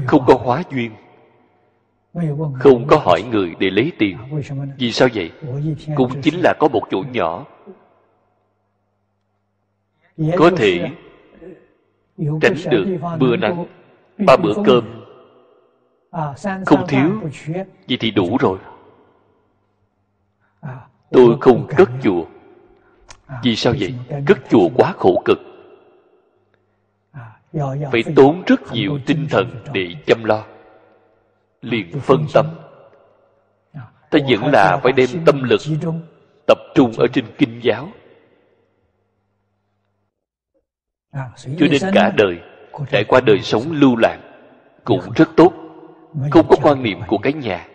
[0.05, 0.91] không có hóa duyên
[2.59, 4.17] không có hỏi người để lấy tiền.
[4.77, 5.31] vì sao vậy?
[5.95, 7.45] Cũng chính là có một chỗ nhỏ.
[10.37, 10.89] Có thể
[12.41, 12.85] tránh được
[13.19, 13.65] mưa nắng.
[14.17, 15.03] ba bữa cơm.
[16.65, 17.11] không thiếu.
[17.87, 18.57] vậy thì đủ rồi.
[21.11, 22.25] Tôi không cất chùa.
[23.43, 23.95] Vì sao vậy?
[24.25, 25.39] cất chùa quá khổ cực.
[27.91, 30.45] Phải tốn rất nhiều tinh thần để chăm lo
[31.61, 32.45] liền phân tâm.
[34.09, 35.61] Ta vẫn là phải đem tâm lực
[36.47, 37.89] tập trung ở trên kinh giáo.
[41.13, 42.39] Cho nên cả đời,
[42.91, 44.19] trải qua đời sống lưu lạc
[44.83, 45.53] cũng rất tốt,
[46.31, 47.67] không có quan niệm của cái nhà.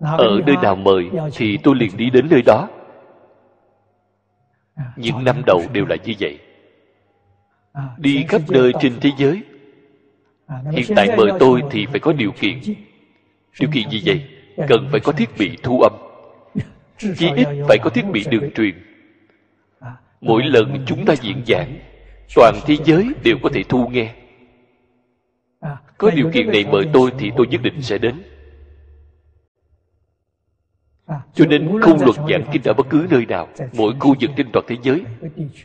[0.00, 2.68] Ở nơi nào mời thì tôi liền đi đến nơi đó.
[4.96, 6.38] Những năm đầu đều là như vậy.
[7.98, 9.42] Đi khắp nơi trên thế giới
[10.48, 12.60] hiện tại mời tôi thì phải có điều kiện.
[13.60, 14.24] điều kiện gì vậy?
[14.68, 15.92] Cần phải có thiết bị thu âm.
[16.98, 18.74] Chí ít phải có thiết bị đường truyền.
[20.20, 21.78] Mỗi lần chúng ta diễn giảng
[22.34, 24.14] toàn thế giới đều có thể thu nghe.
[25.98, 28.22] Có điều kiện này mời tôi thì tôi nhất định sẽ đến.
[31.34, 34.46] Cho nên không luật giảng kinh ở bất cứ nơi nào mỗi khu vực trên
[34.52, 35.02] toàn thế giới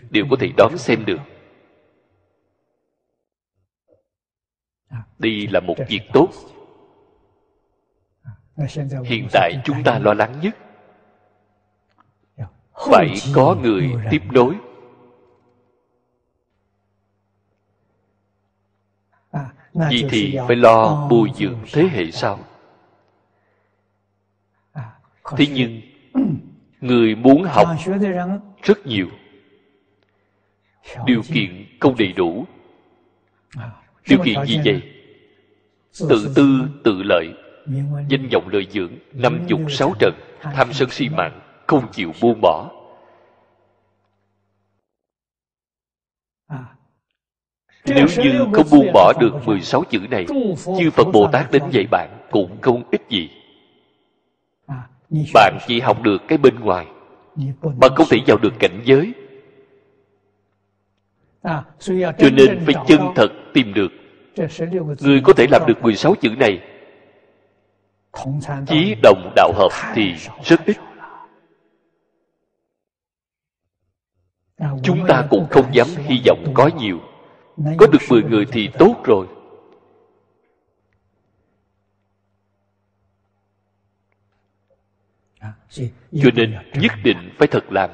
[0.09, 1.19] đều có thể đón xem được
[5.19, 6.29] đây là một việc tốt.
[9.05, 10.55] Hiện tại chúng ta lo lắng nhất.
[12.91, 14.55] Phải có người tiếp nối.
[19.73, 22.39] Vì thì phải lo bồi dưỡng thế hệ sau.
[25.37, 25.81] Thế nhưng
[26.81, 27.67] người muốn học
[28.63, 29.07] rất nhiều.
[31.05, 32.45] Điều kiện không đầy đủ
[34.09, 34.81] điều kiện gì vậy?
[36.09, 37.33] Tự tư, tự lợi.
[38.09, 40.13] Danh vọng lợi dưỡng, năm dục sáu trần.
[40.41, 42.71] Tham sân si mạng, không chịu buông bỏ.
[47.85, 50.25] Nếu như không buông bỏ được 16 chữ này,
[50.79, 53.29] chư Phật Bồ Tát đến dạy bạn cũng không ích gì.
[55.33, 56.87] Bạn chỉ học được cái bên ngoài
[57.61, 59.13] bạn không thể vào được cảnh giới.
[62.17, 63.91] Cho nên phải chân thật tìm được
[65.01, 66.59] người có thể làm được 16 chữ này.
[68.67, 70.13] chí đồng đạo hợp thì
[70.43, 70.77] rất ít.
[74.83, 76.99] Chúng ta cũng không dám hy vọng có nhiều.
[77.77, 79.27] Có được 10 người thì tốt rồi.
[86.11, 87.89] Cho nên nhất định phải thật làm.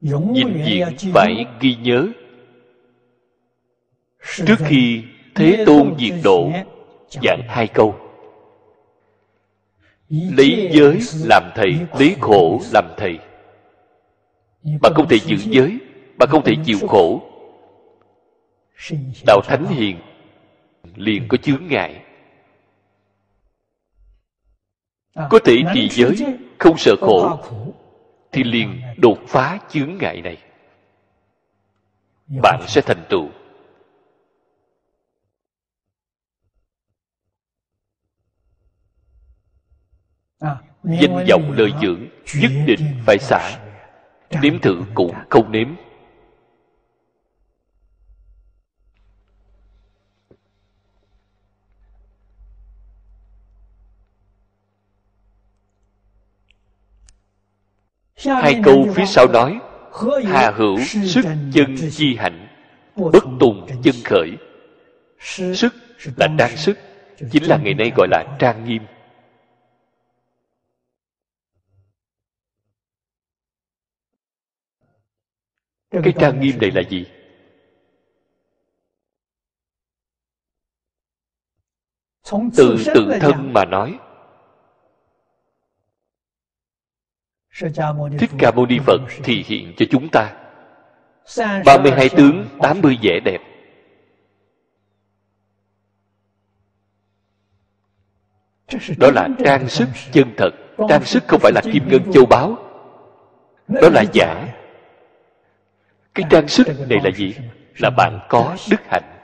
[0.00, 2.08] Vĩnh viễn phải ghi nhớ
[4.20, 5.02] trước khi
[5.34, 6.50] thế tôn diệt độ
[7.22, 7.94] giảng hai câu.
[10.08, 13.18] Lấy giới làm thầy lấy khổ làm thầy.
[14.80, 15.78] Bạn không thể giữ giới
[16.18, 17.22] bạn không thể chịu khổ.
[19.26, 19.96] đạo thánh hiền
[20.96, 22.02] liền có chướng ngại.
[25.14, 26.16] Có thể trì giới
[26.58, 27.38] không sợ khổ
[28.32, 30.36] thì liền đột phá chướng ngại này.
[32.42, 33.28] Bạn sẽ thành tựu
[40.84, 42.08] danh vọng lời dưỡng
[42.40, 43.58] nhất định phải xả.
[44.42, 45.68] nếm thử cũng không nếm.
[58.26, 59.60] Hai câu phía sau nói
[60.24, 62.48] hà hữu sức chân chi hạnh
[62.96, 64.30] bất tùng chân khởi.
[65.54, 65.74] Sức
[66.16, 66.78] là trang sức
[67.30, 68.82] chính là ngày nay gọi là trang nghiêm
[76.04, 77.06] cái trang nghiêm này là gì?
[82.56, 83.98] Từ tự thân mà nói.
[88.18, 90.36] Thích ca mâu ni phật thì hiện cho chúng ta.
[91.64, 93.40] 32 tướng 80 vẻ đẹp.
[98.98, 100.50] Đó là trang sức chân thật.
[100.88, 102.56] trang sức không phải là kim ngân châu báu.
[103.68, 104.54] Đó là giả
[106.18, 107.36] cái trang sức này là gì?
[107.76, 109.14] Là bạn có đức hạnh.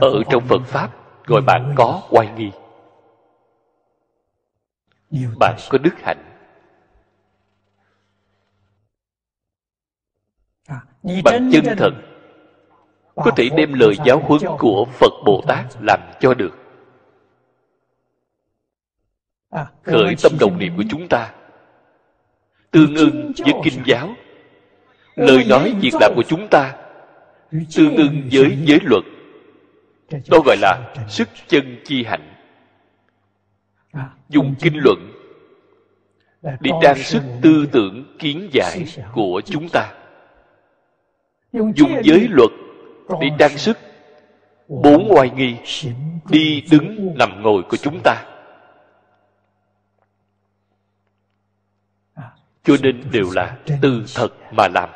[0.00, 0.90] Ở trong phật pháp,
[1.26, 2.50] gọi bạn có oai nghi.
[5.38, 6.24] Bạn có đức hạnh.
[11.24, 11.90] Bạn chân thật,
[13.14, 16.56] có thể đem lời giáo huấn của phật bồ tát làm cho được.
[19.82, 21.34] Khởi tâm đồng niệm của chúng ta
[22.70, 24.14] tương ưng với kinh giáo.
[25.16, 26.76] lời nói việc làm của chúng ta
[27.76, 29.04] tương ưng với giới luật.
[30.30, 32.34] Đó gọi là sức chân chi hạnh.
[34.28, 35.12] Dùng kinh luận
[36.42, 39.92] để trang sức tư tưởng kiến giải của chúng ta.
[41.52, 42.50] Dùng giới luật
[43.20, 43.78] để trang sức
[44.68, 45.54] bốn oai nghi
[46.30, 48.29] đi đứng nằm ngồi của chúng ta
[52.70, 54.90] cho nên đều là từ thật mà làm.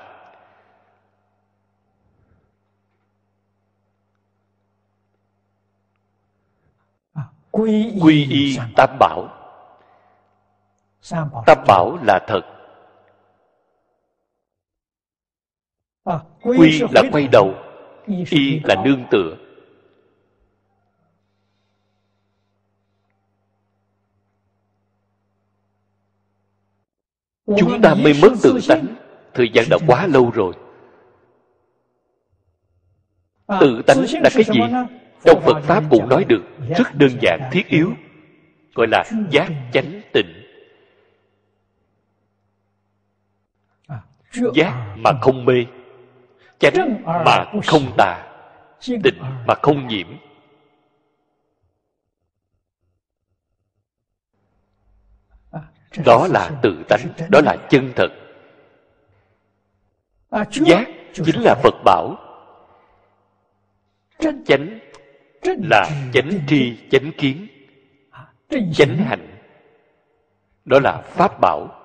[7.51, 9.29] Quy y tam bảo.
[11.47, 12.41] Tam bảo là thật.
[16.43, 17.55] Quy là quay đầu,
[18.31, 19.37] y là nương tựa.
[27.47, 28.87] Chúng ta mới mất tự tánh.
[29.35, 30.53] Thời gian đã quá lâu rồi.
[33.61, 34.61] Tự tánh là cái gì?
[35.25, 36.43] Trong phật pháp cũng nói được
[36.79, 37.91] rất đơn giản thiết yếu
[38.75, 40.27] gọi là giác chánh tịnh.
[44.55, 45.66] Giác mà không mê
[46.59, 48.27] chánh mà không tà
[48.87, 50.07] tịnh mà không nhiễm
[56.05, 57.01] đó là tự tánh,
[57.31, 58.09] đó là chân thật.
[60.51, 62.16] Giác chính là phật bảo.
[64.19, 64.79] Chánh
[65.43, 67.47] là chánh tri, chánh kiến,
[68.51, 69.37] chánh hạnh.
[70.65, 71.81] Đó là pháp bảo.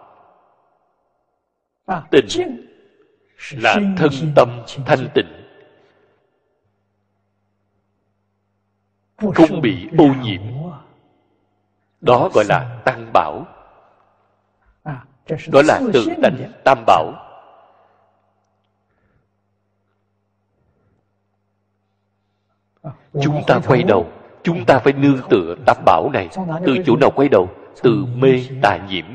[2.11, 2.65] Tịnh
[3.52, 5.45] là thân tâm thanh tịnh.
[9.18, 10.41] Không bị ô nhiễm.
[12.02, 13.45] Đó gọi là tăng bảo
[15.51, 17.14] đó là tự tánh tam bảo.
[23.22, 24.11] Chúng ta quay đầu.
[24.43, 26.30] Chúng ta phải nương tựa tam bảo này.
[26.65, 27.49] Từ chỗ nào quay đầu?
[27.84, 29.06] Từ mê tà nhiễm.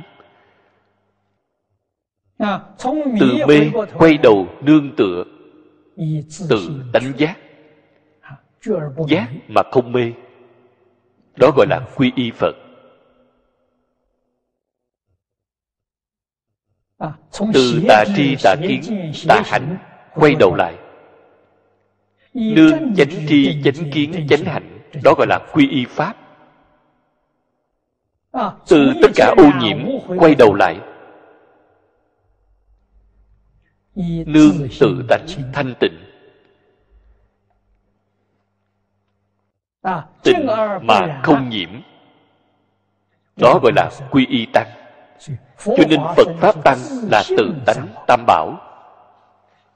[3.21, 5.25] Từ mê quay đầu nương tựa
[6.49, 7.39] tự đánh giác
[9.09, 10.13] giác mà không mê.
[11.37, 12.55] Đó gọi là quy y phật
[17.55, 19.77] từ tà tri tà kiến tà hạnh
[20.15, 20.75] quay đầu lại.
[22.35, 26.17] Nương chánh tri chánh kiến chánh hạnh đó gọi là quy y pháp.
[28.69, 29.79] Từ tất cả ô nhiễm
[30.19, 30.81] quay đầu lại.
[34.27, 35.99] nương tự tánh thanh tịnh.
[40.23, 40.47] Tịnh
[40.83, 41.71] mà không nhiễm
[43.37, 44.67] đó gọi là quy y tăng
[45.59, 46.79] cho nên phật pháp tăng
[47.11, 48.61] là tự tánh tam bảo.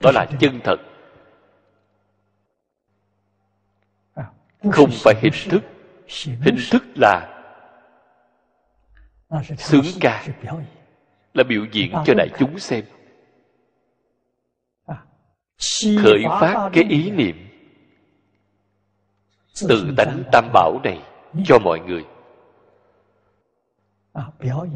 [0.01, 0.77] Đó là chân thật.
[4.73, 5.63] Không phải hình thức.
[6.25, 7.35] Hình thức là
[9.59, 10.27] sướng ca
[11.35, 12.85] là biểu diễn cho đại chúng xem.
[16.03, 17.49] Khởi phát cái ý niệm.
[19.69, 21.03] Tự tánh tam bảo này
[21.45, 22.05] cho mọi người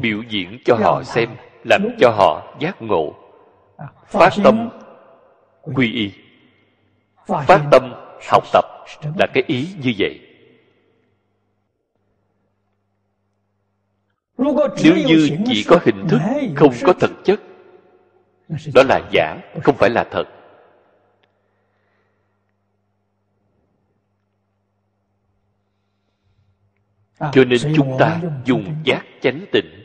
[0.01, 1.29] biểu diễn cho họ xem
[1.65, 3.15] làm cho họ giác ngộ.
[4.07, 4.69] Phát tâm
[5.63, 6.13] quy y.
[7.27, 7.95] Phát tâm
[8.31, 8.65] học tập
[9.19, 10.21] là cái ý như vậy.
[14.85, 16.21] Nếu như chỉ có hình thức
[16.57, 17.41] không có thực chất
[18.75, 20.25] đó là giả không phải là thật
[27.33, 29.83] cho nên chúng ta dùng giác chánh tịnh.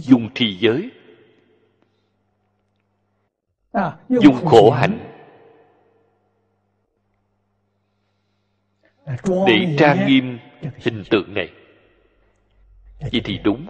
[0.00, 0.90] Dùng trì giới.
[4.08, 5.12] Dùng khổ hạnh.
[9.46, 10.38] Để trang nghiêm
[10.76, 11.52] hình tượng này.
[13.00, 13.66] Vậy thì đúng.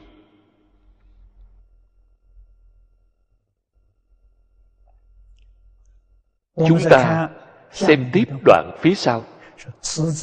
[6.68, 7.28] Chúng ta
[7.76, 9.24] xem tiếp đoạn phía sau.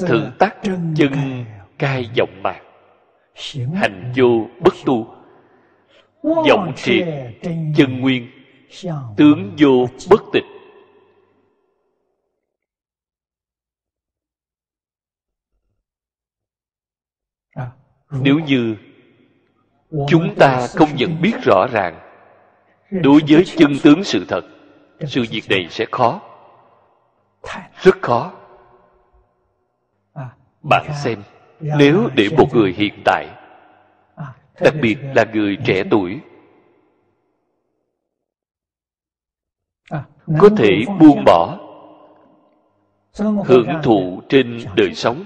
[0.07, 0.55] Thử tác
[0.95, 1.45] chân
[1.77, 2.61] cai vọng mạc.
[3.73, 5.15] Hành vô bất tu.
[6.23, 7.07] Vọng triệt
[7.75, 8.29] chân nguyên.
[9.17, 10.43] Tướng vô bất tịch
[18.21, 18.75] nếu như
[20.07, 21.99] chúng ta không nhận biết rõ ràng
[22.91, 24.41] đối với chân tướng sự thật
[25.07, 26.21] sự việc này sẽ khó
[27.81, 28.31] rất khó.
[30.69, 31.23] Bạn xem
[31.59, 33.29] nếu để một người hiện tại
[34.61, 36.21] đặc biệt là người trẻ tuổi
[40.39, 41.59] có thể buông bỏ
[43.45, 45.23] hưởng thụ trên đời sống.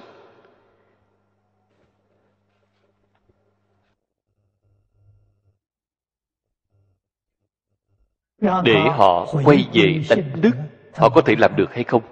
[8.63, 10.51] Để họ quay về tánh đức
[10.97, 12.03] họ có thể làm được hay không?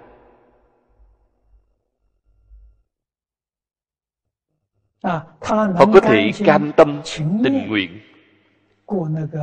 [5.02, 7.02] Họ có thể cam tâm
[7.44, 8.00] tình nguyện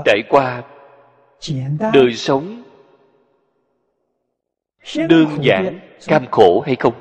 [0.05, 0.63] trải qua
[1.93, 2.63] đời sống
[5.09, 6.93] đơn giản cam khổ hay không?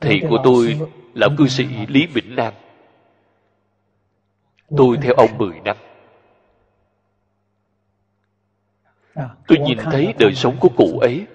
[0.00, 0.80] Thầy của tôi
[1.14, 2.54] lão cư sĩ lý vĩnh nam.
[4.76, 5.76] Tôi theo ông 10 năm
[9.14, 11.26] tôi nhìn thấy đời sống của cụ ấy.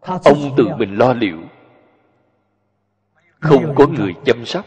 [0.00, 1.38] Ông tự mình lo liệu.
[3.40, 4.66] Không có người chăm sóc.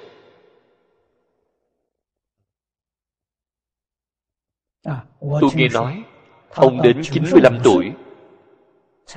[5.20, 6.04] Tôi nghe nói
[6.50, 7.94] ông đến 95 tuổi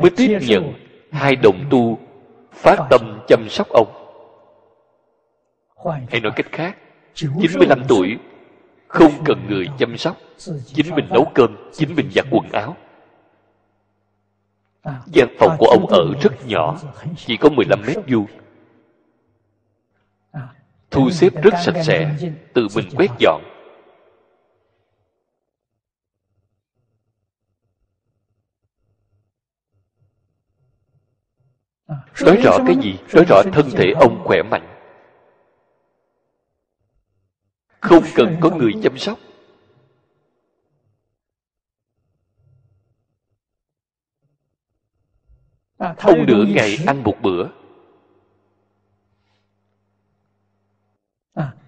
[0.01, 0.73] mới tiếp nhận
[1.12, 1.99] hai đồng tu
[2.53, 3.89] phát tâm chăm sóc ông.
[6.09, 6.77] Hay nói cách khác
[7.15, 8.19] 95 tuổi
[8.89, 10.16] không cần người chăm sóc.
[10.66, 12.77] Chính mình nấu cơm, chính mình giặt quần áo.
[15.06, 16.78] Gian phòng của ông ở rất nhỏ,
[17.16, 18.27] chỉ có 15 mét vuông.
[20.90, 22.16] Thu xếp rất sạch sẽ,
[22.55, 23.43] tự mình quét dọn.
[32.24, 32.98] Nói rõ cái gì?
[33.15, 34.78] Nói rõ thân thể ông khỏe mạnh
[37.81, 39.19] không cần có người chăm sóc.
[45.79, 47.49] Ông nửa ngày ăn một bữa.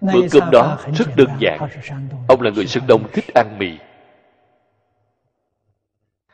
[0.01, 1.59] Bữa cơm đó rất đơn giản.
[2.27, 3.77] Ông là người sơn đông thích ăn mì.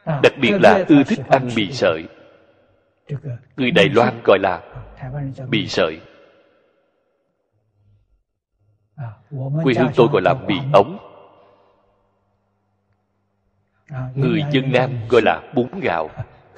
[0.06, 2.08] Đặc biệt là ưa thích ăn mì sợi.
[3.58, 4.62] người đài loan gọi là
[5.48, 5.68] mì.
[5.68, 6.00] sợi
[9.64, 10.98] quê hương tôi gọi là mì ống.
[14.16, 16.10] Người dân nam gọi là bún gạo.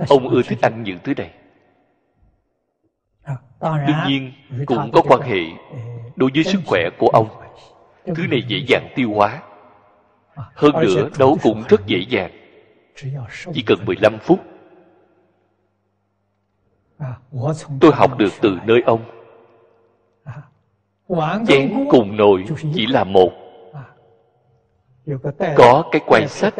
[0.09, 1.33] Ông ưa thích ăn những thứ này.
[3.61, 4.31] Đương nhiên
[4.65, 5.39] cũng có quan hệ
[6.15, 7.27] đối với sức khỏe của ông.
[8.05, 9.41] Thứ này dễ dàng tiêu hóa.
[10.35, 12.31] Hơn nữa nấu cũng rất dễ dàng.
[13.53, 14.39] Chỉ cần 15 phút.
[17.81, 19.18] Tôi học được từ nơi ông
[21.47, 23.31] chén cùng nồi chỉ là một.
[25.55, 26.53] Có cái quay sách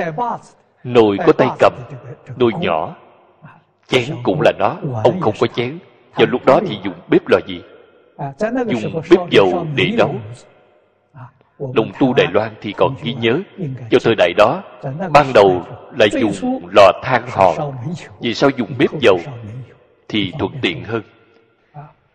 [0.84, 1.74] nồi có tay cầm
[2.38, 2.96] nồi nhỏ.
[3.88, 5.80] chén cũng là nó ông không có chén.
[6.16, 7.62] Vào lúc đó thì dùng bếp là gì?
[8.68, 10.16] Dùng bếp dầu để nấu.
[11.74, 13.40] đồng tu đài loan thì còn ghi nhớ.
[13.92, 14.64] vào thời đại đó
[15.12, 15.62] ban đầu
[15.98, 17.74] là dùng lò than hòn.
[18.22, 19.18] vì sao dùng bếp dầu
[20.08, 21.02] thì thuận tiện hơn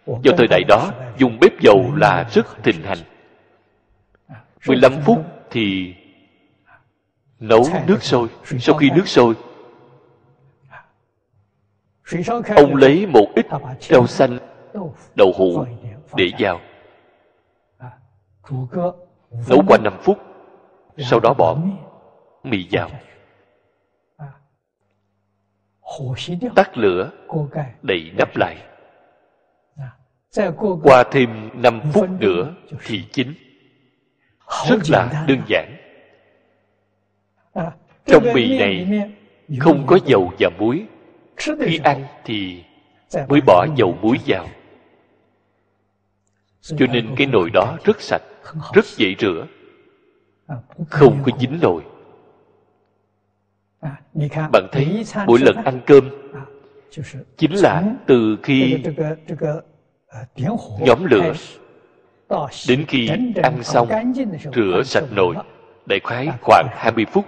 [0.06, 2.98] vào thời đại đó dùng bếp dầu là rất thịnh hành.
[4.66, 5.18] 15 phút
[5.50, 5.94] thì
[7.40, 8.28] nấu nước sôi.
[8.58, 9.34] Sau khi nước sôi
[12.56, 13.46] ông lấy một ít
[13.80, 14.38] rau xanh
[15.14, 15.64] đậu hũ
[16.16, 16.60] để vào
[19.48, 20.18] nấu qua 5 phút
[20.98, 21.56] sau đó bỏ
[22.42, 22.90] mì vào.
[26.54, 27.10] tắt lửa
[27.82, 28.56] đậy nắp lại
[30.82, 32.54] qua thêm 5 phút nữa
[32.86, 33.34] thì chín
[34.68, 35.76] rất là đơn giản.
[38.06, 39.02] Trong mì này
[39.60, 40.86] không có dầu và muối.
[41.36, 42.64] Khi ăn thì
[43.28, 44.48] mới bỏ dầu muối vào.
[46.60, 48.22] Cho nên cái nồi đó rất sạch
[48.74, 49.46] rất dễ rửa.
[50.88, 51.82] Không có dính nồi.
[54.52, 56.10] Bạn thấy mỗi lần ăn cơm
[57.36, 58.84] chính là từ khi
[60.78, 61.32] nhóm lửa
[62.68, 63.08] đến khi
[63.42, 63.88] ăn xong
[64.54, 65.36] rửa sạch nồi
[65.86, 67.24] đại khái khoảng 20 phút.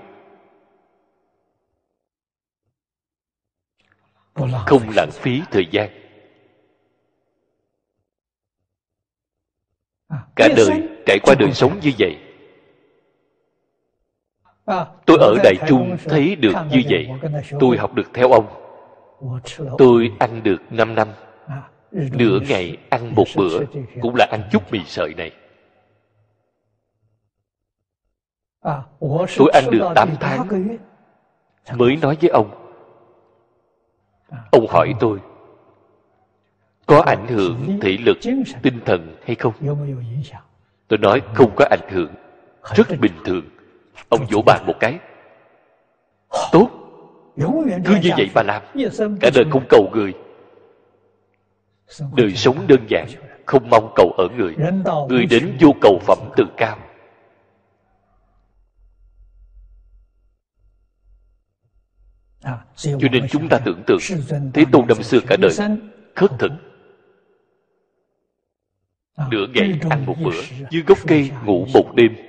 [4.66, 5.90] Không lãng phí thời gian.
[10.36, 12.18] Cả đời trải qua đời sống như vậy.
[15.06, 17.08] Tôi ở đại trung thấy được như vậy.
[17.60, 18.46] tôi học được theo ông.
[19.78, 21.08] Tôi ăn được 5 năm
[21.92, 23.60] nửa ngày ăn một bữa
[24.00, 25.32] cũng là ăn chút mì sợi này.
[29.36, 30.76] Tôi ăn được 8 tháng.
[31.74, 32.62] Mới nói với ông.
[34.50, 35.18] Ông hỏi tôi,
[36.86, 38.16] có ảnh hưởng thể lực,
[38.62, 39.52] tinh thần hay không?
[40.88, 42.14] Tôi nói, không có ảnh hưởng.
[42.74, 43.44] Rất bình thường.
[44.08, 44.98] Ông vỗ bàn một cái.
[46.52, 46.70] Tốt.
[47.84, 48.62] Cứ như vậy mà làm.
[49.20, 50.14] Cả đời không cầu người
[52.16, 53.06] đời sống đơn giản,
[53.46, 54.54] không mong cầu ở người.
[55.08, 56.78] Người đến vô cầu phẩm từ cao
[62.76, 63.98] cho nên chúng ta tưởng tượng,
[64.54, 65.52] thế tôn năm xưa cả đời
[66.14, 66.52] khất thực
[69.30, 72.25] nửa ngày ăn một bữa dưới gốc cây ngủ một đêm.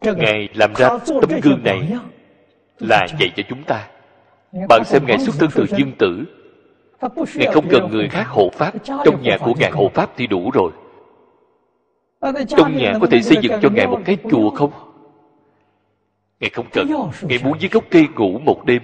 [0.00, 1.88] Ngài làm ra tấm gương này
[2.78, 3.88] là dạy cho chúng ta.
[4.68, 6.24] Bạn xem ngài xuất thân từ dương tử.
[7.34, 8.74] Ngài không cần người khác hộ pháp.
[8.84, 10.72] Trong nhà của ngài hộ pháp thì đủ rồi.
[12.48, 14.70] Trong nhà có thể xây dựng cho ngài một cái chùa không?
[16.40, 16.86] Ngài không cần.
[17.22, 18.82] ngài muốn dưới gốc cây ngủ một đêm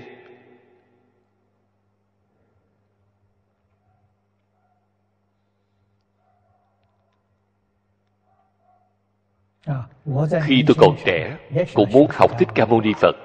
[10.43, 11.37] khi tôi còn trẻ
[11.75, 13.17] cũng muốn học thích ca mâu ni phật.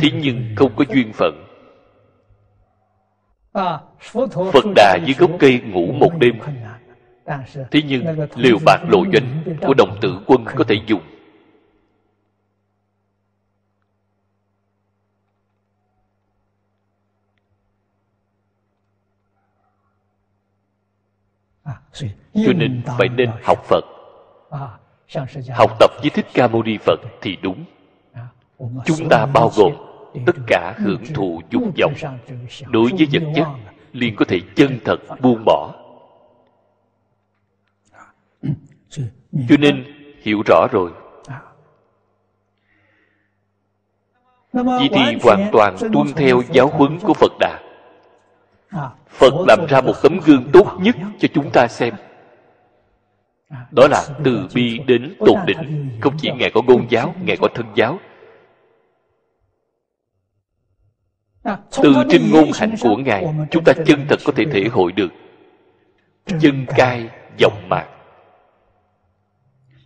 [0.00, 1.44] Thế nhưng không có duyên phận.
[4.52, 6.34] Phật đà dưới gốc cây ngủ một đêm.
[7.70, 11.02] thế nhưng liều bạc lộ doanh của đồng tử quân có thể dùng.
[22.34, 23.97] Cho nên phải nên học phật
[25.50, 27.64] học tập với thích ca mâu ni phật thì đúng.
[28.84, 29.72] Chúng ta bao gồm
[30.26, 31.92] tất cả hưởng thụ dục vọng.
[32.66, 33.46] Đối với vật chất
[33.92, 35.74] liền có thể chân thật buông bỏ.
[39.32, 39.84] Cho nên
[40.22, 40.90] hiểu rõ rồi.
[44.52, 47.60] Vậy thì hoàn toàn tuân theo giáo huấn của phật đà.
[49.08, 51.94] Phật làm ra một tấm gương tốt nhất cho chúng ta xem
[53.50, 55.90] đó là từ bi đến tột đỉnh.
[56.00, 57.98] không chỉ ngài có ngôn giáo ngài có thân giáo.
[61.82, 65.08] Từ trên ngôn hạnh của ngài chúng ta chân thật có thể thể hội được
[66.40, 67.08] chân cai
[67.42, 67.88] vọng mạc.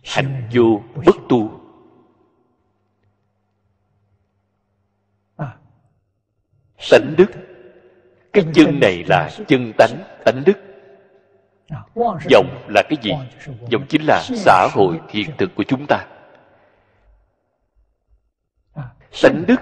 [0.03, 1.59] Hạnh vô bất tu.
[6.91, 7.31] tánh đức.
[8.33, 10.72] Cái chân này là chân tánh tánh đức
[12.31, 16.05] vọng là cái gì？vọng chính là xã hội hiện thực của chúng ta
[19.21, 19.61] tánh đức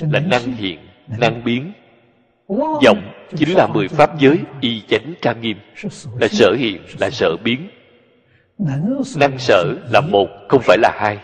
[0.00, 0.78] là năng hiện
[1.18, 1.72] năng biến.
[2.84, 5.58] Vọng chính là mười pháp giới y chánh trang nghiêm.
[6.20, 7.70] Là sở hiện là sở biến.
[9.16, 11.18] Năng sở là một không phải là hai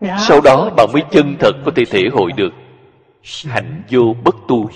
[0.00, 2.52] sau đó bạn mới chân thật có thể thể hội được.
[3.44, 4.70] Hành vô bất tu.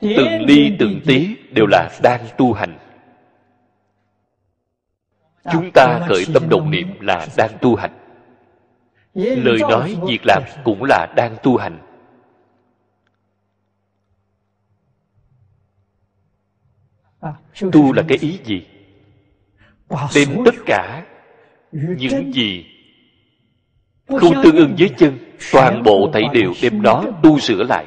[0.00, 2.78] Từng ly từng tí đều là đang tu hành.
[5.52, 7.92] Chúng ta khởi tâm đồng niệm là đang tu hành.
[9.14, 11.78] Lời nói việc làm cũng là đang tu hành.
[17.72, 18.66] Tu là cái ý gì?
[20.14, 21.06] Đem tất cả
[21.72, 22.73] những gì
[24.06, 25.18] không tương ưng với chân
[25.52, 27.86] toàn bộ thảy đều đem đó tu sửa lại.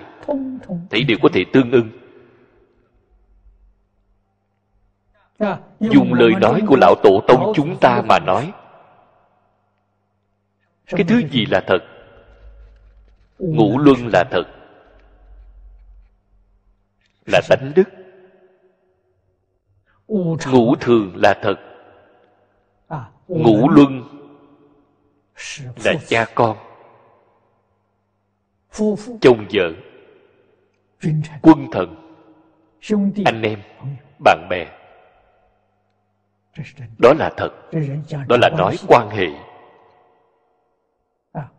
[0.90, 1.90] Thảy đều có thể tương ưng.
[5.80, 8.54] Dùng lời nói của lão tổ tông chúng ta mà nói.
[10.86, 11.80] Cái thứ gì là thật?
[13.40, 14.44] Ngũ luân là thật.
[17.26, 17.90] Là tánh đức.
[20.52, 21.56] Ngũ thường là thật.
[23.28, 24.17] Ngũ luân
[25.84, 26.58] là cha con.
[29.22, 29.72] Chồng vợ.
[31.42, 31.96] Quân thần.
[33.26, 33.60] anh em.
[34.20, 34.68] bạn bè.
[36.98, 37.50] Đó là thật.
[38.28, 39.28] Đó là nói quan hệ.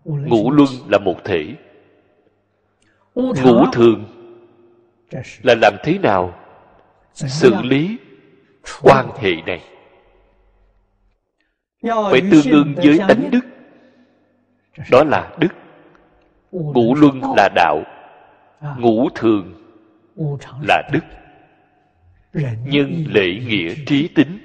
[0.05, 1.55] Ngũ luân là một thể.
[3.15, 4.05] Ngũ thường
[5.43, 6.35] là làm thế nào
[7.13, 7.99] xử lý
[8.83, 9.61] quan hệ này?
[11.83, 13.41] Phải tương ương với tánh đức
[14.91, 15.49] đó là đức.
[16.53, 17.83] Ngũ luân là đạo.
[18.79, 19.55] Ngũ thường
[20.63, 21.05] là đức.
[22.67, 24.09] Nhân lễ nghĩa trí.
[24.09, 24.39] tính.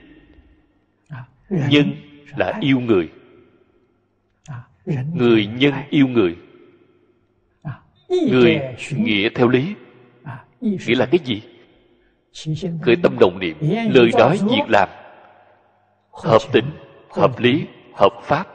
[1.49, 1.93] Nhân
[2.37, 3.09] là yêu người.
[5.13, 6.35] Người nhân yêu người.
[8.09, 8.59] Người
[8.91, 9.75] nghĩa theo lý.
[10.61, 11.41] Nghĩa là cái gì?
[12.81, 13.57] khởi tâm đồng niệm.
[13.89, 14.89] Lời nói việc làm.
[16.11, 16.65] Hợp tình
[17.09, 18.47] hợp lý hợp pháp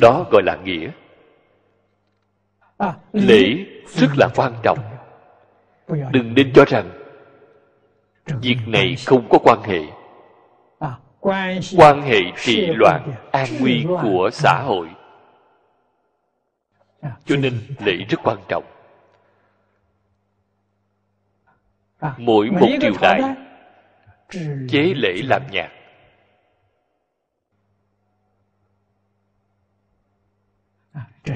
[0.00, 0.90] đó gọi là nghĩa.
[3.12, 4.78] Lễ rất là quan trọng.
[6.10, 6.90] Đừng nên cho rằng
[8.26, 9.80] việc này không có quan hệ.
[11.76, 14.88] Quan hệ trị loạn, an nguy của xã hội.
[17.02, 18.64] Cho nên lễ rất quan trọng.
[22.16, 23.22] Mỗi một triều đại
[24.68, 25.68] chế lễ làm nhạc.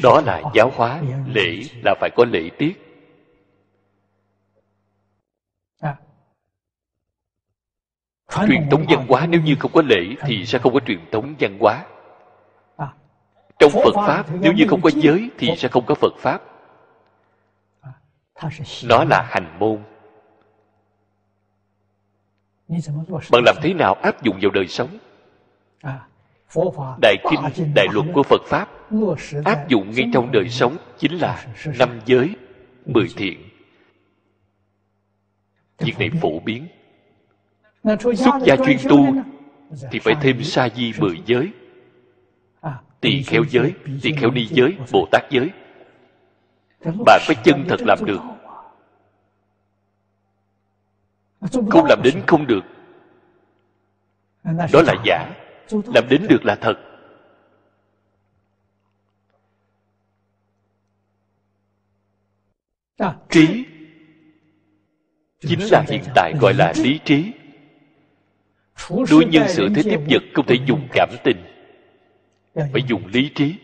[0.03, 2.81] Đó là giáo hóa lễ là phải có lễ tiết.
[8.47, 11.35] Truyền thống văn hóa nếu như không có lễ thì sẽ không có truyền thống
[11.41, 11.87] văn hóa.
[13.59, 16.43] Trong phật pháp nếu như không có giới thì sẽ không có phật pháp.
[18.85, 19.83] Nó là hành môn.
[23.33, 24.99] Bạn làm thế nào áp dụng vào đời sống
[27.03, 28.69] đại kinh đại luật của phật pháp
[29.45, 31.47] áp dụng ngay trong đời sống chính là
[31.79, 32.37] năm giới
[32.87, 33.39] mười thiện.
[35.79, 36.67] Việc này phổ biến.
[38.17, 39.07] xuất gia chuyên tu
[39.91, 41.53] thì phải thêm sa di mười giới.
[43.01, 43.73] Tỳ kheo giới
[44.03, 45.51] tỳ kheo ni giới bồ tát giới.
[47.07, 48.21] Bạn phải chân thật làm được.
[51.71, 52.65] không làm đến không được.
[54.45, 56.75] Đó là giả làm đến được là thật.
[63.31, 63.65] Trí.
[65.41, 67.33] Chính là hiện tại gọi là lý trí.
[69.11, 71.45] đối nhân sự thế tiếp vật không thể dùng cảm tình.
[72.55, 73.55] Phải dùng lý trí.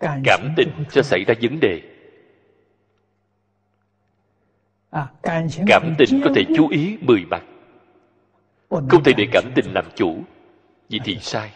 [0.00, 1.82] Cảm tình sẽ xảy ra vấn đề.
[5.66, 7.42] Cảm tình có thể chú ý mười mặt.
[8.68, 10.24] Không thể để cảm tình làm chủ
[10.92, 11.52] vậy thì sai.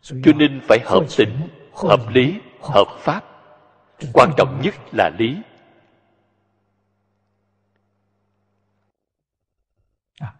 [0.00, 3.24] Cho nên phải hợp tình hợp lý hợp pháp.
[4.12, 5.36] Quan trọng nhất là lý.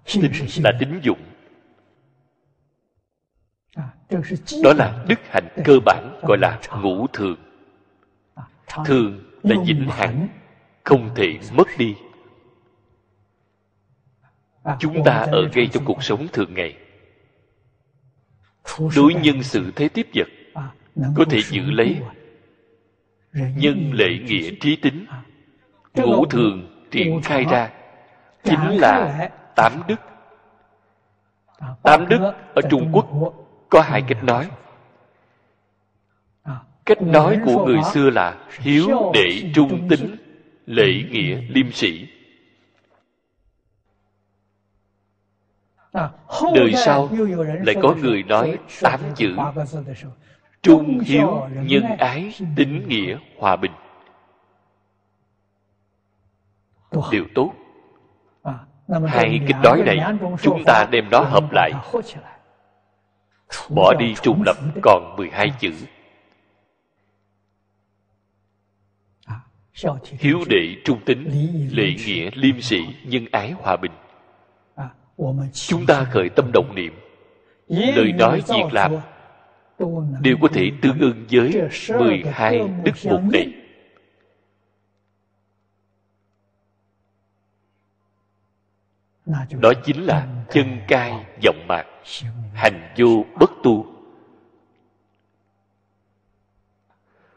[0.05, 0.33] Tính
[0.65, 1.19] là tính dụng.
[4.65, 7.37] Đó là đức hạnh cơ bản gọi là ngũ thường.
[8.85, 10.29] Thường là vĩnh hằng
[10.85, 11.95] không thể mất đi.
[14.79, 16.88] Chúng ta ở ngay trong cuộc sống thường ngày
[18.97, 20.29] đối nhân sự thế tiếp vật
[21.17, 21.97] có thể giữ lấy
[23.57, 25.07] nhân lệ nghĩa trí tính.
[25.95, 27.71] Ngũ thường triển khai ra.
[28.45, 30.01] chính là tám đức.
[31.83, 33.07] Tám đức ở trung quốc
[33.69, 34.51] có hai cách nói.
[36.87, 40.17] Cách nói của người xưa là hiếu đệ trung tính
[40.67, 42.09] lễ nghĩa liêm sĩ
[46.55, 47.09] đời sau
[47.65, 49.37] lại có người nói tám chữ
[50.63, 53.73] trung hiếu nhân ái tính nghĩa hòa bình
[57.13, 57.53] đều tốt
[59.07, 59.99] hai cách nói này
[60.43, 61.73] chúng ta đem nó hợp lại
[63.71, 65.73] bỏ đi trùng lập còn 12 chữ
[70.19, 71.31] hiếu đệ trung tính
[71.73, 73.93] lệ nghĩa liêm sĩ nhân ái hòa bình
[75.53, 76.93] chúng ta khởi tâm động niệm.
[77.69, 78.93] Lời nói việc làm
[80.21, 81.69] đều có thể tương ưng với
[81.99, 83.53] 12 đức mục này
[89.61, 91.85] đó chính là chân cai vọng mạc.
[92.55, 93.87] Hành vô bất tu.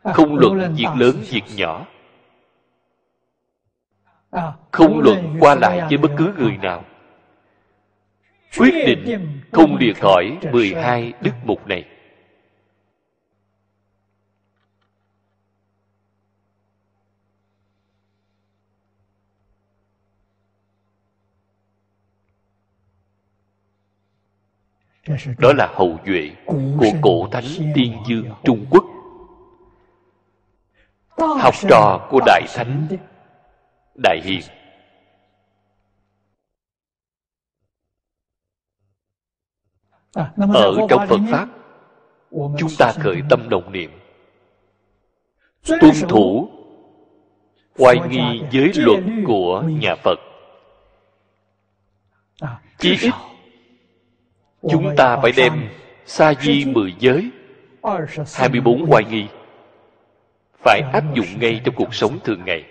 [0.04, 1.88] không luận việc lớn việc nhỏ.
[4.72, 6.84] không luận qua lại với bất cứ người nào
[8.58, 11.86] quyết định không lìa khỏi 12 đức mục này.
[25.38, 27.44] Đó là hậu duệ của cổ thánh
[27.76, 28.84] tiên dương trung quốc.
[31.18, 32.88] Học trò của đại thánh
[34.04, 34.42] đại hiền
[40.14, 41.48] ở trong phật pháp
[42.32, 43.92] chúng ta khởi tâm đồng niệm.
[45.68, 46.50] Tuân thủ
[47.78, 50.20] oai nghi giới luật của nhà phật.
[52.78, 53.14] Chí ít
[54.70, 55.70] chúng ta phải đem
[56.06, 57.32] sa di mười giới
[58.36, 59.28] 24 oai nghi
[60.64, 62.66] phải áp dụng ngay trong cuộc sống thường ngày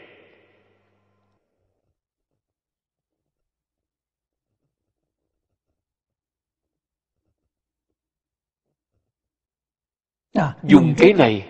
[10.62, 11.46] dùng cái này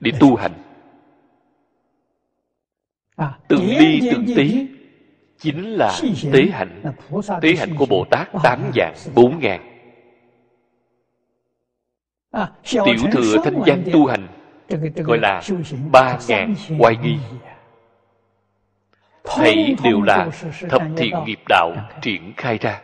[0.00, 0.52] để tu hành.
[3.48, 4.66] Từng ly từng tí
[5.38, 6.00] chính là
[6.32, 6.82] tế hạnh.
[7.42, 9.72] Tế hạnh của bồ tát tám dạng bốn ngàn.
[12.64, 14.28] Tiểu thừa thanh văn tu hành
[14.96, 15.42] gọi là
[15.92, 17.16] ba ngàn oai nghi.
[19.24, 20.28] thảy đều là
[20.70, 21.72] thập thiện nghiệp đạo
[22.02, 22.80] triển khai ra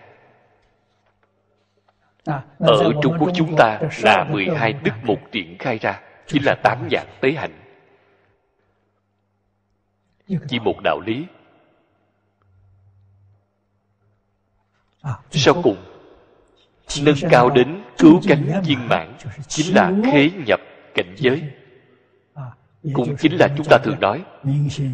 [2.58, 6.88] ở trung quốc chúng ta là 12 đức mục triển khai ra chính là tám
[6.90, 7.62] dạng tế hạnh
[10.48, 11.26] chỉ một đạo lý.
[15.30, 15.76] Sau cùng
[17.02, 19.16] nâng cao đến cứu cánh viên mãn
[19.48, 20.60] chính là khế nhập
[20.94, 21.42] cảnh giới.
[22.92, 24.24] cũng chính là chúng ta thường nói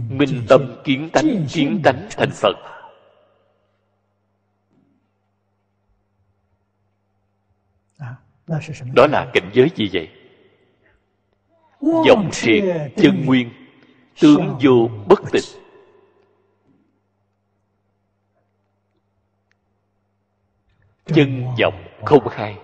[0.09, 2.57] minh tâm kiến tánh kiến tánh thành phật
[8.95, 10.09] đó là cảnh giới gì vậy?
[11.81, 12.65] Vọng triệt
[12.97, 13.51] chân nguyên
[14.21, 15.45] tướng vô bất tịch
[21.05, 22.57] chân vọng không hai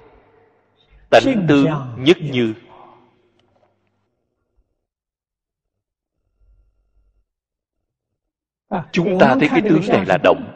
[1.11, 1.67] tánh tướng
[1.99, 2.55] nhất như.
[8.93, 10.51] Chúng ta thấy cái tướng này là động.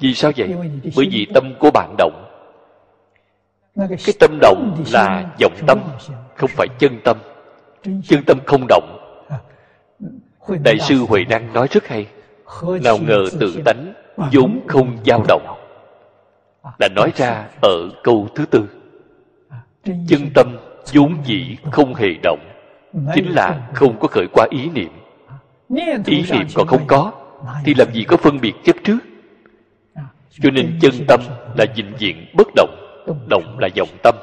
[0.00, 0.32] Vì sao?
[0.36, 0.54] Vậy?
[0.96, 2.31] Bởi vì tâm của bạn động
[3.76, 5.80] cái tâm động là vọng tâm,
[6.36, 7.16] không phải chân tâm.
[7.82, 8.98] Chân tâm không động.
[10.64, 12.06] Đại sư huệ năng nói rất hay.
[12.82, 13.92] Nào ngờ tự tánh
[14.32, 15.42] vốn không dao động.
[16.78, 18.68] Đã nói ra ở câu thứ tư.
[19.84, 20.56] Chân tâm
[20.92, 22.40] vốn dĩ không hề động,
[23.14, 24.90] chính là không có khởi qua ý niệm.
[26.06, 27.12] Ý niệm còn không có,
[27.64, 28.98] thì làm gì có phân biệt chấp trước?
[30.30, 31.20] Cho nên chân tâm
[31.56, 32.81] là vĩnh viễn bất động
[33.28, 34.14] động là vọng tâm.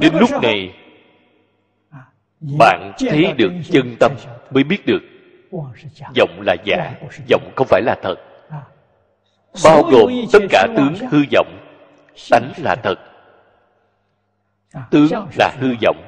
[0.00, 0.74] Đến lúc này
[2.58, 4.12] bạn thấy được chân tâm
[4.50, 5.02] mới biết được
[6.16, 6.94] vọng là giả
[7.30, 8.16] vọng không phải là thật.
[9.64, 11.58] Bao gồm tất cả tướng hư vọng
[12.30, 12.98] tánh là thật.
[14.90, 15.08] Tướng
[15.38, 16.02] là hư vọng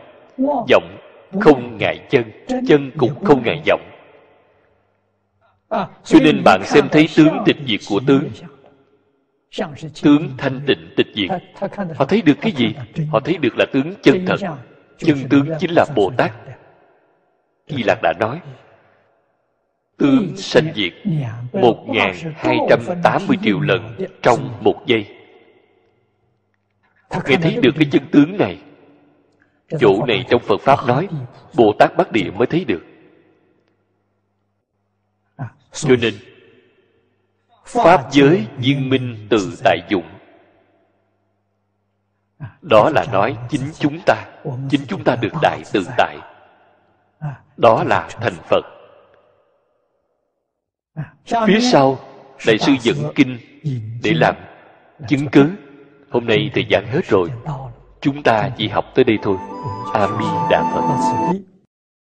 [0.70, 0.98] vọng
[1.40, 2.24] không ngại chân
[2.68, 3.80] chân cũng không ngại vọng
[6.04, 8.30] cho nên bạn xem thấy tướng tịch diệt của tướng
[10.02, 11.30] tướng thanh tịnh tịch diệt.
[11.96, 12.74] Họ thấy được cái gì?
[13.10, 14.36] Họ thấy được là tướng chân thật.
[14.98, 16.32] chân tướng chính là bồ tát.
[17.68, 18.40] Di lạc đã nói
[19.98, 20.92] tướng sanh diệt
[21.52, 21.86] một
[22.34, 25.06] hai trăm tám mươi triệu lần trong một giây.
[27.26, 28.58] Nghe thấy được cái chân tướng này
[29.80, 31.08] chỗ này trong phật pháp nói
[31.56, 32.84] bồ tát bắc địa mới thấy được.
[35.72, 36.14] Cho nên
[37.68, 40.08] pháp giới viên minh từ tại dụng.
[42.62, 44.14] Đó là nói chính chúng ta.
[44.70, 46.18] Chính chúng ta được đại tự tại
[47.56, 48.64] đó là thành phật.
[51.46, 51.98] Phía sau
[52.46, 53.38] đại sư dẫn kinh
[54.02, 54.34] để làm
[55.08, 55.50] chứng cứ.
[56.10, 57.32] Hôm nay thời gian hết rồi.
[58.00, 59.36] Chúng ta chỉ học tới đây thôi.
[59.94, 60.82] A di đà phật.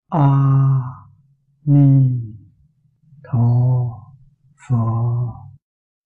[0.09, 0.27] A
[1.65, 2.09] ni
[3.31, 3.39] tho
[4.69, 5.40] phật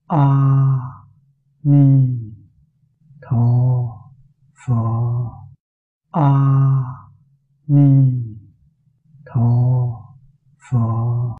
[0.07, 1.07] 阿
[1.61, 2.35] 弥
[3.19, 4.11] 陀
[4.53, 5.49] 佛。
[6.11, 7.09] 阿
[7.65, 8.37] 弥
[9.25, 10.15] 陀
[10.59, 11.25] 佛。